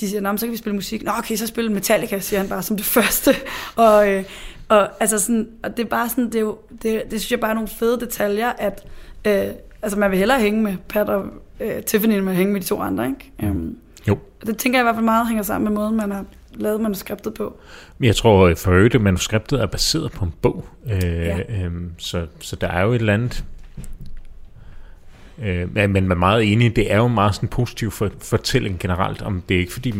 de 0.01 0.09
siger, 0.09 0.21
Nå, 0.21 0.37
så 0.37 0.47
kan 0.47 0.53
vi 0.53 0.57
spille 0.57 0.75
musik. 0.75 1.03
Nå, 1.03 1.11
okay, 1.19 1.37
så 1.37 1.47
spille 1.47 1.73
Metallica, 1.73 2.19
siger 2.19 2.41
han 2.41 2.49
bare 2.49 2.63
som 2.63 2.77
det 2.77 2.87
første. 2.97 3.35
Og, 3.77 4.13
øh, 4.13 4.25
og, 4.69 4.89
altså 5.01 5.19
sådan, 5.19 5.49
og 5.63 5.77
det 5.77 5.85
er 5.85 5.89
bare 5.89 6.09
sådan, 6.09 6.27
det, 6.27 6.35
er 6.35 6.41
jo, 6.41 6.59
det, 6.83 7.03
det 7.11 7.21
synes 7.21 7.31
jeg 7.31 7.41
bare 7.41 7.51
er 7.51 7.55
nogle 7.55 7.69
fede 7.69 8.01
detaljer, 8.01 8.53
at 8.59 8.87
øh, 9.25 9.55
altså 9.83 9.99
man 9.99 10.11
vil 10.11 10.19
hellere 10.19 10.41
hænge 10.41 10.63
med 10.63 10.77
Pat 10.89 11.09
og 11.09 11.25
øh, 11.61 11.83
Tiffany, 11.83 12.15
end 12.15 12.25
man 12.25 12.35
hænge 12.35 12.53
med 12.53 12.61
de 12.61 12.67
to 12.67 12.81
andre, 12.81 13.07
ikke? 13.07 13.51
Um, 13.51 13.77
jo. 14.09 14.19
Det 14.47 14.59
tænker 14.59 14.79
jeg 14.79 14.83
i 14.83 14.87
hvert 14.87 14.95
fald 14.95 15.05
meget 15.05 15.29
hænger 15.29 15.43
sammen 15.43 15.73
med 15.73 15.81
måden, 15.81 15.97
man 15.97 16.11
har 16.11 16.25
lavet 16.55 16.81
manuskriptet 16.81 17.35
på. 17.35 17.57
Jeg 18.01 18.17
tror 18.17 18.55
for 18.55 18.73
øvrigt, 18.73 18.95
at 18.95 19.01
manuskriptet 19.01 19.61
er 19.61 19.67
baseret 19.67 20.13
på 20.13 20.25
en 20.25 20.33
bog, 20.43 20.65
øh, 20.87 21.03
ja. 21.03 21.39
øh, 21.39 21.73
så, 21.99 22.27
så 22.41 22.57
der 22.57 22.69
er 22.69 22.83
jo 22.83 22.93
et 22.93 23.01
eller 23.01 23.15
andet 23.15 23.45
Øh, 25.43 25.75
men 25.75 25.93
man 25.93 26.11
er 26.11 26.15
meget 26.15 26.53
enig, 26.53 26.77
det 26.77 26.93
er 26.93 26.97
jo 26.97 27.09
meget 27.09 27.35
sådan 27.35 27.47
en 27.47 27.51
positiv 27.51 27.91
for, 27.91 28.11
fortælling 28.23 28.79
generelt, 28.79 29.23
om 29.23 29.43
det 29.49 29.55
er 29.55 29.59
ikke 29.59 29.73
fordi, 29.73 29.95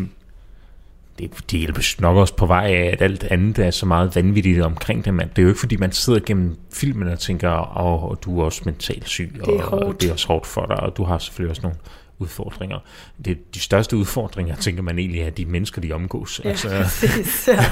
det, 1.19 1.31
det 1.51 1.59
hjælper 1.59 2.01
nok 2.01 2.17
også 2.17 2.35
på 2.35 2.45
vej 2.45 2.65
af, 2.65 2.89
at 2.93 3.01
alt 3.01 3.23
andet 3.23 3.59
er 3.59 3.71
så 3.71 3.85
meget 3.85 4.15
vanvittigt 4.15 4.61
omkring 4.61 5.05
det. 5.05 5.13
Man. 5.13 5.29
Det 5.29 5.37
er 5.37 5.43
jo 5.43 5.47
ikke 5.47 5.59
fordi, 5.59 5.77
man 5.77 5.91
sidder 5.91 6.19
gennem 6.25 6.55
filmen 6.73 7.07
og 7.07 7.19
tænker, 7.19 7.77
åh, 7.77 8.03
oh, 8.03 8.17
du 8.25 8.39
er 8.39 8.45
også 8.45 8.61
mentalt 8.65 9.09
syg, 9.09 9.31
det 9.45 9.55
er 9.55 9.63
og, 9.63 9.79
og 9.79 10.01
det 10.01 10.09
er 10.09 10.13
også 10.13 10.27
hårdt 10.27 10.47
for 10.47 10.65
dig, 10.65 10.79
og 10.79 10.97
du 10.97 11.03
har 11.03 11.17
selvfølgelig 11.17 11.49
også 11.49 11.61
nogle 11.61 11.77
udfordringer. 12.19 12.79
Det, 13.25 13.55
de 13.55 13.59
største 13.59 13.97
udfordringer, 13.97 14.55
tænker 14.55 14.81
man 14.81 14.99
egentlig, 14.99 15.21
er 15.21 15.29
de 15.29 15.45
mennesker, 15.45 15.81
de 15.81 15.91
omgås. 15.91 16.41
Ja, 16.43 16.49
altså, 16.49 16.69
præcis. 16.83 17.47
Ja. 17.47 17.65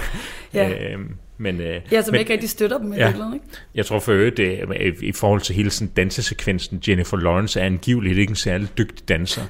ja. 0.53 0.91
Øh, 0.93 0.99
men, 1.37 1.61
øh, 1.61 1.81
ja, 1.91 2.01
som 2.01 2.11
men, 2.11 2.19
ikke 2.19 2.33
rigtig 2.33 2.49
støtter 2.49 2.77
dem 2.77 2.93
ja, 2.93 2.97
virkeligheden, 2.97 3.33
ikke? 3.33 3.45
Jeg 3.75 3.85
tror 3.85 3.99
for 3.99 4.11
øvrigt, 4.11 4.37
det, 4.37 4.59
i 5.01 5.11
forhold 5.11 5.41
til 5.41 5.55
hele 5.55 5.69
sådan 5.69 5.93
dansesekvensen, 5.95 6.81
Jennifer 6.87 7.17
Lawrence 7.17 7.59
er 7.59 7.65
angiveligt 7.65 8.17
ikke 8.17 8.29
en 8.29 8.35
særlig 8.35 8.77
dygtig 8.77 9.09
danser, 9.09 9.41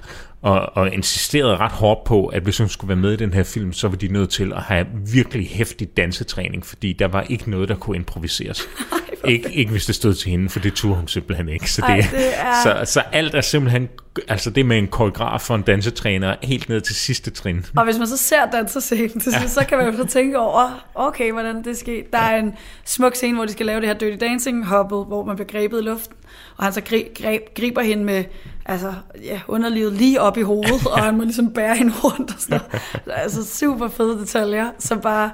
og, 0.42 0.78
og 0.78 0.94
insisterede 0.94 1.58
ret 1.58 1.72
hårdt 1.72 2.04
på, 2.04 2.26
at 2.26 2.44
hvis 2.44 2.58
hun 2.58 2.70
skulle 2.70 2.90
være 2.90 2.98
med 2.98 3.14
i 3.14 3.16
den 3.16 3.34
her 3.34 3.44
film, 3.44 3.74
så 3.74 3.88
var 3.88 3.96
de 3.96 4.08
nødt 4.08 4.30
til 4.30 4.54
at 4.54 4.62
have 4.62 4.86
virkelig 5.14 5.48
hæftig 5.48 5.98
dansetræning, 5.98 6.66
fordi 6.66 6.94
der 6.94 7.08
var 7.08 7.22
ikke 7.22 7.50
noget, 7.52 7.70
der 7.70 7.76
kunne 7.76 7.98
improviseres. 7.98 8.62
ikke, 9.28 9.52
ikke 9.52 9.72
hvis 9.72 9.86
det 9.86 9.96
stod 9.96 10.14
til 10.14 10.32
hende, 10.32 10.50
for 10.50 10.60
det 10.60 10.74
turde 10.74 10.96
hun 10.96 11.08
simpelthen 11.08 11.50
ikke. 11.50 11.72
Så, 11.72 11.82
det, 11.82 11.90
Ej, 11.90 12.08
det 12.12 12.40
er... 12.40 12.64
så, 12.64 12.92
så 12.92 13.02
alt 13.12 13.36
er 13.36 13.42
simpelthen, 13.42 13.90
altså 14.28 14.50
det 14.50 14.66
med 14.66 14.78
en 14.78 14.88
koreograf 14.88 15.50
og 15.50 15.56
en 15.56 15.62
dansetræner, 15.62 16.36
helt 16.44 16.70
ned 16.70 16.82
til 16.82 16.96
sidste 16.96 17.32
trin. 17.32 17.66
Og 17.76 17.84
hvis 17.84 17.98
man 17.98 18.08
så 18.08 18.18
ser 18.18 18.46
dansescenen 18.52 19.20
til 19.20 19.32
ja. 19.32 19.48
så 19.48 19.66
kan 19.70 19.78
man 19.78 19.88
jo 19.88 19.98
så 19.98 20.06
tænke 20.06 20.40
over, 20.40 20.86
okay, 20.96 21.32
hvordan 21.32 21.64
det 21.64 21.78
sker. 21.78 22.04
Der 22.14 22.18
er 22.18 22.40
en 22.40 22.54
smuk 22.86 23.16
scene, 23.16 23.36
hvor 23.36 23.46
de 23.46 23.52
skal 23.52 23.66
lave 23.66 23.80
det 23.82 23.88
her 23.88 23.96
Dirty 23.96 24.26
Dancing 24.26 24.66
hoppet, 24.66 25.06
hvor 25.08 25.26
man 25.26 25.36
bliver 25.36 25.48
grebet 25.48 25.80
i 25.80 25.84
luften, 25.84 26.16
og 26.58 26.64
han 26.64 26.74
så 26.74 26.82
grib, 26.82 27.42
griber 27.56 27.82
hende 27.82 28.04
med 28.04 28.24
altså, 28.66 28.94
ja, 29.24 29.42
underlivet 29.48 29.94
lige 29.94 30.22
op 30.22 30.38
i 30.38 30.42
hovedet, 30.42 30.88
og 30.88 31.04
han 31.04 31.18
må 31.18 31.24
ligesom 31.24 31.54
bære 31.54 31.76
hende 31.76 31.94
rundt 32.04 32.34
og 32.34 32.40
sådan 32.40 32.60
noget. 33.06 33.24
Altså 33.24 33.58
super 33.58 33.88
fede 33.88 34.20
detaljer, 34.20 34.72
så 34.80 34.96
bare, 34.96 35.32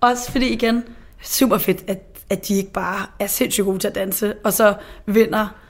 også 0.00 0.32
fordi 0.32 0.48
igen, 0.48 0.84
super 1.22 1.58
fedt, 1.58 1.84
at, 1.86 1.98
at 2.30 2.48
de 2.48 2.54
ikke 2.54 2.72
bare 2.72 3.06
er 3.18 3.26
sindssygt 3.26 3.64
gode 3.64 3.78
til 3.78 3.88
at 3.88 3.94
danse, 3.94 4.34
og 4.44 4.52
så 4.52 4.74
vinder 5.06 5.62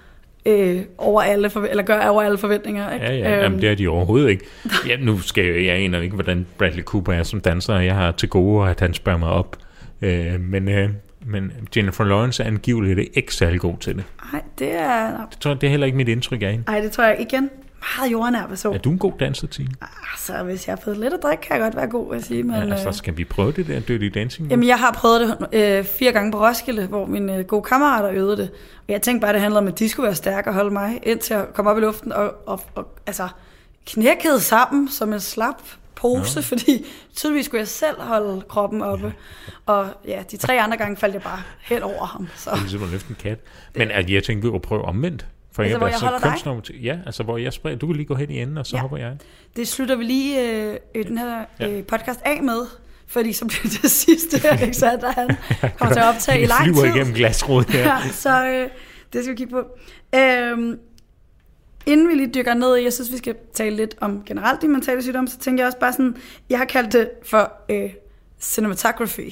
øh, 0.46 0.82
over 0.98 1.22
alle, 1.22 1.50
eller 1.70 1.82
gør 1.82 2.08
over 2.08 2.22
alle 2.22 2.38
forventninger. 2.38 2.92
Ikke? 2.92 3.06
Ja, 3.06 3.12
ja, 3.12 3.34
øhm. 3.34 3.42
jamen, 3.42 3.60
det 3.60 3.70
er 3.70 3.74
de 3.74 3.88
overhovedet 3.88 4.30
ikke. 4.30 4.44
Ja, 4.88 4.96
nu 4.96 5.18
skal 5.18 5.44
jeg, 5.44 5.64
jeg 5.64 5.76
aner 5.76 6.00
ikke, 6.00 6.14
hvordan 6.14 6.46
Bradley 6.58 6.82
Cooper 6.82 7.12
er 7.12 7.22
som 7.22 7.40
danser, 7.40 7.78
jeg 7.78 7.94
har 7.94 8.12
til 8.12 8.28
gode, 8.28 8.70
at 8.70 8.80
han 8.80 8.94
spørger 8.94 9.18
mig 9.18 9.28
op. 9.28 9.56
Øh, 10.02 10.40
men, 10.40 10.68
øh, 10.68 10.90
men 11.26 11.52
Jennifer 11.76 12.04
Lawrence 12.04 12.42
er 12.42 12.46
angiveligt 12.46 13.08
ikke 13.14 13.34
særlig 13.34 13.60
god 13.60 13.78
til 13.80 13.94
det. 13.96 14.04
Nej, 14.32 14.42
det 14.58 14.74
er... 14.74 15.26
Det, 15.30 15.38
tror, 15.40 15.54
det 15.54 15.66
er 15.66 15.70
heller 15.70 15.86
ikke 15.86 15.96
mit 15.96 16.08
indtryk 16.08 16.42
af 16.42 16.50
hende. 16.50 16.64
Nej, 16.66 16.80
det 16.80 16.92
tror 16.92 17.04
jeg 17.04 17.20
igen. 17.20 17.50
Meget 17.98 18.12
jordnær 18.12 18.46
person. 18.46 18.74
Er 18.74 18.78
du 18.78 18.90
en 18.90 18.98
god 18.98 19.12
danser, 19.20 19.46
Tine? 19.46 19.68
Altså, 20.12 20.42
hvis 20.44 20.66
jeg 20.66 20.72
har 20.76 20.80
fået 20.84 20.96
lidt 20.98 21.14
at 21.14 21.20
drikke, 21.22 21.42
kan 21.42 21.56
jeg 21.56 21.62
godt 21.62 21.76
være 21.76 21.86
god, 21.86 22.14
jeg 22.14 22.22
sige. 22.22 22.42
Men, 22.42 22.54
ja, 22.54 22.70
altså, 22.70 22.88
øh, 22.88 22.94
skal 22.94 23.16
vi 23.16 23.24
prøve 23.24 23.52
det 23.52 23.66
der 23.66 23.80
Dirty 23.80 24.18
Dancing? 24.18 24.50
Jamen, 24.50 24.68
jeg 24.68 24.78
har 24.78 24.92
prøvet 24.92 25.36
det 25.50 25.78
øh, 25.78 25.84
fire 25.84 26.12
gange 26.12 26.32
på 26.32 26.46
Roskilde, 26.46 26.86
hvor 26.86 27.06
mine 27.06 27.36
øh, 27.36 27.44
gode 27.44 27.62
kammerater 27.62 28.10
øvede 28.10 28.36
det. 28.36 28.50
Og 28.76 28.88
jeg 28.88 29.02
tænkte 29.02 29.20
bare, 29.20 29.32
det 29.32 29.40
handlede 29.40 29.58
om, 29.58 29.68
at 29.68 29.78
de 29.78 29.88
skulle 29.88 30.04
være 30.06 30.14
stærke 30.14 30.50
og 30.50 30.54
holde 30.54 30.70
mig, 30.70 31.00
indtil 31.02 31.34
at 31.34 31.54
komme 31.54 31.70
op 31.70 31.78
i 31.78 31.80
luften 31.80 32.12
og, 32.12 32.34
og, 32.46 32.60
og 32.74 32.88
altså, 33.06 33.28
knækkede 33.86 34.40
sammen 34.40 34.88
som 34.88 35.12
en 35.12 35.20
slap 35.20 35.62
pose, 35.94 36.40
ja. 36.40 36.40
fordi 36.40 36.86
tydeligvis 37.16 37.46
skulle 37.46 37.58
jeg 37.58 37.68
selv 37.68 38.00
holde 38.00 38.42
kroppen 38.48 38.82
oppe. 38.82 39.06
Ja. 39.06 39.12
Og 39.72 39.86
ja, 40.06 40.22
de 40.30 40.36
tre 40.36 40.60
andre 40.60 40.76
gange 40.76 40.96
faldt 40.96 41.14
jeg 41.14 41.22
bare 41.22 41.42
hen 41.60 41.82
over 41.82 42.06
ham. 42.06 42.28
Så. 42.36 42.50
Det 42.50 42.56
er 42.56 42.60
ligesom 42.60 42.82
at 42.82 42.88
løfte 42.88 43.10
en 43.10 43.16
kat. 43.22 43.38
Men 43.74 43.90
at 43.90 44.10
jeg 44.10 44.24
tænkte, 44.24 44.46
vi 44.46 44.50
kunne 44.50 44.60
prøve 44.60 44.84
omvendt. 44.84 45.26
For 45.52 45.62
altså, 45.62 45.78
hvor 45.78 45.86
jeg 45.86 45.98
holder 45.98 46.18
dig? 46.54 46.64
Til, 46.64 46.82
ja, 46.82 46.98
altså 47.06 47.22
hvor 47.22 47.38
jeg 47.38 47.52
spreder. 47.52 47.78
Du 47.78 47.86
kan 47.86 47.96
lige 47.96 48.06
gå 48.06 48.14
hen 48.14 48.30
i 48.30 48.42
enden, 48.42 48.58
og 48.58 48.66
så 48.66 48.76
ja. 48.76 48.80
hopper 48.80 48.96
jeg. 48.96 49.16
Det 49.56 49.68
slutter 49.68 49.96
vi 49.96 50.04
lige 50.04 50.60
øh, 50.94 51.06
den 51.06 51.18
her 51.18 51.44
øh, 51.62 51.84
podcast 51.84 52.20
af 52.24 52.42
med. 52.42 52.66
Fordi 53.06 53.32
så 53.32 53.44
bliver 53.46 53.78
det 53.82 53.90
sidste 54.06 54.38
her, 54.38 54.58
ikke 54.58 54.76
så 54.76 54.98
der 55.00 55.12
han 55.12 55.36
kommer 55.78 55.94
til 55.94 56.00
at 56.00 56.06
optage 56.06 56.42
i 56.42 56.46
lang 56.46 56.64
tid. 56.64 56.74
flyver 56.74 56.94
igennem 56.94 57.14
glasrudet 57.14 57.70
her. 57.70 57.82
ja, 57.88 58.08
så 58.12 58.46
øh, 58.46 58.68
det 59.12 59.24
skal 59.24 59.32
vi 59.32 59.36
kigge 59.36 59.50
på. 59.50 59.64
Øhm, 60.18 60.78
Inden 61.86 62.08
vi 62.08 62.14
lige 62.14 62.30
dykker 62.34 62.54
ned 62.54 62.76
i, 62.76 62.84
jeg 62.84 62.92
synes, 62.92 63.12
vi 63.12 63.16
skal 63.16 63.36
tale 63.54 63.76
lidt 63.76 63.94
om 64.00 64.22
generelt 64.26 64.62
de 64.62 64.68
mentale 64.68 65.02
sygdomme, 65.02 65.28
så 65.28 65.38
tænker 65.38 65.62
jeg 65.64 65.66
også 65.66 65.78
bare 65.78 65.92
sådan, 65.92 66.16
jeg 66.50 66.58
har 66.58 66.64
kaldt 66.64 66.92
det 66.92 67.10
for 67.24 67.52
øh, 67.68 67.90
cinematography. 68.40 69.30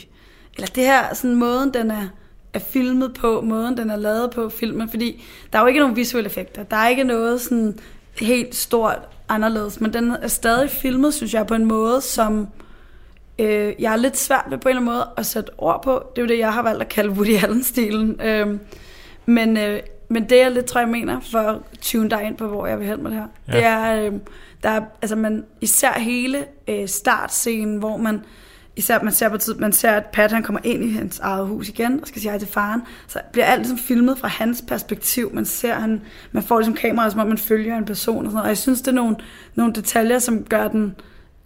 Eller 0.56 0.66
det 0.74 0.84
her, 0.84 1.14
sådan 1.14 1.34
måden, 1.34 1.74
den 1.74 1.90
er, 1.90 2.08
er 2.54 2.58
filmet 2.58 3.14
på, 3.14 3.40
måden, 3.40 3.76
den 3.76 3.90
er 3.90 3.96
lavet 3.96 4.30
på 4.30 4.48
filmen, 4.48 4.88
fordi 4.88 5.24
der 5.52 5.58
er 5.58 5.62
jo 5.62 5.68
ikke 5.68 5.80
nogen 5.80 5.96
visuelle 5.96 6.26
effekter. 6.26 6.62
Der 6.62 6.76
er 6.76 6.88
ikke 6.88 7.04
noget 7.04 7.40
sådan 7.40 7.78
helt 8.20 8.54
stort 8.54 8.98
anderledes, 9.28 9.80
men 9.80 9.92
den 9.92 10.10
er 10.10 10.28
stadig 10.28 10.70
filmet, 10.70 11.14
synes 11.14 11.34
jeg, 11.34 11.46
på 11.46 11.54
en 11.54 11.64
måde, 11.64 12.00
som 12.00 12.48
øh, 13.38 13.72
jeg 13.78 13.92
er 13.92 13.96
lidt 13.96 14.16
svært 14.16 14.44
ved 14.50 14.58
på 14.58 14.68
en 14.68 14.76
eller 14.76 14.80
anden 14.80 14.94
måde 14.94 15.08
at 15.16 15.26
sætte 15.26 15.50
ord 15.58 15.82
på. 15.82 16.04
Det 16.16 16.18
er 16.18 16.22
jo 16.22 16.28
det, 16.28 16.38
jeg 16.38 16.52
har 16.52 16.62
valgt 16.62 16.82
at 16.82 16.88
kalde 16.88 17.10
Woody 17.10 17.42
Allen-stilen. 17.42 18.20
Øh, 18.20 18.58
men 19.26 19.56
øh, 19.56 19.80
men 20.12 20.28
det 20.28 20.38
jeg 20.38 20.50
lidt 20.50 20.66
tror, 20.66 20.80
jeg 20.80 20.88
mener, 20.88 21.20
for 21.20 21.38
at 21.38 21.58
tune 21.80 22.10
dig 22.10 22.22
ind 22.22 22.36
på, 22.36 22.46
hvor 22.46 22.66
jeg 22.66 22.78
vil 22.78 22.86
hen 22.86 23.02
med 23.02 23.10
det 23.10 23.18
her, 23.18 23.26
ja. 23.48 23.56
det 23.56 23.64
er, 23.64 24.06
øh, 24.06 24.12
der 24.62 24.68
er, 24.68 24.80
altså 25.02 25.16
man, 25.16 25.44
især 25.60 25.92
hele 25.92 26.44
øh, 26.68 26.88
startscenen, 26.88 27.76
hvor 27.76 27.96
man, 27.96 28.24
især 28.76 29.02
man 29.02 29.12
ser 29.12 29.28
på 29.28 29.38
tid, 29.38 29.54
man 29.54 29.72
ser, 29.72 29.90
at 29.90 30.06
Pat 30.06 30.32
han 30.32 30.42
kommer 30.42 30.60
ind 30.64 30.84
i 30.84 30.92
hans 30.92 31.18
eget 31.18 31.46
hus 31.46 31.68
igen, 31.68 32.00
og 32.00 32.08
skal 32.08 32.20
sige 32.20 32.30
hej 32.30 32.38
til 32.38 32.48
faren, 32.48 32.82
så 33.06 33.20
bliver 33.32 33.44
alt 33.44 33.60
ligesom 33.60 33.78
filmet 33.78 34.18
fra 34.18 34.28
hans 34.28 34.64
perspektiv. 34.68 35.30
Man 35.34 35.44
ser, 35.44 35.74
han, 35.74 36.02
man 36.32 36.42
får 36.42 36.58
ligesom 36.58 36.74
kameraet, 36.74 37.12
som 37.12 37.20
om 37.20 37.28
man 37.28 37.38
følger 37.38 37.78
en 37.78 37.84
person 37.84 38.16
og 38.16 38.24
sådan 38.24 38.34
noget. 38.34 38.42
Og 38.44 38.48
jeg 38.48 38.58
synes, 38.58 38.80
det 38.80 38.88
er 38.88 38.92
nogle, 38.92 39.16
nogle 39.54 39.72
detaljer, 39.72 40.18
som 40.18 40.44
gør 40.44 40.68
den 40.68 40.94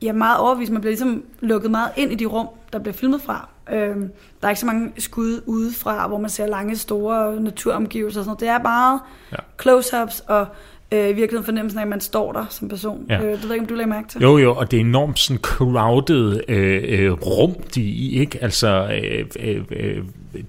ja, 0.03 0.13
meget 0.13 0.39
overvist. 0.39 0.73
Man 0.73 0.81
bliver 0.81 0.93
ligesom 0.93 1.25
lukket 1.41 1.71
meget 1.71 1.91
ind 1.97 2.13
i 2.13 2.15
de 2.15 2.25
rum, 2.25 2.49
der 2.73 2.79
bliver 2.79 2.95
filmet 2.95 3.23
fra. 3.23 3.49
Øhm, 3.73 4.11
der 4.41 4.47
er 4.47 4.51
ikke 4.51 4.61
så 4.61 4.67
mange 4.67 4.93
skud 4.99 5.43
udefra, 5.47 6.09
hvor 6.09 6.19
man 6.19 6.31
ser 6.31 6.47
lange, 6.47 6.77
store 6.77 7.41
naturomgivelser 7.41 8.21
og 8.21 8.25
sådan 8.25 8.29
noget. 8.29 8.41
Det 8.41 8.49
er 8.49 8.59
bare 8.59 9.01
ja. 9.33 9.37
close-ups 9.63 10.25
og 10.29 10.47
øh, 10.95 11.11
i 11.11 11.13
virkeligheden 11.13 11.45
fornemmelsen 11.45 11.79
af, 11.79 11.83
at 11.83 11.89
man 11.89 12.01
står 12.01 12.33
der 12.33 12.45
som 12.51 12.69
person. 12.69 13.07
Ja. 13.09 13.23
Øh, 13.23 13.33
det 13.33 13.43
ved 13.43 13.49
jeg 13.49 13.53
ikke, 13.53 13.63
om 13.63 13.67
du 13.67 13.75
lagde 13.75 13.91
mærke 13.91 14.09
til. 14.09 14.21
Jo, 14.21 14.39
jo, 14.39 14.55
og 14.55 14.71
det 14.71 14.77
er 14.77 14.81
enormt 14.81 15.19
sådan 15.19 15.43
crowded 15.43 16.41
øh, 16.49 16.83
øh, 16.87 17.13
rum, 17.13 17.55
de 17.75 17.83
i, 17.83 18.21
ikke? 18.21 18.43
Altså, 18.43 19.01
øh, 19.03 19.27
øh, 19.41 19.65
øh, 19.71 20.05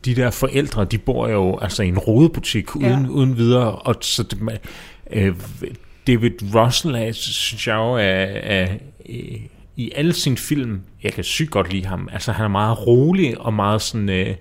de 0.06 0.16
der 0.16 0.32
forældre, 0.32 0.86
de 0.86 0.98
bor 0.98 1.28
jo 1.28 1.58
altså 1.58 1.84
i 1.84 1.88
en 1.88 1.98
rodebutik 1.98 2.76
uden, 2.76 3.06
ja. 3.06 3.10
uden 3.10 3.38
videre, 3.38 3.76
og 3.76 3.96
så 4.02 4.24
det, 4.24 4.62
øh, 5.12 5.36
David 6.08 6.32
Russell 6.56 6.96
er, 6.96 7.12
synes 7.12 7.68
jeg 7.68 7.76
jo, 7.76 7.94
er, 7.94 8.00
er, 8.00 8.68
er 9.06 9.38
i 9.76 9.92
alle 9.96 10.14
sine 10.14 10.38
film, 10.38 10.82
jeg 11.04 11.14
kan 11.14 11.24
sygt 11.24 11.52
godt 11.52 11.74
lide 11.74 11.86
ham, 11.86 12.10
altså 12.14 12.32
han 12.32 12.46
er 12.46 12.50
meget 12.50 12.88
rolig 12.88 13.42
og 13.42 13.54
meget 13.54 13.82
sådan, 13.82 14.10
øh, 14.10 14.36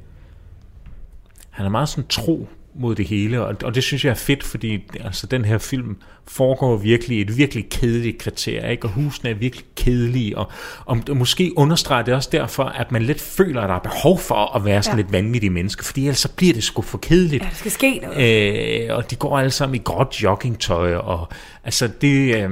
han 1.50 1.66
er 1.66 1.70
meget 1.70 1.88
sådan 1.88 2.08
tro 2.08 2.48
mod 2.74 2.94
det 2.94 3.06
hele, 3.06 3.42
og, 3.42 3.56
og 3.64 3.74
det 3.74 3.82
synes 3.82 4.04
jeg 4.04 4.10
er 4.10 4.14
fedt, 4.14 4.42
fordi 4.42 4.84
altså, 5.00 5.26
den 5.26 5.44
her 5.44 5.58
film 5.58 5.96
foregår 6.28 6.76
virkelig 6.76 7.20
et 7.20 7.36
virkelig 7.36 7.68
kedeligt 7.70 8.18
kriterie, 8.18 8.70
ikke? 8.70 8.86
og 8.86 8.90
husene 8.90 9.30
er 9.30 9.34
virkelig 9.34 9.64
kedelige, 9.76 10.38
og, 10.38 10.52
og 10.86 11.16
måske 11.16 11.52
understreger 11.56 12.02
det 12.02 12.14
også 12.14 12.28
derfor, 12.32 12.64
at 12.64 12.92
man 12.92 13.02
lidt 13.02 13.20
føler, 13.20 13.60
at 13.60 13.68
der 13.68 13.74
er 13.74 13.78
behov 13.78 14.18
for 14.18 14.56
at 14.56 14.64
være 14.64 14.82
sådan 14.82 14.98
ja. 14.98 15.02
lidt 15.02 15.12
vanvittig 15.12 15.52
menneske, 15.52 15.84
fordi 15.84 16.00
ellers 16.00 16.18
så 16.18 16.28
bliver 16.28 16.54
det 16.54 16.64
sgu 16.64 16.82
for 16.82 16.98
kedeligt. 16.98 17.42
Ja, 17.42 17.48
det 17.48 17.56
skal 17.56 17.70
ske 17.70 18.00
noget. 18.02 18.84
Øh, 18.84 18.96
og 18.96 19.10
de 19.10 19.16
går 19.16 19.38
alle 19.38 19.50
sammen 19.50 19.74
i 19.74 19.82
gråt 19.84 20.22
joggingtøj, 20.22 20.94
og 20.94 21.28
altså 21.64 21.88
det... 22.00 22.36
Øh, 22.36 22.50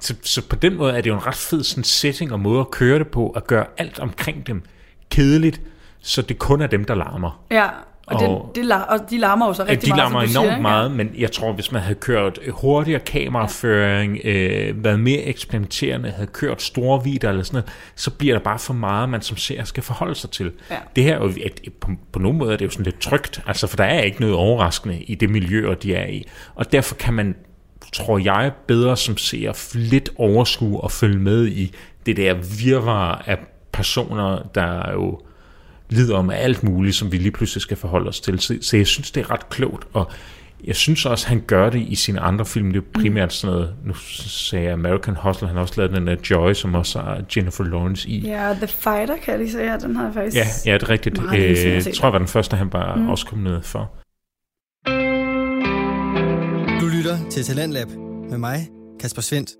så, 0.00 0.14
så 0.22 0.48
på 0.48 0.56
den 0.56 0.76
måde 0.76 0.92
er 0.92 1.00
det 1.00 1.10
jo 1.10 1.14
en 1.14 1.26
ret 1.26 1.34
fed 1.34 1.64
sådan 1.64 1.84
setting 1.84 2.32
og 2.32 2.40
måde 2.40 2.60
at 2.60 2.70
køre 2.70 2.98
det 2.98 3.08
på, 3.08 3.30
at 3.30 3.46
gøre 3.46 3.66
alt 3.78 3.98
omkring 3.98 4.46
dem 4.46 4.62
kedeligt, 5.10 5.60
så 6.00 6.22
det 6.22 6.38
kun 6.38 6.60
er 6.60 6.66
dem, 6.66 6.84
der 6.84 6.94
larmer. 6.94 7.44
Ja, 7.50 7.68
og, 8.10 8.20
og, 8.20 8.52
det, 8.54 8.72
og 8.88 9.10
de 9.10 9.18
larmer 9.18 9.46
jo 9.46 9.52
så 9.52 9.64
rigtig 9.64 9.88
ja, 9.88 9.94
de 9.94 9.98
larmer 9.98 10.12
meget, 10.12 10.30
enormt 10.30 10.48
siger, 10.48 10.60
meget, 10.60 10.90
men 10.90 11.10
jeg 11.18 11.32
tror, 11.32 11.52
hvis 11.52 11.72
man 11.72 11.82
havde 11.82 11.94
kørt 11.94 12.38
hurtigere 12.48 13.00
kameraføring, 13.00 14.18
ja. 14.24 14.30
øh, 14.30 14.84
været 14.84 15.00
mere 15.00 15.22
eksperimenterende, 15.22 16.10
havde 16.10 16.26
kørt 16.26 16.62
store 16.62 17.04
videoer 17.04 17.30
eller 17.30 17.44
sådan 17.44 17.56
noget, 17.56 17.72
så 17.94 18.10
bliver 18.10 18.34
der 18.34 18.44
bare 18.44 18.58
for 18.58 18.74
meget, 18.74 19.08
man 19.08 19.22
som 19.22 19.36
ser 19.36 19.64
skal 19.64 19.82
forholde 19.82 20.14
sig 20.14 20.30
til. 20.30 20.52
Ja. 20.70 20.76
Det 20.96 21.04
her 21.04 21.14
er 21.14 21.24
jo, 21.24 21.32
et, 21.36 21.60
på, 21.80 21.90
på 22.12 22.18
nogen 22.18 22.38
måde 22.38 22.52
er 22.52 22.56
det 22.56 22.64
jo 22.64 22.70
sådan 22.70 22.84
lidt 22.84 23.00
trygt, 23.00 23.42
altså 23.46 23.66
for 23.66 23.76
der 23.76 23.84
er 23.84 24.00
ikke 24.00 24.20
noget 24.20 24.36
overraskende 24.36 25.02
i 25.02 25.14
det 25.14 25.30
miljø, 25.30 25.74
de 25.82 25.94
er 25.94 26.06
i. 26.06 26.28
Og 26.54 26.72
derfor 26.72 26.94
kan 26.94 27.14
man 27.14 27.34
tror 27.92 28.18
jeg, 28.18 28.52
bedre 28.66 28.96
som 28.96 29.16
ser 29.16 29.76
lidt 29.78 30.10
overskue 30.16 30.80
og 30.80 30.90
følge 30.90 31.18
med 31.18 31.46
i 31.46 31.74
det 32.06 32.16
der 32.16 32.34
virvar 32.64 33.22
af 33.26 33.38
personer, 33.72 34.38
der 34.54 34.92
jo 34.92 35.20
lider 35.90 36.22
med 36.22 36.34
alt 36.34 36.62
muligt, 36.62 36.96
som 36.96 37.12
vi 37.12 37.16
lige 37.16 37.30
pludselig 37.30 37.62
skal 37.62 37.76
forholde 37.76 38.08
os 38.08 38.20
til. 38.20 38.40
Så, 38.40 38.58
så 38.62 38.76
jeg 38.76 38.86
synes, 38.86 39.10
det 39.10 39.20
er 39.20 39.30
ret 39.30 39.48
klogt, 39.48 39.86
og 39.92 40.10
jeg 40.64 40.76
synes 40.76 41.06
også, 41.06 41.28
han 41.28 41.42
gør 41.46 41.70
det 41.70 41.82
i 41.88 41.94
sine 41.94 42.20
andre 42.20 42.46
film. 42.46 42.72
Det 42.72 42.78
er 42.78 43.00
primært 43.00 43.32
sådan 43.32 43.56
noget, 43.56 43.74
nu 43.84 43.94
sagde 43.94 44.64
jeg 44.64 44.72
American 44.72 45.16
Hustle, 45.16 45.46
han 45.48 45.56
har 45.56 45.62
også 45.62 45.74
lavet 45.76 45.92
den 45.92 46.06
der 46.06 46.16
Joy, 46.30 46.52
som 46.52 46.74
også 46.74 46.98
har 47.00 47.22
Jennifer 47.36 47.64
Lawrence 47.64 48.08
i. 48.08 48.20
Ja, 48.20 48.54
The 48.54 48.66
Fighter 48.66 49.16
kan 49.16 49.32
jeg 49.32 49.38
lige 49.38 49.50
sige, 49.50 49.70
ja, 49.72 49.76
den 49.76 49.96
har 49.96 50.04
jeg 50.04 50.14
faktisk... 50.14 50.36
Ja, 50.36 50.70
ja 50.70 50.74
det 50.74 50.82
er 50.82 50.90
rigtigt. 50.90 51.18
Øh, 51.34 51.62
jeg 51.64 51.94
tror, 51.94 52.06
jeg 52.06 52.12
var 52.12 52.18
den 52.18 52.28
første, 52.28 52.56
han 52.56 52.70
bare 52.70 52.96
mm. 52.96 53.08
også 53.08 53.26
kom 53.26 53.38
ned 53.38 53.62
for. 53.62 53.92
Du 56.80 56.86
lytter 56.86 57.16
til 57.30 57.44
Talentlab 57.44 57.88
med 58.30 58.38
mig, 58.38 58.68
Kasper 59.00 59.22
Svendt. 59.22 59.50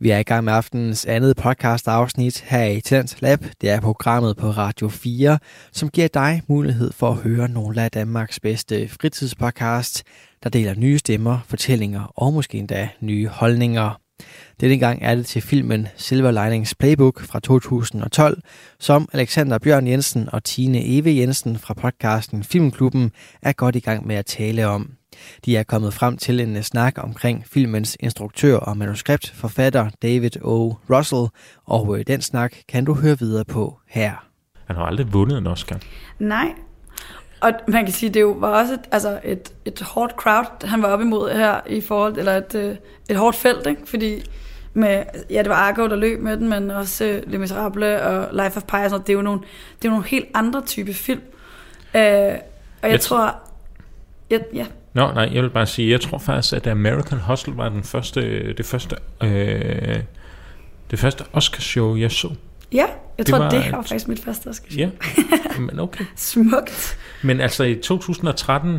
Vi 0.00 0.10
er 0.10 0.18
i 0.18 0.22
gang 0.22 0.44
med 0.44 0.52
aftenens 0.52 1.06
andet 1.06 1.36
podcast 1.36 1.88
afsnit 1.88 2.40
her 2.40 2.64
i 2.64 2.80
Talent 2.80 3.16
Lab. 3.22 3.44
Det 3.60 3.70
er 3.70 3.80
programmet 3.80 4.36
på 4.36 4.50
Radio 4.50 4.88
4, 4.88 5.38
som 5.72 5.88
giver 5.88 6.08
dig 6.08 6.42
mulighed 6.48 6.92
for 6.92 7.10
at 7.10 7.16
høre 7.16 7.48
nogle 7.48 7.82
af 7.82 7.90
Danmarks 7.90 8.40
bedste 8.40 8.88
fritidspodcast, 8.88 10.02
der 10.42 10.50
deler 10.50 10.74
nye 10.74 10.98
stemmer, 10.98 11.38
fortællinger 11.46 12.12
og 12.16 12.32
måske 12.32 12.58
endda 12.58 12.88
nye 13.00 13.28
holdninger. 13.28 14.00
Denne 14.60 14.78
gang 14.78 14.98
er 15.02 15.14
det 15.14 15.26
til 15.26 15.42
filmen 15.42 15.88
Silver 15.96 16.44
Linings 16.44 16.74
Playbook 16.74 17.20
fra 17.20 17.40
2012, 17.40 18.40
som 18.80 19.08
Alexander 19.12 19.58
Bjørn 19.58 19.86
Jensen 19.86 20.28
og 20.32 20.44
Tine 20.44 20.84
Eve 20.84 21.16
Jensen 21.16 21.58
fra 21.58 21.74
podcasten 21.74 22.44
Filmklubben 22.44 23.12
er 23.42 23.52
godt 23.52 23.76
i 23.76 23.80
gang 23.80 24.06
med 24.06 24.16
at 24.16 24.26
tale 24.26 24.66
om. 24.66 24.90
De 25.44 25.56
er 25.56 25.62
kommet 25.62 25.94
frem 25.94 26.16
til 26.16 26.40
en 26.40 26.62
snak 26.62 26.94
omkring 26.98 27.44
filmens 27.46 27.96
instruktør 28.00 28.56
og 28.56 28.76
manuskriptforfatter 28.76 29.90
David 30.02 30.42
O. 30.44 30.74
Russell, 30.90 31.26
og 31.64 31.98
øh, 31.98 32.04
den 32.06 32.20
snak 32.20 32.54
kan 32.68 32.84
du 32.84 32.94
høre 32.94 33.18
videre 33.18 33.44
på 33.44 33.78
her. 33.88 34.26
Han 34.66 34.76
har 34.76 34.84
aldrig 34.84 35.12
vundet 35.12 35.38
en 35.38 35.46
Oscar. 35.46 35.78
Nej, 36.18 36.54
og 37.40 37.52
man 37.68 37.84
kan 37.84 37.94
sige, 37.94 38.10
det 38.10 38.20
jo 38.20 38.36
var 38.38 38.60
også 38.60 38.74
et, 38.74 38.80
altså 38.92 39.20
et, 39.24 39.52
et 39.64 39.80
hårdt 39.80 40.12
crowd, 40.12 40.66
han 40.66 40.82
var 40.82 40.88
op 40.88 41.00
imod 41.00 41.30
her 41.30 41.60
i 41.66 41.80
forhold, 41.80 42.18
eller 42.18 42.36
et, 42.36 42.54
øh, 42.54 42.76
et 43.10 43.16
hårdt 43.16 43.36
felt, 43.36 43.66
ikke? 43.66 43.80
fordi 43.84 44.22
med, 44.74 45.02
ja, 45.30 45.38
det 45.38 45.48
var 45.48 45.54
Argo, 45.54 45.88
der 45.88 45.96
løb 45.96 46.20
med 46.20 46.36
den, 46.36 46.48
men 46.48 46.70
også 46.70 47.04
uh, 47.04 47.30
Les 47.30 47.40
Miserable 47.40 48.02
og 48.02 48.28
Life 48.32 48.56
of 48.56 48.62
Pi, 48.62 48.84
og 48.84 48.90
sådan, 48.90 49.06
det 49.06 49.08
er 49.08 49.14
jo 49.14 49.22
nogle, 49.22 49.40
det 49.40 49.84
er 49.84 49.88
jo 49.88 49.90
nogle 49.90 50.06
helt 50.06 50.26
andre 50.34 50.62
type 50.62 50.94
film. 50.94 51.20
Uh, 51.94 52.00
og 52.00 52.00
jeg, 52.02 52.38
jeg 52.82 53.00
tror, 53.00 53.34
ja, 54.30 54.38
ja, 54.54 54.66
Nå, 54.96 55.12
nej, 55.12 55.30
jeg 55.32 55.42
vil 55.42 55.50
bare 55.50 55.66
sige, 55.66 55.90
jeg 55.90 56.00
tror 56.00 56.18
faktisk, 56.18 56.54
at 56.54 56.66
American 56.66 57.18
Hustle 57.18 57.56
var 57.56 57.68
den 57.68 57.82
første, 57.82 58.52
det 58.52 58.66
første, 58.66 58.96
øh, 59.22 60.00
det 60.90 60.98
første 60.98 61.24
Oscar-show, 61.32 61.96
jeg 61.96 62.12
så. 62.12 62.34
Ja, 62.72 62.76
jeg 62.78 62.86
det 63.18 63.26
tror, 63.26 63.38
var, 63.38 63.50
det 63.50 63.72
var 63.72 63.82
faktisk 63.82 64.08
mit 64.08 64.20
første 64.20 64.48
Oscar-show. 64.48 64.78
Ja, 64.78 64.90
men 65.66 65.80
okay. 65.80 66.04
Smukt. 66.14 66.98
Men 67.22 67.40
altså 67.40 67.64
i 67.64 67.74
2013, 67.74 68.78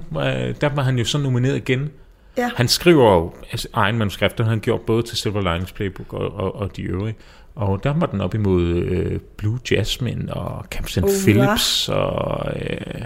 der 0.61 0.75
var 0.75 0.83
han 0.83 0.97
jo 0.97 1.05
så 1.05 1.17
nomineret 1.17 1.55
igen. 1.55 1.89
Ja. 2.37 2.49
Han 2.55 2.67
skriver 2.67 3.13
jo 3.13 3.33
altså, 3.51 3.67
egen 3.73 3.97
manuskript, 3.97 4.39
han 4.39 4.59
gjort 4.59 4.81
både 4.81 5.03
til 5.03 5.17
Silver 5.17 5.41
Linings 5.53 5.71
Playbook 5.71 6.13
og, 6.13 6.33
og, 6.33 6.55
og 6.55 6.77
de 6.77 6.81
øvrige. 6.81 7.15
Og 7.55 7.83
der 7.83 7.93
var 7.93 8.05
den 8.05 8.21
op 8.21 8.33
imod 8.33 8.63
øh, 8.63 9.19
Blue 9.37 9.59
Jasmine 9.71 10.33
og 10.33 10.65
Captain 10.71 11.03
oh, 11.03 11.11
Phillips 11.23 11.89
ja. 11.89 11.93
og 11.93 12.53
øh, 12.61 13.01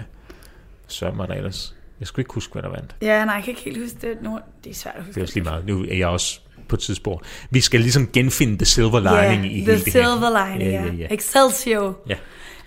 Søren 0.86 1.18
var 1.18 1.26
der 1.26 1.34
ellers. 1.34 1.74
Jeg 2.02 2.08
skulle 2.08 2.22
ikke 2.22 2.34
huske, 2.34 2.52
hvad 2.52 2.62
der 2.62 2.68
vandt. 2.68 2.96
Ja, 3.02 3.24
nej, 3.24 3.34
jeg 3.34 3.44
kan 3.44 3.50
ikke 3.50 3.62
helt 3.62 3.82
huske 3.82 3.96
det. 4.00 4.22
Nu, 4.22 4.38
det 4.64 4.70
er 4.70 4.74
svært 4.74 4.94
at 4.96 5.04
huske. 5.04 5.14
Det 5.14 5.20
er 5.20 5.24
også 5.24 5.34
lige 5.34 5.44
meget. 5.44 5.66
Nu 5.66 5.82
er 5.82 5.96
jeg 5.96 6.08
også 6.08 6.40
på 6.68 6.76
et 6.76 6.80
tidspunkt. 6.80 7.26
Vi 7.50 7.60
skal 7.60 7.80
ligesom 7.80 8.08
genfinde 8.12 8.58
the 8.58 8.64
silver 8.64 9.00
lining 9.00 9.44
yeah, 9.44 9.56
i 9.56 9.60
the 9.60 9.72
hele 9.72 9.90
silver 9.90 10.30
det 10.30 10.38
her. 10.38 10.58
lining, 10.58 10.72
ja. 10.72 10.84
Yeah, 10.84 10.94
yeah. 11.00 11.12
Excelsior. 11.12 11.98
Ja. 12.08 12.16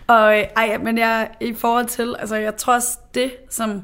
Og 0.07 0.35
ej, 0.55 0.77
men 0.77 0.97
jeg, 0.97 1.29
i 1.41 1.53
forhold 1.53 1.85
til, 1.85 2.15
altså 2.19 2.35
jeg 2.35 2.55
tror 2.55 2.73
også 2.73 2.97
det, 3.13 3.31
som 3.49 3.81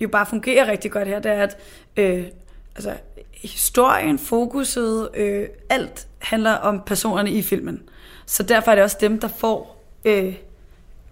jo 0.00 0.08
bare 0.08 0.26
fungerer 0.26 0.70
rigtig 0.70 0.90
godt 0.90 1.08
her, 1.08 1.18
det 1.18 1.32
er, 1.32 1.42
at 1.42 1.56
øh, 1.96 2.24
altså, 2.76 2.92
historien, 3.42 4.18
fokuset, 4.18 5.08
øh, 5.14 5.46
alt 5.70 6.06
handler 6.18 6.52
om 6.52 6.82
personerne 6.86 7.30
i 7.30 7.42
filmen. 7.42 7.82
Så 8.26 8.42
derfor 8.42 8.70
er 8.70 8.74
det 8.74 8.84
også 8.84 8.96
dem, 9.00 9.20
der 9.20 9.28
får 9.28 9.84
øh, 10.04 10.34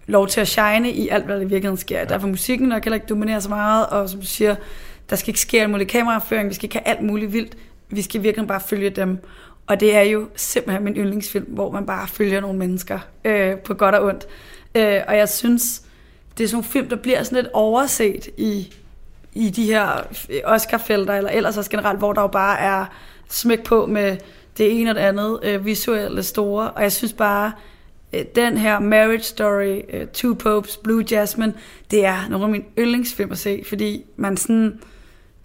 lov 0.07 0.27
til 0.27 0.41
at 0.41 0.47
shine 0.47 0.91
i 0.91 1.07
alt, 1.09 1.25
hvad 1.25 1.35
der 1.35 1.41
i 1.41 1.45
virkeligheden 1.45 1.77
sker. 1.77 1.99
Ja. 1.99 2.05
Derfor 2.05 2.27
musikken 2.27 2.67
nok 2.67 2.83
heller 2.83 2.95
ikke 2.95 3.07
dominere 3.07 3.41
så 3.41 3.49
meget, 3.49 3.85
og 3.87 4.09
som 4.09 4.19
du 4.19 4.25
siger, 4.25 4.55
der 5.09 5.15
skal 5.15 5.29
ikke 5.29 5.39
ske 5.39 5.61
alt 5.61 5.69
muligt 5.69 5.89
kameraføring, 5.89 6.49
vi 6.49 6.53
skal 6.53 6.65
ikke 6.65 6.77
have 6.77 6.97
alt 6.97 7.01
muligt 7.01 7.33
vildt, 7.33 7.57
vi 7.89 8.01
skal 8.01 8.23
virkelig 8.23 8.47
bare 8.47 8.61
følge 8.61 8.89
dem. 8.89 9.19
Og 9.67 9.79
det 9.79 9.95
er 9.95 10.01
jo 10.01 10.27
simpelthen 10.35 10.83
min 10.83 10.95
yndlingsfilm, 10.95 11.45
hvor 11.47 11.71
man 11.71 11.85
bare 11.85 12.07
følger 12.07 12.41
nogle 12.41 12.59
mennesker 12.59 12.99
øh, 13.25 13.57
på 13.57 13.73
godt 13.73 13.95
og 13.95 14.05
ondt. 14.05 14.27
Øh, 14.75 15.01
og 15.07 15.17
jeg 15.17 15.29
synes, 15.29 15.81
det 16.37 16.43
er 16.43 16.47
sådan 16.47 16.55
nogle 16.55 16.69
film, 16.69 16.89
der 16.89 16.95
bliver 16.95 17.23
sådan 17.23 17.43
lidt 17.43 17.53
overset 17.53 18.27
i, 18.37 18.73
i 19.33 19.49
de 19.49 19.65
her 19.65 20.07
Oscar-felter, 20.43 21.13
eller 21.13 21.29
ellers 21.29 21.57
også 21.57 21.69
generelt, 21.69 21.99
hvor 21.99 22.13
der 22.13 22.21
jo 22.21 22.27
bare 22.27 22.59
er 22.59 22.85
smæk 23.29 23.63
på 23.63 23.85
med 23.85 24.17
det 24.57 24.81
ene 24.81 24.89
og 24.89 24.95
det 24.95 25.01
andet 25.01 25.39
øh, 25.43 25.65
visuelle 25.65 26.23
store. 26.23 26.71
Og 26.71 26.81
jeg 26.81 26.91
synes 26.91 27.13
bare, 27.13 27.51
den 28.35 28.57
her 28.57 28.79
Marriage 28.79 29.23
Story, 29.23 29.81
uh, 29.93 30.07
Two 30.13 30.33
Popes, 30.33 30.77
Blue 30.77 31.05
Jasmine, 31.11 31.53
det 31.91 32.05
er 32.05 32.29
nogle 32.29 32.45
af 32.45 32.51
mine 32.51 32.63
yndlingsfilm 32.79 33.31
at 33.31 33.37
se, 33.37 33.63
fordi 33.67 34.03
man 34.15 34.37
sådan, 34.37 34.79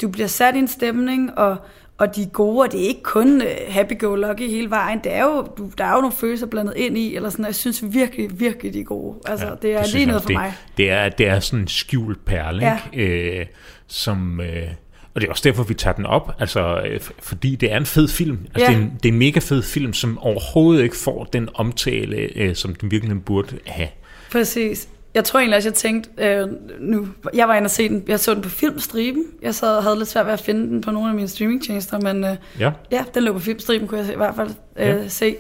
du 0.03 0.09
bliver 0.09 0.27
sat 0.27 0.55
i 0.57 0.59
en 0.59 0.69
stemning, 0.69 1.39
og, 1.39 1.57
og 1.99 2.17
de 2.17 2.27
gode, 2.33 2.61
og 2.61 2.73
det 2.73 2.85
er 2.85 2.89
ikke 2.89 3.03
kun 3.03 3.43
uh, 3.43 3.75
happy-go-lucky 3.75 4.49
hele 4.49 4.71
vejen. 4.71 5.01
Det 5.05 5.13
er 5.13 5.25
jo, 5.25 5.49
der 5.79 5.85
er 5.85 5.95
jo 5.95 6.01
nogle 6.01 6.17
følelser 6.17 6.47
blandet 6.47 6.75
ind 6.77 6.99
i, 6.99 7.17
eller 7.17 7.31
sådan, 7.31 7.45
jeg 7.45 7.55
synes 7.55 7.85
virkelig, 7.93 8.41
virkelig, 8.41 8.75
de 8.75 8.81
er 8.81 8.85
gode. 8.85 9.19
Altså, 9.27 9.47
ja, 9.47 9.55
det 9.63 9.75
er 9.75 9.83
det 9.83 9.95
lige 9.95 10.07
noget 10.07 10.23
for 10.23 10.29
det, 10.29 10.37
mig. 10.37 10.55
Det 10.77 10.91
er, 10.91 11.09
det 11.09 11.29
er 11.29 11.41
sådan 11.41 11.61
en 11.61 11.69
skjult 11.69 12.25
perle, 12.25 12.67
ja. 12.67 12.79
ikke? 12.93 13.41
Øh, 13.41 13.47
som... 13.87 14.41
Øh, 14.41 14.69
og 15.15 15.21
det 15.21 15.27
er 15.27 15.31
også 15.31 15.43
derfor, 15.45 15.63
vi 15.63 15.75
tager 15.75 15.95
den 15.95 16.07
op, 16.07 16.37
altså, 16.39 16.81
øh, 16.87 17.01
fordi 17.23 17.57
det 17.57 17.73
er 17.73 17.77
en 17.77 17.87
fed 17.87 18.09
film. 18.09 18.39
Altså, 18.55 18.71
ja. 18.71 18.77
det, 18.77 18.83
er 18.83 18.87
en, 18.87 18.93
det 19.03 19.09
er 19.09 19.13
en 19.13 19.19
mega 19.19 19.41
fed 19.41 19.63
film, 19.63 19.93
som 19.93 20.19
overhovedet 20.19 20.83
ikke 20.83 20.97
får 20.97 21.25
den 21.25 21.49
omtale, 21.55 22.17
øh, 22.17 22.55
som 22.55 22.75
den 22.75 22.91
virkelig 22.91 23.25
burde 23.25 23.59
have. 23.67 23.89
Præcis. 24.33 24.89
Jeg 25.15 25.25
tror 25.25 25.41
egentlig 25.41 25.57
også, 25.57 25.69
jeg 25.69 25.75
tænkte, 25.75 26.11
øh, 26.19 26.49
nu, 26.81 27.09
jeg 27.35 27.49
var 27.49 27.55
inde 27.55 27.67
og 27.67 27.71
se 27.71 27.89
den, 27.89 28.05
jeg 28.09 28.21
så 28.21 28.35
den 28.35 28.43
på 28.43 28.49
Filmstriben. 28.49 29.25
Jeg 29.43 29.55
sad 29.55 29.77
og 29.77 29.83
havde 29.83 29.97
lidt 29.99 30.09
svært 30.09 30.27
ved 30.27 30.33
at 30.33 30.41
finde 30.41 30.69
den 30.69 30.81
på 30.81 30.91
nogle 30.91 31.09
af 31.09 31.15
mine 31.15 31.29
streamingtjenester, 31.29 32.01
men 32.01 32.25
øh, 32.25 32.37
ja. 32.61 32.73
ja, 32.91 33.05
den 33.15 33.23
lå 33.23 33.33
på 33.33 33.39
Filmstriben, 33.39 33.89
kunne 33.89 34.01
jeg 34.01 34.13
i 34.13 34.17
hvert 34.17 34.35
fald 34.35 34.51
øh, 34.77 34.87
ja. 34.87 35.09
se. 35.09 35.37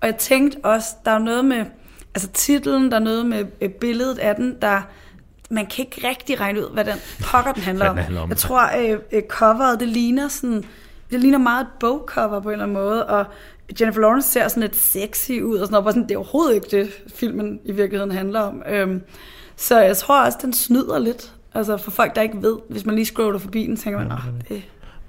Og 0.00 0.06
jeg 0.06 0.16
tænkte 0.16 0.56
også, 0.64 0.88
der 1.04 1.10
er 1.10 1.18
noget 1.18 1.44
med, 1.44 1.64
altså 2.14 2.28
titlen, 2.28 2.90
der 2.90 2.96
er 2.96 3.00
noget 3.00 3.26
med 3.26 3.44
øh, 3.60 3.68
billedet 3.68 4.18
af 4.18 4.34
den, 4.34 4.56
der, 4.62 4.82
man 5.50 5.66
kan 5.66 5.84
ikke 5.84 6.08
rigtig 6.08 6.40
regne 6.40 6.60
ud, 6.60 6.72
hvad 6.72 6.84
den 6.84 6.94
pokker 7.22 7.52
den 7.52 7.62
handler 7.62 7.88
om. 7.88 7.96
handler 7.96 8.20
om. 8.20 8.28
Jeg 8.28 8.36
tror, 8.36 8.78
øh, 8.78 8.98
øh, 9.12 9.22
coveret, 9.28 9.80
det 9.80 9.88
ligner 9.88 10.28
sådan, 10.28 10.64
det 11.10 11.20
ligner 11.20 11.38
meget 11.38 11.62
et 11.62 11.68
bogcover 11.80 12.40
på 12.40 12.48
en 12.48 12.52
eller 12.52 12.64
anden 12.64 12.74
måde, 12.74 13.06
og 13.06 13.26
Jennifer 13.80 14.00
Lawrence 14.00 14.30
ser 14.30 14.48
sådan 14.48 14.60
lidt 14.60 14.76
sexy 14.76 15.30
ud, 15.30 15.58
og 15.58 15.66
sådan 15.66 15.82
noget, 15.82 15.94
sådan, 15.94 16.08
det 16.08 16.14
er 16.14 16.18
overhovedet 16.18 16.54
ikke 16.54 16.66
det, 16.70 16.90
filmen 17.14 17.60
i 17.64 17.72
virkeligheden 17.72 18.12
handler 18.12 18.40
om. 18.40 18.62
Øhm, 18.68 19.02
så 19.56 19.80
jeg 19.80 19.96
tror 19.96 20.24
også, 20.24 20.38
den 20.42 20.52
snyder 20.52 20.98
lidt. 20.98 21.32
Altså 21.54 21.76
for 21.76 21.90
folk, 21.90 22.14
der 22.14 22.22
ikke 22.22 22.42
ved, 22.42 22.58
hvis 22.68 22.86
man 22.86 22.94
lige 22.94 23.04
scroller 23.04 23.38
forbi 23.38 23.66
den, 23.66 23.76
tænker 23.76 23.98
man, 23.98 24.08
ja, 24.08 24.54
det... 24.54 24.62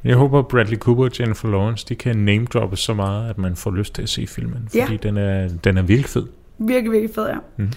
Jeg 0.03 0.15
håber, 0.15 0.41
Bradley 0.41 0.77
Cooper 0.77 1.03
og 1.03 1.11
Jennifer 1.19 1.49
Lawrence, 1.49 1.85
de 1.89 1.95
kan 1.95 2.17
name 2.17 2.45
droppe 2.45 2.77
så 2.77 2.93
meget, 2.93 3.29
at 3.29 3.37
man 3.37 3.55
får 3.55 3.71
lyst 3.71 3.93
til 3.95 4.01
at 4.01 4.09
se 4.09 4.27
filmen, 4.27 4.67
fordi 4.69 4.91
ja. 4.91 4.97
den, 5.03 5.17
er, 5.17 5.49
den 5.63 5.77
er 5.77 5.81
virkelig 5.81 6.09
fed. 6.09 6.25
Virkelig, 6.57 6.91
virkelig 6.91 7.15
fed, 7.15 7.27
ja. 7.27 7.37
Mm. 7.57 7.71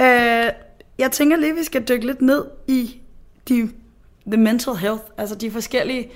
Øh, 0.00 0.52
jeg 0.98 1.12
tænker 1.12 1.36
lige, 1.36 1.50
at 1.50 1.56
vi 1.56 1.64
skal 1.64 1.88
dykke 1.88 2.06
lidt 2.06 2.22
ned 2.22 2.44
i 2.66 3.00
de, 3.48 3.70
the 4.26 4.36
mental 4.36 4.74
health, 4.74 5.02
altså 5.16 5.34
de 5.34 5.50
forskellige 5.50 6.10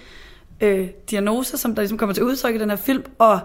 øh, 0.60 0.88
diagnoser, 1.10 1.56
som 1.56 1.74
der 1.74 1.82
ligesom 1.82 1.98
kommer 1.98 2.14
til 2.14 2.24
udtryk 2.24 2.54
i 2.54 2.58
den 2.58 2.70
her 2.70 2.76
film, 2.76 3.04
og 3.18 3.40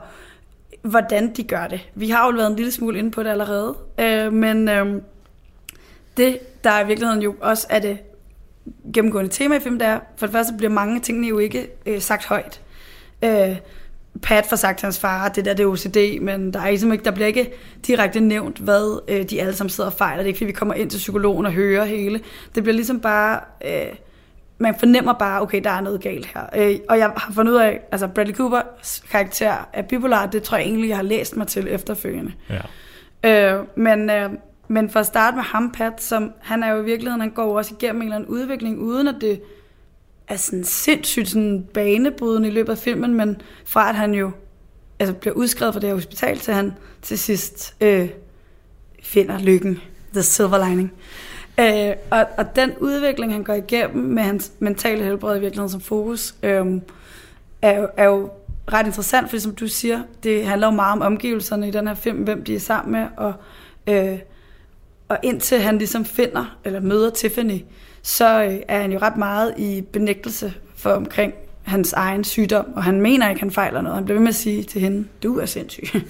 hvordan 0.81 1.33
de 1.33 1.43
gør 1.43 1.67
det. 1.67 1.89
Vi 1.95 2.09
har 2.09 2.25
jo 2.25 2.31
været 2.31 2.49
en 2.49 2.55
lille 2.55 2.71
smule 2.71 2.99
inde 2.99 3.11
på 3.11 3.23
det 3.23 3.29
allerede, 3.29 3.75
øh, 3.99 4.33
men 4.33 4.69
øh, 4.69 5.01
det, 6.17 6.39
der 6.63 6.79
i 6.79 6.88
virkeligheden 6.88 7.21
jo 7.21 7.35
også 7.41 7.67
er 7.69 7.79
det 7.79 7.97
gennemgående 8.93 9.29
tema 9.29 9.55
i 9.55 9.59
filmen, 9.59 9.79
det 9.79 9.88
er, 9.88 9.99
for 10.17 10.25
det 10.25 10.33
første 10.33 10.53
bliver 10.57 10.71
mange 10.71 10.99
tingene 10.99 11.27
jo 11.27 11.39
ikke 11.39 11.69
øh, 11.85 12.01
sagt 12.01 12.25
højt. 12.25 12.61
Øh, 13.23 13.57
Pat 14.24 14.45
får 14.45 14.55
sagt 14.55 14.80
til 14.80 14.86
hans 14.86 14.99
far, 14.99 15.26
at 15.26 15.36
det 15.36 15.45
der 15.45 15.53
det 15.53 15.63
er 15.63 15.68
OCD, 15.68 16.22
men 16.22 16.53
der, 16.53 16.59
er 16.59 16.70
ligesom 16.70 16.91
ikke, 16.91 17.03
der 17.03 17.11
bliver 17.11 17.28
ikke 17.28 17.51
direkte 17.88 18.20
nævnt, 18.20 18.57
hvad 18.57 18.99
øh, 19.07 19.24
de 19.30 19.41
alle 19.41 19.53
sammen 19.53 19.70
sidder 19.70 19.89
og 19.89 19.97
fejler. 19.97 20.18
Det 20.18 20.24
er 20.24 20.28
ikke, 20.28 20.38
fordi 20.38 20.45
vi 20.45 20.51
kommer 20.51 20.74
ind 20.74 20.89
til 20.89 20.97
psykologen 20.97 21.45
og 21.45 21.51
hører 21.51 21.86
hele. 21.86 22.22
Det 22.55 22.63
bliver 22.63 22.76
ligesom 22.76 22.99
bare... 22.99 23.39
Øh, 23.65 23.95
man 24.59 24.76
fornemmer 24.80 25.13
bare, 25.13 25.41
okay, 25.41 25.61
der 25.63 25.70
er 25.70 25.82
noget 25.82 26.01
galt 26.01 26.26
her. 26.26 26.41
Øh, 26.55 26.76
og 26.89 26.97
jeg 26.97 27.13
har 27.18 27.32
fundet 27.34 27.53
ud 27.53 27.57
af, 27.57 27.80
altså 27.91 28.07
Bradley 28.07 28.36
Coopers 28.36 29.03
karakter 29.11 29.70
er 29.74 29.82
bipolar, 29.82 30.26
det 30.26 30.43
tror 30.43 30.57
jeg 30.57 30.65
egentlig, 30.65 30.89
jeg 30.89 30.97
har 30.97 31.03
læst 31.03 31.38
mig 31.38 31.47
til 31.47 31.68
efterfølgende. 31.70 32.32
Ja. 33.24 33.55
Øh, 33.55 33.65
men, 33.76 34.09
øh, 34.09 34.30
men 34.68 34.89
for 34.89 34.99
at 34.99 35.05
starte 35.05 35.36
med 35.36 35.43
ham, 35.43 35.72
Pat, 35.72 36.01
som, 36.01 36.32
han 36.41 36.63
er 36.63 36.72
jo 36.72 36.82
i 36.82 36.86
virkeligheden, 36.86 37.22
han 37.22 37.30
går 37.30 37.57
også 37.57 37.76
igennem 37.80 38.01
en 38.01 38.07
eller 38.07 38.15
anden 38.15 38.30
udvikling, 38.30 38.80
uden 38.80 39.07
at 39.07 39.15
det 39.22 39.41
er 40.28 40.36
sådan 40.36 40.63
sindssygt 40.63 41.30
sådan 41.30 41.67
banebrydende 41.73 42.49
i 42.49 42.51
løbet 42.51 42.71
af 42.71 42.78
filmen, 42.78 43.13
men 43.13 43.41
fra 43.65 43.89
at 43.89 43.95
han 43.95 44.13
jo 44.13 44.32
altså 44.99 45.13
bliver 45.13 45.34
udskrevet 45.34 45.73
fra 45.73 45.80
det 45.80 45.89
her 45.89 45.95
hospital, 45.95 46.39
til 46.39 46.53
han 46.53 46.73
til 47.01 47.19
sidst 47.19 47.75
øh, 47.82 48.09
finder 49.03 49.39
lykken, 49.39 49.80
the 50.13 50.23
silver 50.23 50.69
lining. 50.69 50.93
Øh, 51.59 51.95
og, 52.11 52.25
og 52.38 52.55
den 52.55 52.73
udvikling, 52.80 53.34
han 53.34 53.43
går 53.43 53.53
igennem 53.53 54.05
med 54.05 54.23
hans 54.23 54.51
mentale 54.59 55.03
helbred 55.03 55.38
i 55.38 55.39
virkeligheden 55.39 55.69
som 55.69 55.82
fokus, 55.82 56.36
øh, 56.43 56.65
er, 57.61 57.80
jo, 57.80 57.88
er 57.97 58.05
jo 58.05 58.30
ret 58.73 58.86
interessant, 58.86 59.30
fordi 59.30 59.39
som 59.39 59.55
du 59.55 59.67
siger, 59.67 60.01
det 60.23 60.45
handler 60.45 60.67
jo 60.67 60.71
meget 60.71 60.91
om 60.91 61.01
omgivelserne 61.01 61.67
i 61.67 61.71
den 61.71 61.88
her 61.88 61.95
film, 61.95 62.17
hvem 62.17 62.43
de 62.43 62.55
er 62.55 62.59
sammen 62.59 62.91
med, 62.91 63.07
og, 63.17 63.34
øh, 63.88 64.19
og 65.07 65.17
indtil 65.23 65.59
han 65.61 65.78
ligesom 65.78 66.05
finder, 66.05 66.57
eller 66.65 66.80
møder 66.80 67.09
Tiffany, 67.09 67.59
så 68.01 68.43
øh, 68.43 68.59
er 68.67 68.81
han 68.81 68.91
jo 68.91 68.99
ret 68.99 69.17
meget 69.17 69.53
i 69.57 69.81
benægtelse 69.81 70.53
for 70.75 70.89
omkring 70.89 71.33
hans 71.63 71.93
egen 71.93 72.23
sygdom, 72.23 72.65
og 72.75 72.83
han 72.83 73.01
mener 73.01 73.29
ikke, 73.29 73.41
han 73.41 73.51
fejler 73.51 73.81
noget. 73.81 73.95
Han 73.95 74.05
bliver 74.05 74.15
ved 74.15 74.23
med 74.23 74.29
at 74.29 74.35
sige 74.35 74.63
til 74.63 74.81
hende, 74.81 75.07
du 75.23 75.39
er 75.39 75.45
sindssyg. 75.45 75.83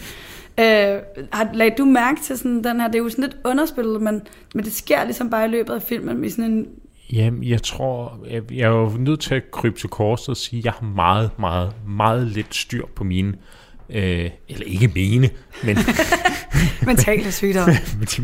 Øh, 0.60 1.00
har, 1.32 1.50
lagde 1.54 1.76
du 1.78 1.86
mærke 1.86 2.22
til 2.22 2.38
sådan 2.38 2.64
den 2.64 2.80
her, 2.80 2.88
det 2.88 2.96
er 2.96 3.00
jo 3.00 3.10
sådan 3.10 3.24
lidt 3.24 3.38
underspillet, 3.46 4.02
men, 4.02 4.22
men 4.56 4.66
det 4.66 4.74
sker 4.74 5.04
ligesom 5.04 5.30
bare 5.30 5.46
i 5.46 5.48
løbet 5.48 5.74
af 5.74 5.82
filmen 5.82 6.24
i 6.24 6.30
sådan 6.30 6.52
en... 6.52 6.68
Jamen, 7.14 7.44
jeg 7.44 7.64
tror, 7.64 8.20
jeg, 8.30 8.42
jeg 8.52 8.62
er 8.64 8.70
jo 8.70 8.92
nødt 9.00 9.20
til 9.20 9.36
at 9.36 9.52
krybe 9.52 9.80
til 9.80 9.90
korset 9.90 10.30
og 10.30 10.38
sige, 10.38 10.60
at 10.60 10.66
jeg 10.66 10.74
har 10.74 10.86
meget, 10.86 11.32
meget, 11.40 11.72
meget 11.88 12.28
lidt 12.28 12.56
styr 12.56 12.86
på 12.96 13.04
mine, 13.04 13.34
øh, 13.90 14.30
eller 14.50 14.66
ikke 14.66 14.92
mine, 14.96 15.30
men... 15.64 15.78
mentale 16.88 17.32
sygdomme. 17.32 17.74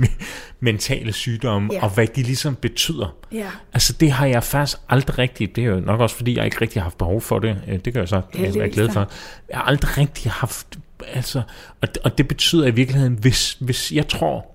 mentale 0.59 1.13
sygdomme, 1.13 1.69
ja. 1.73 1.83
og 1.83 1.89
hvad 1.89 2.07
de 2.07 2.23
ligesom 2.23 2.55
betyder. 2.55 3.15
Ja. 3.31 3.47
Altså 3.73 3.93
det 3.93 4.11
har 4.11 4.25
jeg 4.25 4.43
faktisk 4.43 4.77
aldrig 4.89 5.19
rigtigt, 5.19 5.55
det 5.55 5.63
er 5.63 5.67
jo 5.67 5.79
nok 5.79 5.99
også 5.99 6.15
fordi, 6.15 6.37
jeg 6.37 6.45
ikke 6.45 6.61
rigtig 6.61 6.81
har 6.81 6.83
haft 6.83 6.97
behov 6.97 7.21
for 7.21 7.39
det, 7.39 7.57
øh, 7.67 7.73
det 7.73 7.93
kan 7.93 7.95
jeg 7.95 8.07
så 8.07 8.21
være 8.33 8.69
glad 8.69 8.89
for. 8.89 9.11
Jeg 9.49 9.57
har 9.57 9.63
aldrig 9.63 9.97
rigtig 9.97 10.31
haft 10.31 10.79
altså, 11.07 11.41
og, 11.81 11.87
og 12.03 12.17
det 12.17 12.27
betyder 12.27 12.67
i 12.67 12.71
virkeligheden, 12.71 13.13
hvis, 13.13 13.57
hvis 13.59 13.91
jeg 13.91 14.07
tror, 14.07 14.45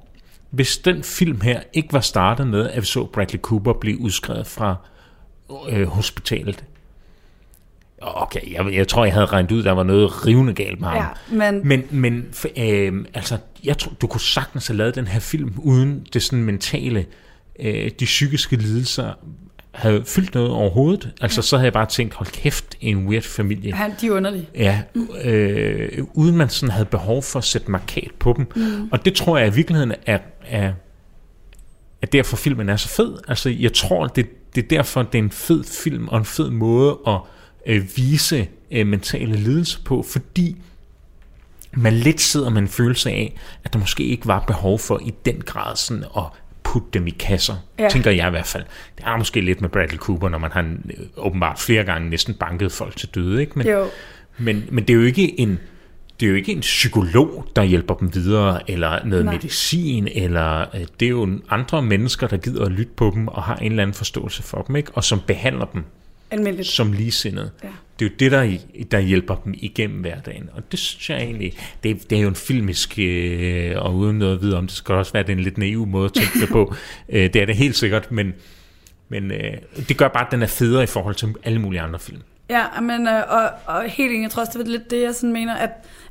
hvis 0.51 0.79
den 0.79 1.03
film 1.03 1.41
her 1.41 1.61
ikke 1.73 1.93
var 1.93 2.01
startet 2.01 2.47
med, 2.47 2.71
at 2.71 2.81
vi 2.81 2.87
så 2.87 3.05
Bradley 3.05 3.41
Cooper 3.41 3.73
blive 3.73 4.01
udskrevet 4.01 4.47
fra 4.47 4.77
øh, 5.69 5.87
hospitalet, 5.87 6.65
Okay, 8.01 8.53
jeg, 8.53 8.75
jeg 8.75 8.89
tror, 8.89 9.05
jeg 9.05 9.15
havde 9.15 9.27
regnet 9.27 9.53
ud, 9.53 9.63
der 9.63 9.73
var 9.73 9.83
noget 9.83 10.27
rivende 10.27 10.53
galt 10.53 10.81
med 10.81 10.89
ham. 10.89 10.97
Ja, 10.97 11.37
men 11.37 11.69
men, 11.69 11.85
men 11.91 12.27
øh, 12.59 13.05
altså, 13.15 13.39
jeg 13.65 13.79
tror, 13.79 13.93
du 14.01 14.07
kunne 14.07 14.21
sagtens 14.21 14.67
have 14.67 14.77
lavet 14.77 14.95
den 14.95 15.07
her 15.07 15.21
film 15.21 15.53
uden 15.57 16.07
det 16.13 16.23
sådan 16.23 16.45
mentale, 16.45 17.07
øh, 17.61 17.91
de 18.01 18.05
psykiske 18.05 18.57
lidelser 18.57 19.13
havde 19.71 20.05
fyldt 20.07 20.35
noget 20.35 20.51
overhovedet. 20.51 21.11
Altså, 21.21 21.39
ja. 21.39 21.43
så 21.43 21.57
havde 21.57 21.65
jeg 21.65 21.73
bare 21.73 21.87
tænkt, 21.87 22.15
hold 22.15 22.29
kæft, 22.29 22.77
en 22.81 23.07
weird 23.07 23.23
familie. 23.23 23.77
Ja, 23.77 23.91
de 24.01 24.07
er 24.07 24.11
underlige. 24.11 24.49
Ja, 24.55 24.83
øh, 25.25 26.05
uden 26.15 26.37
man 26.37 26.49
sådan 26.49 26.71
havde 26.71 26.87
behov 26.87 27.23
for 27.23 27.39
at 27.39 27.45
sætte 27.45 27.71
markat 27.71 28.11
på 28.19 28.35
dem. 28.37 28.47
Mm. 28.57 28.89
Og 28.93 29.05
det 29.05 29.15
tror 29.15 29.39
jeg 29.39 29.49
i 29.49 29.55
virkeligheden 29.55 29.93
er, 30.07 30.19
er, 30.47 30.73
er 32.03 32.07
derfor 32.07 32.37
filmen 32.37 32.69
er 32.69 32.77
så 32.77 32.89
fed. 32.89 33.17
Altså, 33.29 33.51
jeg 33.51 33.73
tror, 33.73 34.07
det, 34.07 34.55
det 34.55 34.65
er 34.65 34.69
derfor, 34.69 35.03
det 35.03 35.19
er 35.19 35.23
en 35.23 35.31
fed 35.31 35.65
film 35.65 36.09
og 36.09 36.19
en 36.19 36.25
fed 36.25 36.51
måde 36.51 36.99
at 37.07 37.21
øh, 37.67 37.85
vise 37.97 38.49
øh, 38.71 38.87
mentale 38.87 39.37
lidelser 39.37 39.81
på, 39.85 40.03
fordi 40.03 40.57
man 41.73 41.93
lidt 41.93 42.21
sidder 42.21 42.51
med 42.51 42.63
en 42.63 42.69
følelse 42.69 43.11
af, 43.11 43.35
at 43.65 43.73
der 43.73 43.79
måske 43.79 44.05
ikke 44.05 44.27
var 44.27 44.45
behov 44.47 44.79
for 44.79 45.01
i 45.07 45.15
den 45.25 45.41
grad 45.41 45.77
sådan 45.77 46.05
at 46.17 46.23
putte 46.63 46.89
dem 46.93 47.07
i 47.07 47.11
kasser, 47.11 47.55
ja. 47.79 47.89
tænker 47.89 48.11
jeg 48.11 48.27
i 48.27 48.31
hvert 48.31 48.47
fald. 48.47 48.65
Det 48.97 49.05
er 49.07 49.17
måske 49.17 49.41
lidt 49.41 49.61
med 49.61 49.69
Bradley 49.69 49.99
Cooper, 49.99 50.29
når 50.29 50.39
man 50.39 50.51
har 50.53 50.63
øh, 50.63 51.07
åbenbart 51.17 51.59
flere 51.59 51.85
gange 51.85 52.11
næsten 52.11 52.35
banket 52.35 52.73
folk 52.73 52.97
til 52.97 53.09
døde, 53.15 53.41
ikke? 53.41 53.53
Men, 53.57 53.67
jo. 53.67 53.87
men, 54.39 54.65
men 54.71 54.85
det 54.85 54.91
er 54.91 54.99
jo 54.99 55.05
ikke 55.05 55.41
en 55.41 55.59
det 56.21 56.27
er 56.27 56.31
jo 56.31 56.37
ikke 56.37 56.53
en 56.53 56.61
psykolog, 56.61 57.47
der 57.57 57.63
hjælper 57.63 57.95
dem 57.95 58.15
videre, 58.15 58.71
eller 58.71 59.05
noget 59.05 59.25
Nej. 59.25 59.35
medicin, 59.35 60.09
eller 60.15 60.61
øh, 60.61 60.81
det 61.01 61.07
er 61.07 61.11
jo 61.11 61.39
andre 61.49 61.83
mennesker, 61.83 62.27
der 62.27 62.37
gider 62.37 62.65
at 62.65 62.73
lytte 62.73 62.93
på 62.97 63.11
dem, 63.15 63.29
og 63.29 63.43
har 63.43 63.57
en 63.57 63.73
eller 63.73 63.83
anden 63.83 63.95
forståelse 63.95 64.43
for 64.43 64.63
dem, 64.63 64.77
ikke? 64.77 64.91
og 64.95 65.05
som 65.05 65.21
behandler 65.27 65.65
dem 65.65 65.85
Almindeligt. 66.31 66.69
som 66.69 66.93
ligesindede. 66.93 67.51
Ja. 67.65 67.69
Det 67.99 68.05
er 68.05 68.11
jo 68.11 68.17
det, 68.19 68.33
der, 68.33 68.59
der 68.91 68.99
hjælper 68.99 69.35
dem 69.35 69.55
igennem 69.57 70.01
hverdagen. 70.01 70.51
Og 70.53 70.63
det 70.71 70.79
synes 70.79 71.11
jeg 71.11 71.19
egentlig, 71.19 71.53
det, 71.83 72.11
det 72.11 72.19
er 72.19 72.23
jo 72.23 72.29
en 72.29 72.35
filmisk, 72.35 72.99
øh, 72.99 73.73
og 73.77 73.95
uden 73.95 74.19
noget 74.19 74.35
at 74.35 74.43
vide 74.43 74.57
om, 74.57 74.67
det 74.67 74.77
skal 74.77 74.95
også 74.95 75.13
være 75.13 75.23
den 75.23 75.41
lidt 75.41 75.59
naive 75.59 75.87
måde 75.87 76.05
at 76.05 76.13
tænke 76.13 76.41
det 76.41 76.49
på. 76.49 76.75
øh, 77.09 77.33
det 77.33 77.37
er 77.37 77.47
det 77.47 77.57
helt 77.57 77.77
sikkert, 77.77 78.13
men, 78.13 78.35
men 79.09 79.31
øh, 79.31 79.53
det 79.89 79.97
gør 79.97 80.09
bare, 80.09 80.27
at 80.27 80.33
den 80.33 80.43
er 80.43 80.47
federe 80.47 80.83
i 80.83 80.87
forhold 80.87 81.15
til 81.15 81.35
alle 81.45 81.59
mulige 81.59 81.81
andre 81.81 81.99
film. 81.99 82.21
Ja, 82.51 82.81
men, 82.81 83.09
øh, 83.09 83.23
og, 83.29 83.51
og 83.67 83.83
helt 83.83 84.11
enig, 84.11 84.23
jeg 84.23 84.31
tror 84.31 84.41
også, 84.43 84.59
det 84.59 84.67
er 84.67 84.71
lidt 84.71 84.91
det, 84.91 85.03
jeg 85.03 85.15
sådan 85.15 85.33
mener, 85.33 85.55
at, 85.55 85.71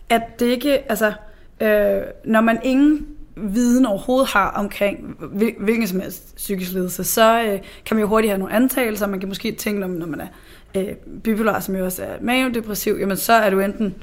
at 0.10 0.40
det 0.40 0.46
ikke, 0.46 0.92
altså, 0.92 1.14
øh, 1.62 2.02
når 2.26 2.42
man 2.42 2.60
ingen 2.64 3.08
viden 3.42 3.86
overhovedet 3.86 4.30
har 4.30 4.50
omkring 4.50 5.18
hvilken 5.60 5.88
som 5.88 6.00
helst 6.00 6.36
psykisk 6.36 6.72
lidelse, 6.72 7.04
så 7.04 7.42
øh, 7.42 7.60
kan 7.86 7.98
man 7.98 8.00
jo 8.00 8.08
hurtigt 8.08 8.32
have 8.32 8.40
nogle 8.40 8.54
antagelser. 8.54 9.08
Man 9.08 9.20
kan 9.20 9.30
måske 9.30 9.52
tænke, 9.52 9.80
når, 9.80 9.88
når 9.88 10.06
man 10.08 10.22
er 10.22 10.28
øh, 10.76 10.94
bipolar, 11.24 11.60
som 11.60 11.76
jo 11.76 11.86
også 11.86 12.04
er 12.04 12.14
maniodepressiv, 12.22 12.98
jamen 13.00 13.18
så 13.18 13.34
er 13.34 13.50
du 13.50 13.60
enten 13.60 13.96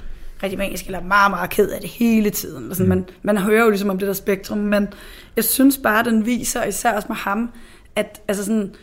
rigtig 0.43 0.59
manisk 0.59 0.87
eller 0.87 1.01
meget, 1.01 1.30
meget 1.30 1.51
ked 1.51 1.68
af 1.68 1.80
det 1.80 1.91
hele 1.91 2.30
tiden. 2.30 2.64
Altså, 2.66 2.82
mm. 2.82 2.89
man, 2.89 3.05
man 3.22 3.39
hører 3.39 3.64
jo 3.64 3.70
ligesom 3.70 3.91
om 3.91 3.99
det 3.99 4.09
der 4.09 4.14
spektrum, 4.14 4.59
men 4.59 4.89
jeg 5.37 5.45
synes 5.45 5.78
bare, 5.78 6.05
den 6.05 6.26
viser, 6.26 6.64
især 6.64 6.93
også 6.93 7.09
med 7.09 7.16
ham, 7.16 7.51
at 7.97 8.20
altså 8.28 8.45
sådan, 8.45 8.74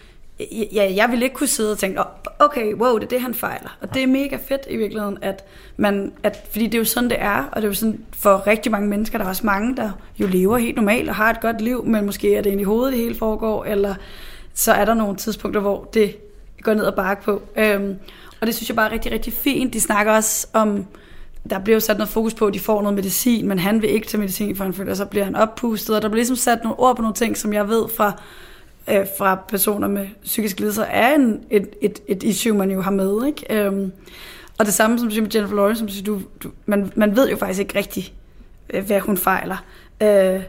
ja, 0.73 0.93
jeg 0.95 1.07
ville 1.09 1.25
ikke 1.25 1.35
kunne 1.35 1.47
sidde 1.47 1.71
og 1.71 1.77
tænke, 1.77 2.01
okay, 2.39 2.73
wow, 2.73 2.97
det 2.97 3.03
er 3.03 3.07
det, 3.07 3.21
han 3.21 3.33
fejler. 3.33 3.77
Og 3.81 3.93
det 3.93 4.03
er 4.03 4.07
mega 4.07 4.37
fedt 4.47 4.61
i 4.69 4.77
virkeligheden, 4.77 5.17
at 5.21 5.43
man, 5.77 6.13
at, 6.23 6.47
fordi 6.51 6.65
det 6.65 6.73
er 6.73 6.79
jo 6.79 6.85
sådan, 6.85 7.09
det 7.09 7.17
er, 7.21 7.43
og 7.51 7.55
det 7.55 7.63
er 7.63 7.67
jo 7.67 7.73
sådan 7.73 7.99
for 8.13 8.47
rigtig 8.47 8.71
mange 8.71 8.87
mennesker, 8.87 9.17
der 9.17 9.25
er 9.25 9.29
også 9.29 9.45
mange, 9.45 9.75
der 9.75 9.91
jo 10.19 10.27
lever 10.27 10.57
helt 10.57 10.75
normalt 10.75 11.09
og 11.09 11.15
har 11.15 11.29
et 11.29 11.41
godt 11.41 11.61
liv, 11.61 11.85
men 11.85 12.05
måske 12.05 12.35
er 12.35 12.41
det 12.41 12.49
ind 12.49 12.61
i 12.61 12.63
hovedet, 12.63 12.93
det 12.93 13.01
hele 13.01 13.15
foregår, 13.15 13.65
eller 13.65 13.95
så 14.53 14.71
er 14.71 14.85
der 14.85 14.93
nogle 14.93 15.15
tidspunkter, 15.15 15.61
hvor 15.61 15.89
det 15.93 16.17
går 16.61 16.73
ned 16.73 16.83
og 16.83 16.95
bakke 16.95 17.23
på. 17.23 17.41
Øhm, 17.57 17.95
og 18.41 18.47
det 18.47 18.55
synes 18.55 18.69
jeg 18.69 18.75
bare 18.75 18.87
er 18.89 18.93
rigtig, 18.93 19.11
rigtig 19.11 19.33
fint. 19.33 19.73
De 19.73 19.81
snakker 19.81 20.13
også 20.13 20.47
om, 20.53 20.85
der 21.49 21.59
bliver 21.59 21.75
jo 21.75 21.79
sat 21.79 21.97
noget 21.97 22.09
fokus 22.09 22.33
på, 22.33 22.45
at 22.45 22.53
de 22.53 22.59
får 22.59 22.81
noget 22.81 22.95
medicin, 22.95 23.47
men 23.47 23.59
han 23.59 23.81
vil 23.81 23.89
ikke 23.89 24.07
tage 24.07 24.19
medicin, 24.19 24.55
for 24.55 24.63
han 24.63 24.73
føler, 24.73 24.93
så 24.93 25.05
bliver 25.05 25.23
han 25.23 25.35
oppustet. 25.35 25.95
Og 25.95 26.01
der 26.01 26.07
bliver 26.07 26.19
ligesom 26.19 26.35
sat 26.35 26.63
nogle 26.63 26.79
ord 26.79 26.95
på 26.95 27.01
nogle 27.01 27.15
ting, 27.15 27.37
som 27.37 27.53
jeg 27.53 27.69
ved 27.69 27.83
fra, 27.95 28.21
øh, 28.89 29.05
fra 29.17 29.35
personer 29.47 29.87
med 29.87 30.07
psykiske 30.23 30.59
lidelser, 30.59 30.83
er 30.83 31.15
en, 31.15 31.43
et, 31.49 31.69
et, 31.81 31.99
et 32.07 32.23
issue, 32.23 32.57
man 32.57 32.71
jo 32.71 32.81
har 32.81 32.91
med. 32.91 33.25
Ikke? 33.25 33.65
Øhm, 33.65 33.91
og 34.59 34.65
det 34.65 34.73
samme 34.73 34.99
som 34.99 35.07
du 35.07 35.13
siger 35.13 35.23
med 35.23 35.31
Jennifer 35.35 35.55
Lawrence, 35.55 35.79
som 35.79 35.89
siger, 35.89 36.03
du, 36.03 36.21
du, 36.43 36.51
man, 36.65 36.91
man 36.95 37.15
ved 37.15 37.29
jo 37.29 37.37
faktisk 37.37 37.59
ikke 37.59 37.77
rigtigt, 37.77 38.13
øh, 38.69 38.85
hvad 38.85 38.99
hun 38.99 39.17
fejler. 39.17 39.63
Øh, 40.01 40.43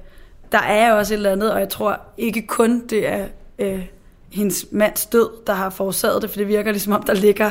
der 0.53 0.59
er 0.59 0.91
jo 0.91 0.99
også 0.99 1.15
et 1.15 1.17
eller 1.17 1.33
andet, 1.33 1.53
og 1.53 1.61
jeg 1.61 1.69
tror 1.69 2.01
ikke 2.19 2.47
kun 2.47 2.87
det 2.87 3.09
er 3.09 3.27
øh, 3.59 3.85
hendes 4.31 4.67
mands 4.71 5.07
død, 5.07 5.29
der 5.47 5.53
har 5.53 5.71
forårsaget 5.71 6.23
det, 6.23 6.31
for 6.31 6.37
det 6.37 6.49
virker 6.49 6.71
ligesom 6.71 6.93
om, 6.93 7.03
der 7.03 7.15
ligger 7.15 7.51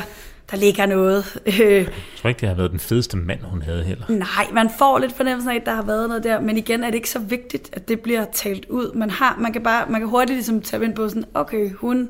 der 0.50 0.56
ligger 0.56 0.86
noget. 0.86 1.38
Jeg 1.46 1.86
tror 2.16 2.28
ikke, 2.28 2.40
det 2.40 2.48
har 2.48 2.56
været 2.56 2.70
den 2.70 2.78
fedeste 2.78 3.16
mand, 3.16 3.40
hun 3.42 3.62
havde 3.62 3.84
heller. 3.84 4.04
Nej, 4.08 4.46
man 4.52 4.70
får 4.78 4.98
lidt 4.98 5.12
fornemmelsen 5.12 5.50
af, 5.50 5.56
at 5.56 5.66
der 5.66 5.74
har 5.74 5.82
været 5.82 6.08
noget 6.08 6.24
der, 6.24 6.40
men 6.40 6.56
igen 6.56 6.84
er 6.84 6.86
det 6.86 6.94
ikke 6.94 7.10
så 7.10 7.18
vigtigt, 7.18 7.70
at 7.72 7.88
det 7.88 8.00
bliver 8.00 8.24
talt 8.32 8.66
ud. 8.68 8.94
Man, 8.94 9.10
har, 9.10 9.36
man, 9.40 9.52
kan, 9.52 9.62
bare, 9.62 9.86
man 9.90 10.00
kan 10.00 10.08
hurtigt 10.08 10.36
ligesom 10.36 10.60
tage 10.60 10.84
ind 10.84 10.94
på 10.94 11.08
sådan, 11.08 11.24
okay, 11.34 11.72
hun, 11.72 12.08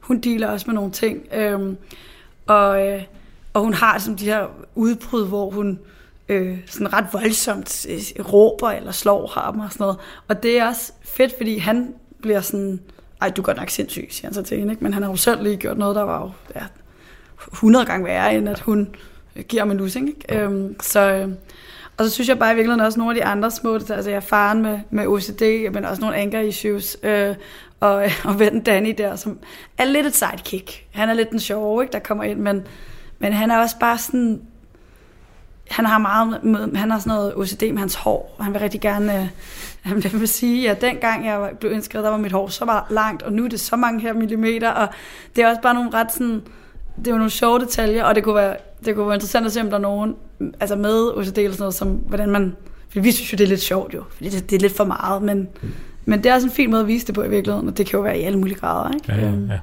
hun 0.00 0.20
dealer 0.20 0.48
også 0.48 0.66
med 0.66 0.74
nogle 0.74 0.90
ting. 0.90 1.26
Øhm, 1.34 1.76
og, 2.46 2.86
øh, 2.86 3.02
og 3.54 3.62
hun 3.62 3.74
har 3.74 3.98
sådan 3.98 4.18
de 4.18 4.24
her 4.24 4.46
udbrud, 4.74 5.28
hvor 5.28 5.50
hun 5.50 5.78
øh, 6.28 6.58
sådan 6.66 6.92
ret 6.92 7.06
voldsomt 7.12 7.86
øh, 7.88 8.24
råber 8.32 8.70
eller 8.70 8.92
slår 8.92 9.26
ham 9.26 9.60
og 9.60 9.72
sådan 9.72 9.84
noget. 9.84 9.96
Og 10.28 10.42
det 10.42 10.58
er 10.58 10.66
også 10.66 10.92
fedt, 11.02 11.32
fordi 11.36 11.58
han 11.58 11.94
bliver 12.22 12.40
sådan, 12.40 12.80
ej, 13.20 13.30
du 13.30 13.42
er 13.42 13.44
godt 13.44 13.56
nok 13.56 13.70
sindssyg, 13.70 14.08
siger 14.10 14.26
han 14.26 14.34
så 14.34 14.42
til 14.42 14.58
hende, 14.58 14.72
ikke? 14.72 14.84
men 14.84 14.94
han 14.94 15.02
har 15.02 15.10
jo 15.10 15.16
selv 15.16 15.42
lige 15.42 15.56
gjort 15.56 15.78
noget, 15.78 15.96
der 15.96 16.02
var 16.02 16.20
jo 16.20 16.30
ja, 16.54 16.64
100 17.52 17.86
gange 17.86 18.06
værre, 18.06 18.34
end 18.34 18.48
at 18.48 18.60
hun 18.60 18.94
giver 19.48 19.64
mig 19.64 19.76
lussing. 19.76 20.08
Ikke? 20.08 20.40
Øhm, 20.40 20.76
så, 20.80 21.00
øh, 21.00 21.28
og 21.96 22.04
så 22.04 22.10
synes 22.10 22.28
jeg 22.28 22.38
bare 22.38 22.52
i 22.52 22.54
virkeligheden 22.54 22.86
også 22.86 22.98
nogle 22.98 23.16
af 23.16 23.22
de 23.22 23.24
andre 23.24 23.50
små 23.50 23.74
altså 23.74 24.10
jeg 24.10 24.16
er 24.16 24.20
faren 24.20 24.62
med, 24.62 24.78
med 24.90 25.06
OCD, 25.06 25.72
men 25.72 25.84
også 25.84 26.00
nogle 26.00 26.16
anger 26.16 26.40
issues, 26.40 26.96
øh, 27.02 27.34
og, 27.80 28.04
og 28.24 28.38
vennen 28.38 28.62
Danny 28.62 28.94
der, 28.98 29.16
som 29.16 29.38
er 29.78 29.84
lidt 29.84 30.06
et 30.06 30.16
sidekick. 30.16 30.84
Han 30.90 31.08
er 31.08 31.14
lidt 31.14 31.30
den 31.30 31.40
sjove, 31.40 31.82
ikke, 31.82 31.92
der 31.92 31.98
kommer 31.98 32.24
ind, 32.24 32.38
men, 32.38 32.66
men 33.18 33.32
han 33.32 33.50
er 33.50 33.58
også 33.58 33.78
bare 33.80 33.98
sådan, 33.98 34.42
han 35.70 35.84
har 35.84 35.98
meget, 35.98 36.40
han 36.74 36.90
har 36.90 36.98
sådan 36.98 37.10
noget 37.10 37.34
OCD 37.36 37.62
med 37.62 37.78
hans 37.78 37.94
hår, 37.94 38.34
og 38.38 38.44
han 38.44 38.52
vil 38.52 38.60
rigtig 38.60 38.80
gerne, 38.80 39.20
øh, 39.86 40.02
han 40.10 40.20
vil 40.20 40.28
sige, 40.28 40.70
at 40.70 40.80
dengang 40.80 41.26
jeg 41.26 41.50
blev 41.60 41.72
indskrevet, 41.72 42.04
der 42.04 42.10
var 42.10 42.18
mit 42.18 42.32
hår 42.32 42.48
så 42.48 42.64
meget 42.64 42.84
langt, 42.90 43.22
og 43.22 43.32
nu 43.32 43.44
er 43.44 43.48
det 43.48 43.60
så 43.60 43.76
mange 43.76 44.00
her 44.00 44.12
millimeter, 44.12 44.70
og 44.70 44.88
det 45.36 45.44
er 45.44 45.48
også 45.48 45.62
bare 45.62 45.74
nogle 45.74 45.90
ret 45.94 46.12
sådan, 46.12 46.42
det 46.98 47.06
er 47.06 47.10
jo 47.10 47.16
nogle 47.16 47.30
sjove 47.30 47.58
detaljer, 47.58 48.04
og 48.04 48.14
det 48.14 48.24
kunne 48.24 48.34
være, 48.34 48.56
det 48.84 48.94
kunne 48.94 49.06
være 49.06 49.14
interessant 49.14 49.46
at 49.46 49.52
se, 49.52 49.60
om 49.60 49.68
der 49.70 49.76
er 49.76 49.80
nogen 49.80 50.14
altså 50.60 50.76
med 50.76 51.16
OCD 51.16 51.38
eller 51.38 51.52
sådan 51.52 51.56
noget, 51.58 51.74
som, 51.74 51.88
hvordan 51.88 52.30
man, 52.30 52.56
for 52.88 53.00
vi 53.00 53.12
synes 53.12 53.32
jo, 53.32 53.36
det 53.36 53.44
er 53.44 53.48
lidt 53.48 53.62
sjovt 53.62 53.94
jo, 53.94 54.02
fordi 54.10 54.28
det, 54.28 54.50
det 54.50 54.56
er 54.56 54.60
lidt 54.60 54.76
for 54.76 54.84
meget, 54.84 55.22
men, 55.22 55.48
men 56.04 56.22
det 56.22 56.30
er 56.30 56.34
også 56.34 56.46
en 56.46 56.52
fin 56.52 56.70
måde 56.70 56.82
at 56.82 56.88
vise 56.88 57.06
det 57.06 57.14
på 57.14 57.22
i 57.22 57.28
virkeligheden, 57.28 57.68
og 57.68 57.78
det 57.78 57.86
kan 57.86 57.96
jo 57.96 58.02
være 58.02 58.18
i 58.18 58.22
alle 58.22 58.38
mulige 58.38 58.58
grader, 58.58 58.94
ikke? 58.94 59.12
Ja, 59.12 59.20
ja, 59.20 59.32
øhm. 59.32 59.50
ja. 59.50 59.58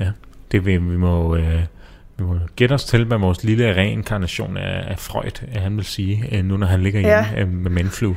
ja. 0.00 0.10
Det 0.52 0.66
vi, 0.66 0.76
vi 0.76 0.96
må... 0.96 1.36
Øh 1.36 1.64
vi 2.20 2.24
må 2.24 2.38
gætte 2.56 2.72
os 2.72 2.84
til, 2.84 3.04
hvad 3.04 3.18
vores 3.18 3.44
lille 3.44 3.76
reinkarnation 3.76 4.56
af, 4.56 4.90
af 4.90 4.98
Freud, 4.98 5.58
han 5.58 5.76
vil 5.76 5.84
sige, 5.84 6.24
øh, 6.32 6.44
nu 6.44 6.56
når 6.56 6.66
han 6.66 6.82
ligger 6.82 7.00
ja. 7.00 7.34
hjemme 7.34 7.54
øh, 7.54 7.60
med 7.60 7.70
Menflu. 7.70 8.14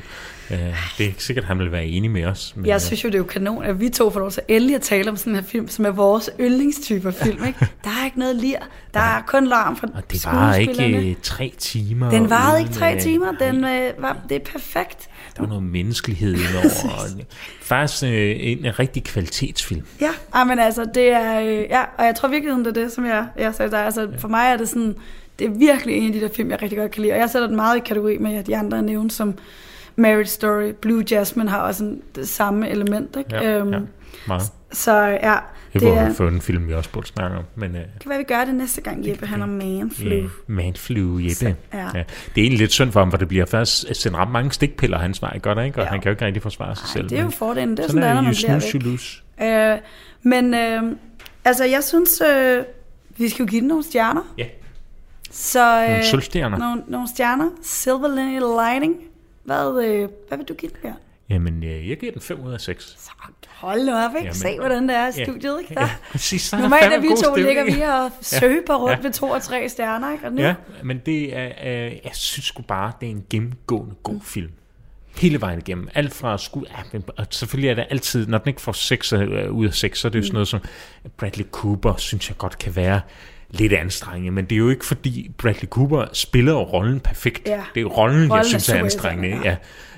Øh, 0.51 0.57
det 0.97 1.03
er 1.03 1.07
ikke 1.07 1.23
sikkert, 1.23 1.43
at 1.43 1.47
han 1.47 1.59
vil 1.59 1.71
være 1.71 1.85
enig 1.85 2.11
med 2.11 2.25
os. 2.25 2.53
Men, 2.55 2.65
jeg 2.65 2.81
synes 2.81 3.03
jo, 3.03 3.09
det 3.09 3.15
er 3.15 3.19
jo 3.19 3.23
kanon, 3.23 3.63
at 3.63 3.79
vi 3.79 3.89
to 3.89 4.09
får 4.09 4.19
lov 4.19 4.31
til 4.31 4.43
endelig 4.47 4.75
at 4.75 4.81
tale 4.81 5.09
om 5.09 5.17
sådan 5.17 5.33
en 5.33 5.39
her 5.39 5.43
film, 5.43 5.67
som 5.67 5.85
er 5.85 5.89
vores 5.89 6.29
yndlingstype 6.39 7.11
film. 7.11 7.43
Ikke? 7.45 7.59
Der 7.83 7.89
er 7.89 8.05
ikke 8.05 8.19
noget 8.19 8.35
lir. 8.35 8.57
Der 8.93 8.99
er 8.99 9.21
kun 9.27 9.47
larm 9.47 9.75
fra 9.75 9.87
Og 9.93 10.11
det 10.11 10.25
var 10.25 10.55
ikke 10.55 11.17
tre 11.23 11.53
timer. 11.57 12.09
Den 12.09 12.29
varede 12.29 12.59
ikke 12.59 12.73
tre 12.73 12.99
timer. 12.99 13.31
Den, 13.31 13.65
øh, 13.65 13.91
var, 13.97 14.17
det 14.29 14.35
er 14.35 14.51
perfekt. 14.51 15.09
Der 15.35 15.41
var 15.41 15.49
noget 15.49 15.63
menneskelighed 15.63 16.33
indover. 16.33 17.23
faktisk 17.61 18.03
øh, 18.03 18.35
en 18.39 18.79
rigtig 18.79 19.03
kvalitetsfilm. 19.03 19.85
Ja, 20.01 20.43
men 20.43 20.59
altså, 20.59 20.85
det 20.95 21.09
er, 21.09 21.41
øh, 21.41 21.65
ja, 21.69 21.81
og 21.97 22.05
jeg 22.05 22.15
tror 22.15 22.27
virkelig, 22.27 22.55
det 22.57 22.67
er 22.67 22.71
det, 22.71 22.91
som 22.91 23.05
jeg, 23.05 23.27
jeg 23.37 23.55
sagde 23.55 23.71
der. 23.71 23.77
Altså, 23.77 24.07
for 24.19 24.27
mig 24.27 24.51
er 24.53 24.57
det 24.57 24.69
sådan, 24.69 24.95
det 25.39 25.47
er 25.47 25.51
virkelig 25.51 25.95
en 25.95 26.07
af 26.07 26.13
de 26.13 26.21
der 26.21 26.29
film, 26.35 26.51
jeg 26.51 26.61
rigtig 26.61 26.77
godt 26.77 26.91
kan 26.91 27.01
lide. 27.01 27.13
Og 27.13 27.19
jeg 27.19 27.29
sætter 27.29 27.47
den 27.47 27.55
meget 27.55 27.77
i 27.77 27.79
kategori 27.79 28.17
med 28.17 28.43
de 28.43 28.57
andre 28.57 28.81
nævnt, 28.81 29.13
som 29.13 29.33
Marriage 29.95 30.29
Story, 30.29 30.71
Blue 30.81 31.03
Jasmine 31.11 31.49
har 31.49 31.59
også 31.59 31.83
en, 31.83 32.01
det 32.15 32.29
samme 32.29 32.69
element. 32.69 33.15
Ikke? 33.17 33.35
Ja, 33.35 33.57
øhm, 33.57 33.73
ja, 33.73 33.79
meget. 34.27 34.43
Så 34.71 34.97
ja, 35.01 35.35
det, 35.73 35.81
det 35.81 35.97
er... 35.97 36.13
for 36.13 36.27
en 36.27 36.41
film, 36.41 36.67
vi 36.67 36.73
også 36.73 36.89
burde 36.89 37.07
snakke 37.07 37.37
om. 37.37 37.43
Men, 37.55 37.71
uh, 37.71 37.77
kan 38.01 38.09
være, 38.09 38.17
vi 38.17 38.23
gør 38.23 38.45
det 38.45 38.55
næste 38.55 38.81
gang, 38.81 39.07
Jeppe. 39.07 39.25
Han 39.25 39.41
er 39.41 39.45
manflu. 39.45 40.09
Yeah, 40.09 40.29
manflu, 40.47 41.19
Jeppe. 41.19 41.33
Så, 41.33 41.53
ja. 41.73 41.79
ja. 41.79 41.87
Det 41.93 41.95
er 41.95 42.03
egentlig 42.35 42.59
lidt 42.59 42.71
synd 42.71 42.91
for 42.91 42.99
ham, 42.99 43.11
for 43.11 43.17
det 43.17 43.27
bliver 43.27 43.45
først 43.45 43.95
sendt 43.95 44.17
ret 44.17 44.31
mange 44.31 44.51
stikpiller 44.51 44.97
hans 44.97 45.21
vej, 45.21 45.39
godt 45.39 45.65
ikke? 45.65 45.77
Og 45.77 45.83
ja. 45.83 45.89
han 45.89 46.01
kan 46.01 46.09
jo 46.09 46.11
ikke 46.11 46.25
rigtig 46.25 46.41
forsvare 46.41 46.75
sig 46.75 46.83
Ej, 46.83 46.93
selv. 46.93 47.09
det 47.09 47.19
er 47.19 47.23
jo 47.23 47.29
fordelen. 47.29 47.77
Det 47.77 47.79
er 47.79 47.87
sådan, 47.87 48.01
sådan 48.01 48.09
er, 48.09 48.13
når 48.13 48.21
man 48.21 48.35
bliver 48.35 49.19
væk. 49.37 49.79
Uh, 49.79 50.29
men 50.31 50.53
uh, 50.53 50.97
altså, 51.45 51.65
jeg 51.65 51.83
synes, 51.83 52.21
uh, 52.21 52.63
vi 53.17 53.29
skal 53.29 53.43
jo 53.43 53.49
give 53.49 53.61
den 53.61 53.67
nogle 53.67 53.83
stjerner. 53.83 54.33
Ja. 54.37 54.45
Så, 55.31 55.83
uh, 55.83 55.89
nogle 55.89 56.03
sølvstjerner. 56.03 56.57
Nogle, 56.57 56.83
nogle 56.87 57.07
stjerner. 57.07 57.49
Silver 57.63 58.73
Lining. 58.73 58.95
Hvad, 59.43 59.83
øh, 59.85 60.09
hvad 60.27 60.37
vil 60.37 60.47
du 60.47 60.53
give 60.53 60.71
den, 60.71 60.77
Bjørn? 60.81 60.97
Jamen, 61.29 61.63
øh, 61.63 61.89
jeg 61.89 61.97
giver 61.97 62.11
den 62.11 62.21
5 62.21 62.39
ud 62.39 62.53
af 62.53 62.61
6. 62.61 62.95
Så 62.97 63.11
hold 63.63 63.85
nu 63.85 63.91
op, 63.95 64.11
ikke? 64.15 64.19
Jamen, 64.19 64.33
Se, 64.33 64.59
hvordan 64.59 64.89
det 64.89 64.95
er 64.95 65.07
i 65.07 65.11
studiet, 65.11 65.59
ikke? 65.61 65.75
Der. 65.75 65.81
Ja, 65.81 65.89
præcis. 66.11 66.49
Der 66.49 66.57
Normalt 66.57 66.93
er 66.93 66.99
vi 66.99 67.07
to 67.23 67.35
ligger 67.35 67.63
vi 67.63 67.81
og 67.81 68.11
søber 68.39 68.75
rundt 68.75 68.97
ja. 68.97 69.01
med 69.03 69.13
to 69.13 69.29
og 69.29 69.41
tre 69.41 69.69
stjerner, 69.69 70.11
ikke? 70.11 70.25
Og 70.25 70.33
nu? 70.33 70.41
Ja, 70.41 70.55
men 70.83 71.01
det 71.05 71.37
er, 71.37 71.45
øh, 71.45 71.91
jeg 72.03 72.11
synes 72.13 72.45
sgu 72.45 72.61
bare, 72.61 72.91
det 73.01 73.05
er 73.07 73.11
en 73.11 73.25
gennemgående 73.29 73.95
god 74.03 74.13
mm. 74.13 74.21
film. 74.21 74.51
Hele 75.17 75.41
vejen 75.41 75.59
igennem. 75.59 75.87
Alt 75.93 76.13
fra 76.13 76.37
skud... 76.37 76.65
Ja, 76.69 76.83
men, 76.91 77.03
og 77.17 77.25
selvfølgelig 77.29 77.69
er 77.69 77.75
det 77.75 77.85
altid... 77.89 78.27
Når 78.27 78.37
den 78.37 78.47
ikke 78.49 78.61
får 78.61 78.71
6 78.71 79.13
øh, 79.13 79.51
ud 79.51 79.67
af 79.67 79.73
6, 79.73 79.99
så 79.99 80.07
er 80.07 80.09
det 80.09 80.19
jo 80.19 80.21
mm. 80.21 80.23
sådan 80.23 80.33
noget 80.33 80.47
som... 80.47 80.59
Bradley 81.17 81.45
Cooper, 81.51 81.95
synes 81.95 82.29
jeg 82.29 82.37
godt 82.37 82.57
kan 82.57 82.75
være 82.75 83.01
lidt 83.53 83.73
anstrengende, 83.73 84.31
men 84.31 84.45
det 84.45 84.51
er 84.55 84.59
jo 84.59 84.69
ikke 84.69 84.85
fordi 84.85 85.31
Bradley 85.37 85.69
Cooper 85.69 86.05
spiller 86.13 86.53
rollen 86.53 86.99
perfekt. 86.99 87.47
Ja. 87.47 87.63
Det 87.75 87.81
er 87.81 87.85
rollen, 87.85 88.17
rollen 88.17 88.31
jeg 88.31 88.45
synes 88.45 88.69
er, 88.69 88.75
er 88.75 88.79
anstrengende. 88.79 89.29
Ja. 89.29 89.49
Ja. 89.49 89.55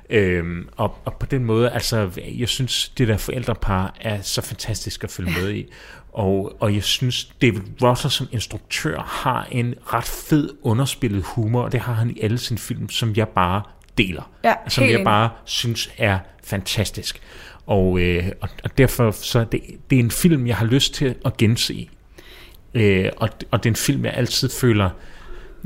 Øhm, 0.10 0.70
og, 0.78 0.98
og 1.06 1.14
på 1.14 1.26
den 1.26 1.46
måde, 1.46 1.72
altså, 1.72 2.10
jeg 2.38 2.50
synes, 2.50 2.90
det 2.98 3.08
der 3.08 3.18
forældrepar 3.18 3.96
er 4.02 4.22
så 4.22 4.42
fantastisk 4.42 5.04
at 5.04 5.12
følge 5.12 5.32
med 5.42 5.52
i. 5.52 5.66
Og, 6.16 6.56
og 6.60 6.74
jeg 6.76 6.84
synes, 6.84 7.26
David 7.42 7.62
Rosser 7.82 8.10
som 8.10 8.28
instruktør 8.32 9.00
har 9.00 9.48
en 9.52 9.76
ret 9.94 10.04
fed 10.04 10.50
underspillet 10.64 11.24
humor, 11.24 11.62
og 11.62 11.72
det 11.72 11.80
har 11.80 11.94
han 11.94 12.10
i 12.10 12.20
alle 12.22 12.38
sine 12.38 12.58
film, 12.58 12.90
som 12.90 13.14
jeg 13.16 13.28
bare 13.28 13.62
deler. 13.98 14.32
Ja, 14.44 14.54
som 14.68 14.84
jeg 14.84 15.04
bare 15.04 15.30
synes 15.46 15.92
er 15.98 16.20
fantastisk. 16.44 17.22
Og, 17.66 18.00
øh, 18.00 18.32
og, 18.42 18.50
og 18.64 18.78
derfor 18.78 19.12
så 19.12 19.46
det, 19.52 19.62
det 19.90 19.96
er 19.96 20.00
en 20.00 20.12
film, 20.12 20.48
jeg 20.48 20.58
har 20.58 20.66
lyst 20.66 20.94
til 20.94 21.16
at 21.26 21.38
gense 21.38 21.90
Øh, 22.76 23.10
og, 23.18 23.30
og 23.52 23.64
det 23.64 23.70
er 23.70 23.72
en 23.72 23.76
film, 23.76 24.06
jeg 24.06 24.14
altid 24.14 24.50
føler, 24.50 24.90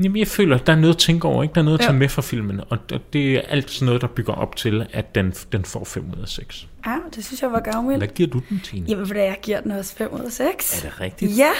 jamen 0.02 0.16
jeg 0.16 0.28
føler, 0.28 0.58
der 0.58 0.72
er 0.72 0.76
noget 0.76 0.94
at 0.94 0.98
tænke 1.00 1.28
over, 1.28 1.42
ikke? 1.42 1.54
der 1.54 1.60
er 1.60 1.64
noget 1.64 1.78
at 1.78 1.80
tage 1.80 1.92
ja. 1.92 1.98
med 1.98 2.08
fra 2.08 2.22
filmen, 2.22 2.60
og, 2.68 2.78
og 2.92 3.00
det 3.12 3.32
er 3.32 3.40
altid 3.48 3.86
noget, 3.86 4.00
der 4.00 4.06
bygger 4.06 4.32
op 4.32 4.56
til, 4.56 4.86
at 4.92 5.14
den, 5.14 5.30
den 5.52 5.64
får 5.64 5.84
5 5.84 6.04
ud 6.16 6.22
af 6.22 6.28
6. 6.28 6.68
Ja, 6.86 6.96
det 7.14 7.24
synes 7.24 7.42
jeg 7.42 7.52
var 7.52 7.60
gavmild. 7.60 7.98
Hvad 7.98 8.08
giver 8.08 8.30
du 8.30 8.40
den, 8.48 8.60
Tine? 8.64 8.86
Jamen, 8.88 9.06
fordi 9.06 9.20
jeg 9.20 9.38
giver 9.42 9.60
den 9.60 9.70
også 9.70 9.96
5 9.96 10.08
ud 10.12 10.20
af 10.20 10.32
6. 10.32 10.84
Er 10.84 10.88
det 10.88 11.00
rigtigt? 11.00 11.38
Ja, 11.38 11.50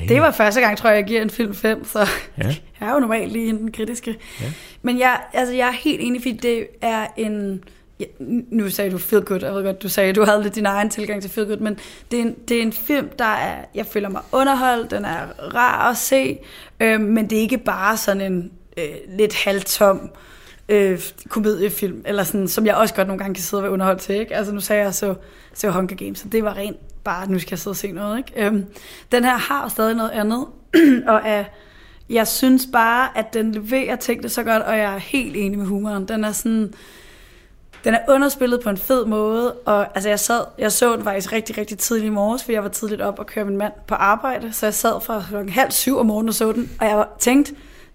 Ej. 0.00 0.06
det 0.08 0.20
var 0.20 0.30
første 0.30 0.60
gang, 0.60 0.78
tror 0.78 0.90
jeg, 0.90 0.96
jeg 0.96 1.06
giver 1.06 1.22
en 1.22 1.30
film 1.30 1.54
5, 1.54 1.84
så 1.84 1.98
ja. 2.38 2.46
jeg 2.80 2.88
er 2.88 2.92
jo 2.92 3.00
normalt 3.00 3.32
lige 3.32 3.52
den 3.52 3.72
kritiske. 3.72 4.16
Ja. 4.40 4.52
Men 4.82 4.98
jeg, 4.98 5.20
altså, 5.32 5.54
jeg 5.54 5.68
er 5.68 5.72
helt 5.72 6.00
enig, 6.00 6.22
fordi 6.22 6.36
det 6.36 6.66
er 6.82 7.06
en 7.16 7.64
ja, 8.00 8.04
nu 8.50 8.70
sagde 8.70 8.90
du 8.90 8.98
feel 8.98 9.22
good, 9.22 9.44
jeg 9.44 9.54
ved 9.54 9.64
godt, 9.64 9.82
du 9.82 9.88
sagde, 9.88 10.10
at 10.10 10.16
du 10.16 10.24
havde 10.24 10.42
lidt 10.42 10.54
din 10.54 10.66
egen 10.66 10.90
tilgang 10.90 11.22
til 11.22 11.30
feel 11.30 11.46
good, 11.46 11.58
men 11.58 11.78
det 12.10 12.18
er 12.18 12.22
en, 12.22 12.34
det 12.48 12.58
er 12.58 12.62
en 12.62 12.72
film, 12.72 13.08
der 13.18 13.24
er, 13.24 13.64
jeg 13.74 13.86
føler 13.86 14.08
mig 14.08 14.22
underholdt, 14.32 14.90
den 14.90 15.04
er 15.04 15.26
rar 15.54 15.90
at 15.90 15.96
se, 15.96 16.38
øh, 16.80 17.00
men 17.00 17.30
det 17.30 17.38
er 17.38 17.42
ikke 17.42 17.58
bare 17.58 17.96
sådan 17.96 18.32
en 18.32 18.52
øh, 18.76 18.84
lidt 19.18 19.34
halvtom 19.34 20.10
øh, 20.68 21.00
komediefilm, 21.28 22.02
eller 22.06 22.22
sådan, 22.22 22.48
som 22.48 22.66
jeg 22.66 22.74
også 22.74 22.94
godt 22.94 23.08
nogle 23.08 23.18
gange 23.18 23.34
kan 23.34 23.42
sidde 23.42 23.60
og 23.60 23.62
være 23.62 23.72
underholdt 23.72 24.00
til, 24.00 24.14
ikke? 24.14 24.36
Altså 24.36 24.52
nu 24.52 24.60
sagde 24.60 24.82
jeg 24.82 24.94
så, 24.94 25.14
så 25.54 25.70
Hunger 25.70 25.96
Games, 25.96 26.18
så 26.18 26.28
det 26.28 26.44
var 26.44 26.56
rent 26.56 26.76
bare, 27.04 27.30
nu 27.30 27.38
skal 27.38 27.50
jeg 27.50 27.58
sidde 27.58 27.72
og 27.72 27.76
se 27.76 27.92
noget, 27.92 28.18
ikke? 28.18 28.46
Øh, 28.46 28.52
den 29.12 29.24
her 29.24 29.36
har 29.36 29.68
stadig 29.68 29.94
noget 29.96 30.10
andet, 30.10 30.46
og 31.12 31.20
er, 31.24 31.44
jeg 32.10 32.28
synes 32.28 32.68
bare, 32.72 33.18
at 33.18 33.34
den 33.34 33.52
leverer 33.52 33.96
tingene 33.96 34.28
så 34.28 34.42
godt, 34.42 34.62
og 34.62 34.78
jeg 34.78 34.94
er 34.94 34.98
helt 34.98 35.36
enig 35.36 35.58
med 35.58 35.66
humoren. 35.66 36.08
Den 36.08 36.24
er 36.24 36.32
sådan, 36.32 36.74
den 37.84 37.94
er 37.94 37.98
underspillet 38.08 38.60
på 38.60 38.70
en 38.70 38.76
fed 38.76 39.06
måde, 39.06 39.52
og 39.52 39.86
altså, 39.94 40.08
jeg, 40.08 40.20
sad, 40.20 40.40
jeg 40.58 40.72
så 40.72 40.96
den 40.96 41.04
faktisk 41.04 41.32
rigtig, 41.32 41.58
rigtig 41.58 41.78
tidligt 41.78 42.06
i 42.06 42.10
morges, 42.10 42.42
fordi 42.42 42.54
jeg 42.54 42.62
var 42.62 42.68
tidligt 42.68 43.00
op 43.00 43.18
og 43.18 43.26
kørte 43.26 43.48
min 43.48 43.58
mand 43.58 43.72
på 43.86 43.94
arbejde, 43.94 44.52
så 44.52 44.66
jeg 44.66 44.74
sad 44.74 45.00
fra 45.00 45.24
klokken 45.28 45.52
halv 45.52 45.70
syv 45.70 45.98
om 45.98 46.06
morgenen 46.06 46.28
og 46.28 46.34
så 46.34 46.52
den, 46.52 46.70
og 46.80 46.86
jeg 46.86 46.96
var 46.96 47.08
tænkt, 47.18 47.52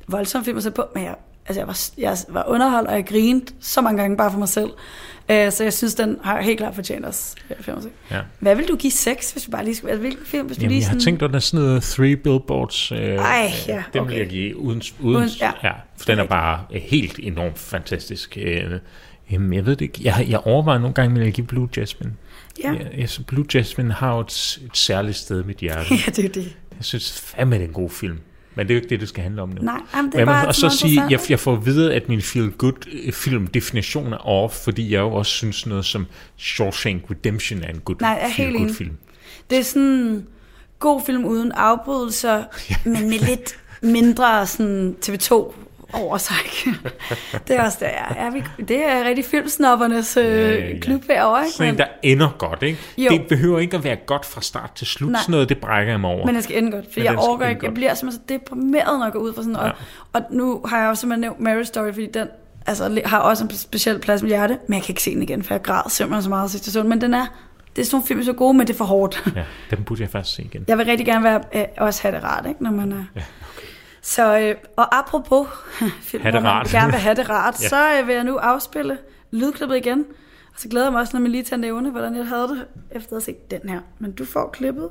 voldsomt 0.07 0.45
film 0.45 0.57
at 0.57 0.63
se 0.63 0.71
på, 0.71 0.83
men 0.95 1.03
jeg, 1.03 1.15
altså, 1.45 1.59
jeg, 1.59 1.67
var, 1.67 1.79
jeg 1.97 2.17
var 2.29 2.45
underholdt, 2.47 2.89
og 2.89 2.95
jeg 2.95 3.05
grinede 3.05 3.45
så 3.59 3.81
mange 3.81 4.01
gange 4.01 4.17
bare 4.17 4.31
for 4.31 4.39
mig 4.39 4.49
selv. 4.49 4.69
Uh, 5.29 5.35
så 5.49 5.63
jeg 5.63 5.73
synes, 5.73 5.95
den 5.95 6.17
har 6.23 6.41
helt 6.41 6.57
klart 6.57 6.75
fortjent 6.75 7.05
os. 7.05 7.35
Ja. 8.11 8.19
Hvad 8.39 8.55
vil 8.55 8.67
du 8.67 8.75
give 8.75 8.91
6, 8.91 9.31
hvis 9.31 9.43
du 9.43 9.51
bare 9.51 9.65
lige 9.65 9.75
skulle... 9.75 9.91
Altså, 9.91 10.01
hvilken 10.01 10.25
film, 10.25 10.47
hvis 10.47 10.57
du 10.57 10.61
Jamen, 10.61 10.71
lige 10.71 10.83
sådan... 10.83 10.95
jeg 10.95 11.01
har 11.01 11.05
tænkt, 11.05 11.23
at 11.23 11.29
der 11.29 11.35
er 11.35 11.39
sådan 11.39 11.65
noget 11.65 11.83
Three 11.83 12.15
Billboards. 12.15 12.91
Øh, 12.91 12.97
Ej, 12.99 13.51
ja, 13.67 13.83
Den 13.93 14.01
okay. 14.01 14.11
vil 14.11 14.19
jeg 14.19 14.27
give 14.27 14.57
uden... 14.57 14.81
uden, 14.99 15.15
uden 15.15 15.29
ja. 15.29 15.51
ja. 15.63 15.71
for 15.97 16.05
den 16.05 16.19
er 16.19 16.23
bare 16.23 16.59
helt 16.71 17.19
enormt 17.23 17.59
fantastisk. 17.59 18.37
Øh, 18.41 18.71
jamen, 19.31 19.53
jeg 19.53 19.65
ved 19.65 19.75
det 19.75 19.85
ikke. 19.85 19.99
Jeg, 20.03 20.25
jeg 20.29 20.39
overvejer 20.39 20.79
nogle 20.79 20.93
gange, 20.93 21.19
at 21.19 21.25
jeg 21.25 21.33
give 21.33 21.47
Blue 21.47 21.69
Jasmine. 21.77 22.13
Ja. 22.63 22.71
Jeg, 22.71 22.89
jeg, 22.97 23.09
Blue 23.27 23.45
Jasmine 23.53 23.93
har 23.93 24.15
jo 24.15 24.19
et, 24.19 24.59
et 24.65 24.77
særligt 24.77 25.17
sted 25.17 25.43
i 25.43 25.47
mit 25.47 25.57
hjerte. 25.57 25.95
ja, 26.05 26.11
det 26.11 26.25
er 26.25 26.29
det. 26.29 26.57
Jeg 26.77 26.85
synes 26.85 27.21
fandme, 27.21 27.55
det 27.55 27.63
er 27.63 27.67
en 27.67 27.73
god 27.73 27.89
film. 27.89 28.19
Men 28.55 28.67
det 28.67 28.73
er 28.73 28.75
jo 28.75 28.81
ikke 28.81 28.89
det, 28.89 28.99
det 28.99 29.09
skal 29.09 29.23
handle 29.23 29.41
om 29.41 29.49
nu. 29.49 29.61
Nej, 29.61 29.79
jamen, 29.95 30.11
det 30.11 30.21
er 30.21 30.25
bare 30.25 30.47
og 30.47 30.55
så 30.55 30.69
sige, 30.69 31.03
jeg, 31.09 31.19
jeg 31.29 31.39
får 31.39 31.53
at 31.53 31.65
vide, 31.65 31.93
at 31.93 32.09
min 32.09 32.21
feel 32.21 32.51
good 32.51 32.87
øh, 33.05 33.13
film 33.13 33.47
definition 33.47 34.13
er 34.13 34.27
off, 34.27 34.53
fordi 34.53 34.91
jeg 34.91 34.99
jo 34.99 35.13
også 35.13 35.31
synes 35.31 35.65
noget 35.65 35.85
som 35.85 36.05
Shawshank 36.37 37.03
Redemption 37.11 37.63
er 37.63 37.67
en 37.67 37.79
good, 37.79 37.97
Nej, 38.01 38.19
jeg 38.21 38.31
feel 38.35 38.53
good 38.53 38.73
film. 38.73 38.97
Det 39.49 39.57
er 39.57 39.63
sådan 39.63 40.27
god 40.79 41.01
film 41.05 41.25
uden 41.25 41.51
afbrydelser, 41.51 42.35
ja. 42.69 42.75
men 42.83 43.09
med 43.09 43.19
lidt 43.19 43.59
mindre 43.81 44.47
sådan 44.47 44.95
TV2 45.05 45.53
over 45.93 46.17
sig. 46.17 46.35
det 47.47 47.55
er 47.55 47.63
også 47.63 47.77
der, 47.79 47.87
er 48.15 48.31
vi, 48.31 48.43
det 48.67 48.85
er 48.85 49.03
rigtig 49.03 49.25
filmsnoppernes 49.25 50.17
øh, 50.17 50.25
ja, 50.25 50.31
ja, 50.31 50.67
ja. 50.67 50.79
klub 50.79 51.03
herovre. 51.09 51.45
Ikke? 51.45 51.53
Sådan 51.53 51.73
en, 51.73 51.77
der 51.77 51.85
ender 52.03 52.35
godt, 52.37 52.63
ikke? 52.63 52.79
Jo. 52.97 53.09
Det 53.09 53.27
behøver 53.27 53.59
ikke 53.59 53.77
at 53.77 53.83
være 53.83 53.95
godt 53.95 54.25
fra 54.25 54.41
start 54.41 54.71
til 54.75 54.87
slut. 54.87 55.11
Nej. 55.11 55.21
Sådan 55.21 55.31
noget, 55.31 55.49
det 55.49 55.57
brækker 55.57 55.93
jeg 55.93 55.99
mig 55.99 56.09
over. 56.09 56.25
Men 56.25 56.35
det 56.35 56.43
skal 56.43 56.57
ende 56.57 56.71
godt, 56.71 56.85
for 56.93 56.99
jeg 56.99 57.17
overgår 57.17 57.45
ikke. 57.45 57.65
Jeg 57.65 57.73
bliver 57.73 57.93
simpelthen 57.93 58.23
så 58.29 58.33
deprimeret, 58.33 58.99
når 58.99 59.05
jeg 59.05 59.13
går 59.13 59.19
ud 59.19 59.33
fra 59.33 59.41
sådan 59.41 59.53
noget. 59.53 59.67
Ja. 59.67 59.71
Og, 60.13 60.21
og 60.29 60.35
nu 60.35 60.61
har 60.65 60.79
jeg 60.79 60.89
også 60.89 61.01
simpelthen 61.01 61.21
nævnt 61.21 61.39
Mary 61.39 61.63
Story, 61.63 61.93
fordi 61.93 62.07
den 62.13 62.27
altså, 62.67 63.01
har 63.05 63.19
også 63.19 63.43
en 63.43 63.49
speciel 63.49 63.99
plads 63.99 64.21
i 64.21 64.27
hjerte, 64.27 64.57
men 64.67 64.73
jeg 64.73 64.83
kan 64.83 64.91
ikke 64.91 65.03
se 65.03 65.13
den 65.13 65.23
igen, 65.23 65.43
for 65.43 65.53
jeg 65.53 65.61
græd 65.61 65.89
simpelthen 65.89 66.23
så 66.23 66.29
meget 66.29 66.51
sidste 66.51 66.83
Men 66.83 67.01
den 67.01 67.13
er 67.13 67.25
det 67.75 67.81
er 67.81 67.85
sådan 67.85 67.95
nogle 67.95 68.07
film, 68.07 68.23
så 68.23 68.33
gode, 68.33 68.57
men 68.57 68.67
det 68.67 68.73
er 68.73 68.77
for 68.77 68.85
hårdt. 68.85 69.23
Ja, 69.35 69.43
den 69.69 69.83
burde 69.83 70.01
jeg 70.01 70.09
faktisk 70.09 70.35
se 70.35 70.43
igen. 70.43 70.65
Jeg 70.67 70.77
vil 70.77 70.85
rigtig 70.85 71.05
gerne 71.05 71.23
være, 71.23 71.41
øh, 71.55 71.63
også 71.77 72.01
have 72.01 72.15
det 72.15 72.23
rart, 72.23 72.45
ikke, 72.47 72.63
når 72.63 72.71
man 72.71 72.91
er... 72.91 73.03
Ja. 73.15 73.21
Så, 74.01 74.39
øh, 74.39 74.55
og 74.75 74.97
apropos 74.99 75.47
film, 76.01 76.23
hvor 76.23 76.39
man 76.39 76.65
gerne 76.65 76.91
vil 76.91 76.99
have 77.01 77.15
det 77.15 77.29
rart, 77.29 77.55
ja. 77.63 77.67
så 77.67 77.99
øh, 77.99 78.07
vil 78.07 78.15
jeg 78.15 78.23
nu 78.23 78.37
afspille 78.37 78.97
lydklippet 79.31 79.77
igen. 79.77 80.05
Og 80.53 80.55
så 80.57 80.69
glæder 80.69 80.85
jeg 80.85 80.91
mig 80.91 81.01
også, 81.01 81.17
når 81.17 81.21
man 81.21 81.31
lige 81.31 81.43
tager 81.43 81.59
nævne, 81.59 81.91
hvordan 81.91 82.15
jeg 82.15 82.27
havde 82.27 82.47
det, 82.47 82.65
efter 82.91 83.07
at 83.07 83.13
have 83.13 83.21
set 83.21 83.51
den 83.51 83.69
her. 83.69 83.79
Men 83.99 84.11
du 84.11 84.25
får 84.25 84.49
klippet. 84.49 84.89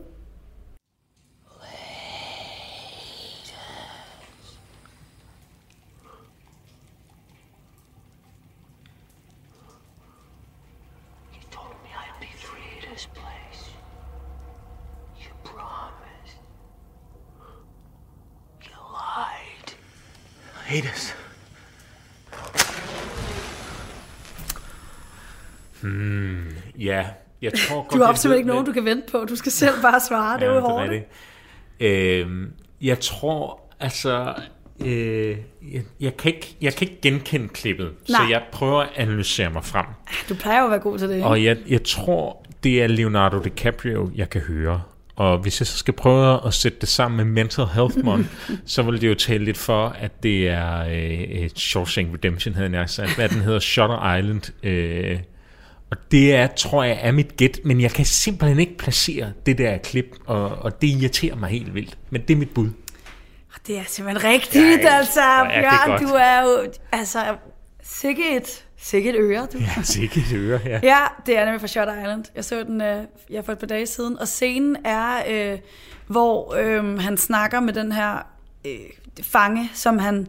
Hades. 20.68 21.16
Hmm, 25.82 26.46
ja, 26.78 27.06
jeg 27.42 27.52
tror 27.54 27.82
godt... 27.82 27.92
Du 27.94 27.98
har 27.98 28.08
absolut 28.08 28.36
ikke 28.36 28.48
nogen, 28.48 28.66
du 28.66 28.72
kan 28.72 28.84
vente 28.84 29.12
på. 29.12 29.24
Du 29.28 29.36
skal 29.36 29.52
selv 29.52 29.82
bare 29.82 30.00
svare. 30.00 30.38
Det 30.40 30.46
er 30.46 30.54
jo 30.54 30.60
hårdt. 30.60 30.90
Det 30.90 31.04
øhm, 31.80 32.52
jeg 32.80 33.00
tror, 33.00 33.60
altså... 33.80 34.34
Øh, 34.80 35.36
jeg, 35.72 35.82
jeg, 36.00 36.16
kan 36.16 36.34
ikke, 36.34 36.56
jeg 36.60 36.74
kan 36.74 36.88
ikke 36.88 37.00
genkende 37.02 37.48
klippet, 37.48 37.86
Nej. 38.08 38.20
så 38.20 38.30
jeg 38.30 38.42
prøver 38.52 38.80
at 38.80 38.88
analysere 38.96 39.50
mig 39.50 39.64
frem. 39.64 39.86
Du 40.28 40.34
plejer 40.34 40.58
jo 40.58 40.64
at 40.64 40.70
være 40.70 40.80
god 40.80 40.98
til 40.98 41.08
det. 41.08 41.24
Og 41.24 41.44
jeg, 41.44 41.56
jeg 41.68 41.84
tror, 41.84 42.46
det 42.64 42.82
er 42.82 42.86
Leonardo 42.86 43.38
DiCaprio, 43.38 44.10
jeg 44.14 44.30
kan 44.30 44.40
høre. 44.40 44.82
Og 45.18 45.38
hvis 45.38 45.60
jeg 45.60 45.66
så 45.66 45.78
skal 45.78 45.94
prøve 45.94 46.46
at 46.46 46.54
sætte 46.54 46.78
det 46.80 46.88
sammen 46.88 47.16
med 47.16 47.24
Mental 47.24 47.64
Health 47.66 47.96
Month, 48.04 48.28
så 48.66 48.82
vil 48.82 49.00
det 49.00 49.08
jo 49.08 49.14
tale 49.14 49.44
lidt 49.44 49.58
for, 49.58 49.88
at 49.88 50.22
det 50.22 50.48
er 50.48 50.78
øh, 50.90 51.50
Shawshank 51.56 52.14
Redemption, 52.14 52.54
havde 52.54 52.78
jeg 52.78 52.90
sagt. 52.90 53.14
Hvad 53.14 53.28
den 53.28 53.40
hedder? 53.40 53.58
Shutter 53.58 54.16
Island. 54.16 54.64
Øh, 54.66 55.18
og 55.90 55.96
det 56.10 56.34
er, 56.34 56.46
tror 56.46 56.84
jeg, 56.84 56.98
er 57.02 57.12
mit 57.12 57.36
gæt, 57.36 57.60
men 57.64 57.80
jeg 57.80 57.90
kan 57.90 58.04
simpelthen 58.04 58.58
ikke 58.58 58.76
placere 58.76 59.32
det 59.46 59.58
der 59.58 59.78
klip, 59.78 60.16
og, 60.26 60.48
og 60.48 60.82
det 60.82 60.88
irriterer 60.88 61.36
mig 61.36 61.50
helt 61.50 61.74
vildt. 61.74 61.98
Men 62.10 62.22
det 62.22 62.34
er 62.34 62.38
mit 62.38 62.50
bud. 62.50 62.70
Det 63.66 63.78
er 63.78 63.84
simpelthen 63.86 64.30
rigtigt, 64.30 64.82
ja, 64.82 64.88
altså. 64.88 65.20
Bjørn, 65.60 66.02
du 66.02 66.08
er 66.08 66.42
jo, 66.42 66.72
altså, 66.92 67.18
sikkert 67.82 68.64
Sikkert 68.80 69.14
øre, 69.18 69.46
du. 69.52 69.58
Ja, 69.58 69.82
sikkert 69.96 70.32
øre, 70.34 70.60
ja. 70.64 70.80
ja, 70.82 70.98
det 71.26 71.38
er 71.38 71.44
nemlig 71.44 71.60
fra 71.60 71.66
Shot 71.66 71.88
Island. 72.00 72.24
Jeg 72.34 72.44
så 72.44 72.64
den 72.64 72.80
øh, 72.80 73.04
jeg 73.30 73.44
for 73.44 73.52
et 73.52 73.58
par 73.58 73.66
dage 73.66 73.86
siden, 73.86 74.18
og 74.18 74.28
scenen 74.28 74.76
er, 74.84 75.22
øh, 75.28 75.58
hvor 76.06 76.54
øh, 76.54 76.98
han 76.98 77.16
snakker 77.16 77.60
med 77.60 77.72
den 77.72 77.92
her 77.92 78.26
øh, 78.64 78.72
fange, 79.22 79.70
som 79.74 79.98
han 79.98 80.26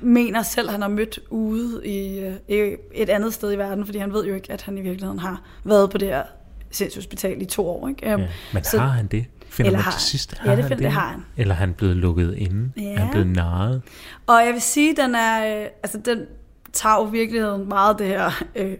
mener 0.00 0.42
selv, 0.42 0.70
han 0.70 0.82
har 0.82 0.88
mødt 0.88 1.18
ude 1.30 1.86
i, 1.86 2.18
øh, 2.48 2.78
et 2.92 3.08
andet 3.08 3.34
sted 3.34 3.52
i 3.52 3.58
verden, 3.58 3.86
fordi 3.86 3.98
han 3.98 4.12
ved 4.12 4.24
jo 4.24 4.34
ikke, 4.34 4.52
at 4.52 4.62
han 4.62 4.78
i 4.78 4.80
virkeligheden 4.80 5.18
har 5.18 5.42
været 5.64 5.90
på 5.90 5.98
det 5.98 6.08
her 6.08 6.22
sindshospital 6.70 7.42
i 7.42 7.44
to 7.44 7.68
år. 7.68 7.88
Ikke? 7.88 8.08
Ja, 8.08 8.16
men 8.52 8.64
så, 8.64 8.78
har 8.78 8.88
han 8.88 9.06
det? 9.06 9.26
Finder 9.48 9.70
eller 9.70 9.82
har, 9.82 9.90
til 9.90 10.00
sidst, 10.00 10.38
har 10.38 10.50
ja, 10.50 10.56
det, 10.56 10.64
han 10.64 10.70
det? 10.70 10.78
det 10.78 10.92
har 10.92 11.08
han. 11.08 11.24
Eller 11.36 11.54
han 11.54 11.72
blevet 11.72 11.96
lukket 11.96 12.34
inde? 12.34 12.72
Ja. 12.76 12.82
Er 12.82 12.98
han 12.98 13.10
blevet 13.10 13.26
narret? 13.26 13.82
Og 14.26 14.44
jeg 14.46 14.52
vil 14.52 14.62
sige, 14.62 14.96
den 14.96 15.14
er, 15.14 15.62
øh, 15.62 15.66
altså 15.82 15.98
den, 16.04 16.26
tager 16.72 16.96
jo 16.96 17.02
virkeligheden 17.02 17.68
meget 17.68 17.98
det 17.98 18.06
her 18.06 18.42
øh, 18.56 18.76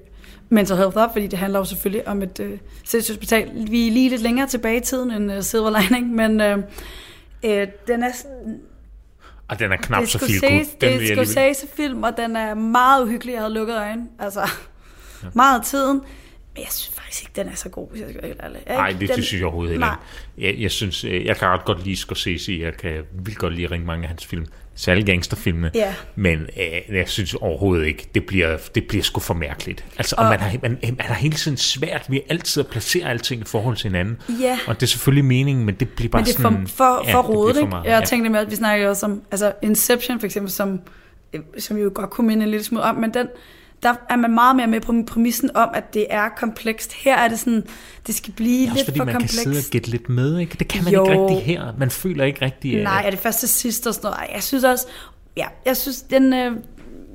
mental 0.49 0.77
health 0.77 0.97
op, 0.97 1.13
fordi 1.13 1.27
det 1.27 1.39
handler 1.39 1.59
jo 1.59 1.65
selvfølgelig 1.65 2.09
om 2.09 2.23
et 2.23 2.41
øh, 2.41 2.59
hospital. 2.93 3.51
Vi 3.71 3.89
er 3.89 3.93
lige 3.93 4.11
lidt 4.11 4.23
længere 4.23 4.47
tilbage 4.47 4.77
i 4.77 4.81
tiden 4.81 5.11
end 5.11 5.33
øh, 5.33 5.43
Silver 5.43 5.81
Lining, 5.81 6.15
men 6.21 6.41
øh, 6.41 6.59
øh, 7.45 7.67
den 7.87 8.03
er. 8.03 8.11
Og 9.49 9.59
den 9.59 9.73
er 9.73 9.77
knap 9.77 10.07
så 10.07 10.19
feel 10.19 10.41
good. 10.41 10.67
Det 10.81 11.11
er 11.11 11.15
Scorsese-film, 11.15 12.03
og 12.03 12.17
den 12.17 12.37
er 12.37 12.55
meget 12.55 13.03
uhyggelig. 13.03 13.33
Jeg 13.33 13.41
havde 13.41 13.55
lukket 13.55 13.77
øjnene. 13.77 14.09
Altså, 14.19 14.41
ja. 15.23 15.29
meget 15.35 15.59
af 15.59 15.65
tiden. 15.65 16.01
Men 16.55 16.63
jeg 16.63 16.73
synes 16.73 16.95
faktisk 16.95 17.23
ikke, 17.23 17.33
den 17.37 17.49
er 17.49 17.55
så 17.55 17.69
god, 17.69 17.91
hvis 17.91 18.01
jeg 18.01 18.09
skal 18.11 18.23
være 18.23 18.35
ærlig. 18.43 18.63
Nej, 18.69 18.91
det, 18.91 19.01
den, 19.01 19.09
det 19.09 19.25
synes 19.25 19.41
jeg 19.41 19.45
overhovedet 19.45 19.73
ikke. 19.73 19.87
Jeg, 20.39 20.55
jeg, 20.59 20.71
synes, 20.71 21.05
øh, 21.05 21.27
jeg 21.27 21.37
kan 21.37 21.49
ret 21.49 21.65
godt 21.65 21.85
lide 21.85 21.97
Scorsese. 21.97 22.59
Jeg 22.61 22.77
kan 22.77 23.05
vildt 23.13 23.39
godt 23.39 23.55
lide 23.55 23.67
ringe 23.67 23.87
mange 23.87 24.03
af 24.03 24.09
hans 24.09 24.27
film 24.27 24.47
særligt 24.81 25.07
gangsterfilmene, 25.07 25.71
ja. 25.75 25.95
men 26.15 26.39
øh, 26.41 26.97
jeg 26.97 27.09
synes 27.09 27.35
overhovedet 27.35 27.87
ikke, 27.87 28.09
det 28.15 28.27
bliver, 28.27 28.59
det 28.75 28.87
bliver 28.89 29.03
sgu 29.03 29.21
for 29.21 29.35
mærkeligt. 29.35 29.85
Altså, 29.99 30.15
og, 30.19 30.25
og 30.25 30.31
man, 30.31 30.41
har, 30.41 30.59
man, 30.63 30.79
man 30.83 30.95
har 30.99 31.15
hele 31.15 31.35
tiden 31.35 31.57
svært 31.57 32.07
ved 32.09 32.21
altid 32.29 32.61
at 32.61 32.67
placere 32.67 33.11
alting 33.11 33.43
i 33.43 33.45
forhold 33.45 33.77
til 33.77 33.91
hinanden, 33.91 34.19
ja. 34.41 34.59
og 34.67 34.75
det 34.75 34.83
er 34.83 34.87
selvfølgelig 34.87 35.25
meningen, 35.25 35.67
men 35.67 35.75
det 35.75 35.89
bliver 35.89 36.11
bare 36.11 36.21
men 36.21 36.27
det 36.27 36.39
er 36.39 36.43
sådan... 36.43 36.67
for, 36.67 36.77
for, 36.77 37.09
ja, 37.09 37.15
for 37.15 37.23
rodet, 37.23 37.61
ikke? 37.61 37.77
Jeg 37.77 37.85
ja. 37.87 38.05
tænkte 38.05 38.31
med, 38.31 38.41
at 38.41 38.51
vi 38.51 38.57
snakker 38.57 38.89
også 38.89 39.07
om 39.07 39.23
altså 39.31 39.53
Inception 39.63 40.21
for 40.21 40.27
eksempel, 40.27 40.53
som, 40.53 40.81
øh, 41.33 41.41
som 41.59 41.77
jo 41.77 41.91
godt 41.95 42.11
kunne 42.11 42.27
minde 42.27 42.45
en 42.45 42.51
lille 42.51 42.65
smule 42.65 42.85
om, 42.85 42.95
men 42.95 43.15
den, 43.15 43.27
der 43.83 43.95
er 44.09 44.17
man 44.17 44.35
meget 44.35 44.57
mere 44.57 44.67
med 44.67 44.81
på 44.81 44.95
præmissen 45.07 45.51
om, 45.57 45.69
at 45.75 45.95
det 45.95 46.07
er 46.11 46.29
komplekst. 46.29 46.93
Her 46.93 47.17
er 47.17 47.29
det 47.29 47.39
sådan, 47.39 47.65
det 48.07 48.15
skal 48.15 48.33
blive 48.33 48.71
lidt 48.75 48.85
fordi 48.85 48.99
for 48.99 49.05
man 49.05 49.15
komplekst. 49.15 49.37
kan 49.37 49.45
sidde 49.45 49.59
og 49.59 49.71
gætte 49.71 49.91
lidt 49.91 50.09
med, 50.09 50.39
ikke? 50.39 50.57
Det 50.59 50.69
kan 50.69 50.85
man 50.85 50.93
jo. 50.93 51.05
ikke 51.05 51.23
rigtig 51.23 51.43
her. 51.47 51.73
Man 51.79 51.91
føler 51.91 52.25
ikke 52.25 52.45
rigtig... 52.45 52.83
Nej, 52.83 53.03
er 53.07 53.11
det 53.11 53.19
først 53.19 53.41
til 53.41 53.49
sidst 53.49 53.87
og 53.87 53.95
sådan 53.95 54.11
noget. 54.11 54.35
Jeg 54.35 54.43
synes 54.43 54.65
også, 54.65 54.87
ja, 55.37 55.47
jeg 55.67 55.77
synes, 55.77 56.03
den... 56.03 56.33
Øh, 56.33 56.53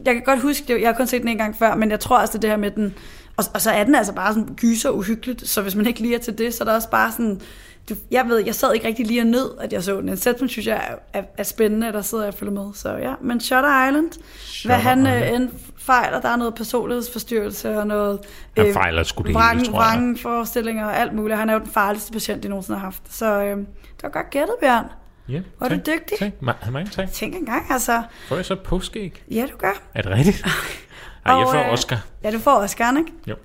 jeg 0.06 0.14
kan 0.14 0.24
godt 0.24 0.42
huske 0.42 0.74
det, 0.74 0.82
jeg 0.82 0.90
har 0.90 0.94
kun 0.94 1.08
set 1.08 1.22
den 1.22 1.30
en 1.30 1.38
gang 1.38 1.56
før, 1.56 1.76
men 1.76 1.92
jeg 1.92 2.00
tror 2.00 2.18
også, 2.18 2.34
det, 2.34 2.42
det 2.42 2.50
her 2.50 2.58
med 2.58 2.72
den... 2.72 2.94
Og, 3.38 3.46
og 3.54 3.62
så 3.62 3.72
er 3.72 3.84
den 3.84 3.96
altså 3.96 4.14
bare 4.14 4.34
sådan 4.34 4.56
gyser 4.56 4.90
uhyggeligt, 4.90 5.48
så 5.50 5.62
hvis 5.62 5.76
man 5.76 5.88
ikke 5.88 6.00
lige 6.00 6.16
er 6.16 6.20
til 6.20 6.38
det, 6.38 6.54
så 6.54 6.64
er 6.64 6.66
der 6.66 6.76
også 6.76 6.90
bare 6.90 7.12
sådan... 7.12 7.42
Du, 7.90 7.96
jeg 8.12 8.26
ved, 8.28 8.38
jeg 8.46 8.56
sad 8.56 8.74
ikke 8.74 8.88
rigtig 8.88 9.08
lige 9.08 9.22
og 9.22 9.28
nød, 9.28 9.52
at 9.62 9.74
jeg 9.74 9.84
så 9.84 10.02
den. 10.02 10.10
En 10.10 10.18
sætning 10.18 10.50
synes 10.50 10.68
jeg 10.68 10.76
er, 11.14 11.20
er, 11.20 11.24
er 11.38 11.44
spændende, 11.44 11.88
at 11.88 11.94
der 11.94 12.02
sidder 12.02 12.24
jeg 12.24 12.34
og 12.34 12.40
følger 12.40 12.54
med. 12.54 12.74
Så 12.74 12.90
ja, 12.96 13.14
men 13.22 13.40
Shutter 13.40 13.88
Island, 13.88 14.12
Shutter 14.38 14.76
hvad 14.76 14.84
han 14.84 15.08
øh, 15.08 15.36
end 15.36 15.50
fejler, 15.78 16.22
der 16.22 16.30
er 16.30 16.36
noget 16.36 16.56
personlighedsforstyrrelse 16.56 17.78
og 17.78 17.88
noget... 17.88 18.20
Han 18.58 18.68
øh, 18.68 18.74
fejler 18.74 19.04
sgu 19.04 19.24
det 19.24 19.34
vrang, 19.34 19.58
hele, 19.60 19.72
tror 19.72 19.84
jeg. 19.84 20.16
forestillinger 20.22 20.86
og 20.86 20.98
alt 21.00 21.14
muligt. 21.14 21.40
Han 21.40 21.50
er 21.50 21.54
jo 21.54 21.60
den 21.60 21.70
farligste 21.70 22.12
patient, 22.12 22.44
de 22.44 22.50
nogensinde 22.50 22.80
har 22.80 22.86
haft. 22.86 23.02
Så 23.10 23.26
øh, 23.44 23.58
det 23.58 23.68
var 24.04 24.10
godt 24.10 24.30
gættet, 24.30 24.56
Bjørn. 24.62 24.86
Ja, 25.30 25.42
Var 25.60 25.68
tak, 25.68 25.78
du 25.86 25.92
dygtig? 25.92 26.18
Tak, 26.20 26.32
Ma- 26.42 26.72
mange 26.72 26.92
tak. 26.92 27.12
Tænk 27.12 27.36
engang, 27.36 27.66
altså. 27.70 28.04
Får 28.28 28.36
jeg 28.36 28.46
så 28.46 28.56
påskæg? 28.56 29.24
Ja, 29.32 29.46
du 29.52 29.58
gør. 29.58 29.82
Er 29.94 30.02
det 30.02 30.12
rigtigt? 30.12 30.46
Ej, 31.26 31.36
jeg 31.36 31.48
får 31.48 31.68
øh, 31.68 31.74
Oscar. 31.74 31.96
Øh, 31.96 32.02
ja, 32.24 32.32
du 32.32 32.40
får 32.40 32.52
Oscar, 32.52 32.98
ikke? 32.98 33.12
Jo. 33.28 33.36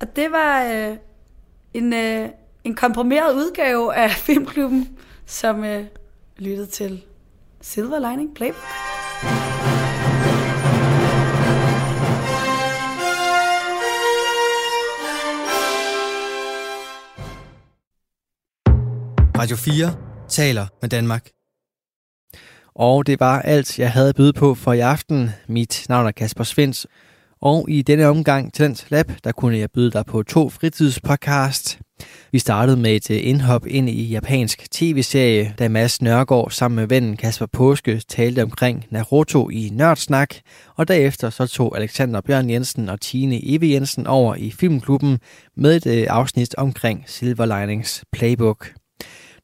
Og 0.00 0.16
det 0.16 0.32
var 0.32 0.64
øh, 0.64 0.96
en, 1.74 1.92
øh, 1.92 2.28
en 2.64 2.74
komprimeret 2.74 3.34
udgave 3.34 3.94
af 3.94 4.10
Filmklubben, 4.26 4.98
som 5.26 5.64
øh, 5.64 5.84
lyttede 6.38 6.66
til 6.66 7.02
Silver 7.60 8.10
Lining 8.10 8.34
Playbook. 8.34 8.62
Radio 19.38 19.56
4 19.56 19.94
taler 20.28 20.66
med 20.80 20.88
Danmark. 20.88 21.28
Og 22.74 23.06
det 23.06 23.20
var 23.20 23.40
alt, 23.40 23.78
jeg 23.78 23.92
havde 23.92 24.08
at 24.08 24.14
byde 24.16 24.32
på 24.32 24.54
for 24.54 24.72
i 24.72 24.80
aften. 24.80 25.30
Mit 25.48 25.86
navn 25.88 26.06
er 26.06 26.10
Kasper 26.10 26.44
Svens, 26.44 26.86
og 27.42 27.66
i 27.70 27.82
denne 27.82 28.06
omgang 28.06 28.52
Talent 28.52 28.86
Lab, 28.88 29.12
der 29.24 29.32
kunne 29.32 29.58
jeg 29.58 29.70
byde 29.70 29.90
dig 29.90 30.06
på 30.06 30.22
to 30.22 30.48
fritidspodcast. 30.48 31.78
Vi 32.32 32.38
startede 32.38 32.76
med 32.76 32.96
et 32.96 33.10
øh, 33.10 33.18
indhop 33.22 33.66
ind 33.66 33.90
i 33.90 34.04
japansk 34.04 34.70
tv-serie, 34.70 35.54
da 35.58 35.68
Mads 35.68 36.02
Nørgaard 36.02 36.50
sammen 36.50 36.76
med 36.76 36.86
vennen 36.86 37.16
Kasper 37.16 37.46
Påske 37.46 38.02
talte 38.08 38.42
omkring 38.42 38.84
Naruto 38.90 39.50
i 39.50 39.70
Nørdsnak, 39.72 40.34
og 40.76 40.88
derefter 40.88 41.30
så 41.30 41.46
tog 41.46 41.76
Alexander 41.76 42.20
Bjørn 42.20 42.50
Jensen 42.50 42.88
og 42.88 43.00
Tine 43.00 43.40
Eve 43.42 43.70
Jensen 43.70 44.06
over 44.06 44.34
i 44.34 44.50
Filmklubben 44.50 45.18
med 45.56 45.76
et 45.76 45.86
øh, 45.86 46.06
afsnit 46.10 46.54
omkring 46.54 47.04
Silver 47.06 47.60
Linings 47.60 48.04
Playbook. 48.12 48.70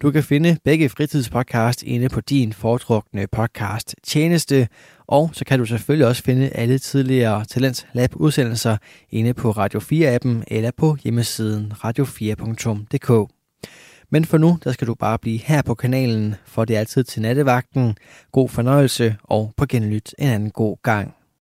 Du 0.02 0.10
kan 0.10 0.22
finde 0.22 0.56
begge 0.64 0.88
fritidspodcast 0.88 1.82
inde 1.82 2.08
på 2.08 2.20
din 2.20 2.52
foretrukne 2.52 3.26
podcast 3.32 3.94
tjeneste, 4.04 4.68
og 5.08 5.30
så 5.32 5.44
kan 5.44 5.58
du 5.58 5.64
selvfølgelig 5.64 6.06
også 6.06 6.22
finde 6.22 6.48
alle 6.48 6.78
tidligere 6.78 7.44
Talents 7.44 7.86
Lab 7.92 8.10
udsendelser 8.14 8.76
inde 9.10 9.34
på 9.34 9.50
Radio 9.50 9.80
4-appen 9.80 10.44
eller 10.46 10.70
på 10.76 10.96
hjemmesiden 11.04 11.72
radio4.dk. 11.76 13.32
Men 14.10 14.24
for 14.24 14.38
nu, 14.38 14.58
der 14.64 14.72
skal 14.72 14.86
du 14.86 14.94
bare 14.94 15.18
blive 15.18 15.38
her 15.38 15.62
på 15.62 15.74
kanalen, 15.74 16.34
for 16.46 16.64
det 16.64 16.76
er 16.76 16.80
altid 16.80 17.04
til 17.04 17.22
nattevagten. 17.22 17.96
God 18.32 18.48
fornøjelse 18.48 19.16
og 19.22 19.52
på 19.56 19.66
genlyt 19.66 20.14
en 20.18 20.28
anden 20.28 20.50
god 20.50 20.76
gang. 20.82 21.14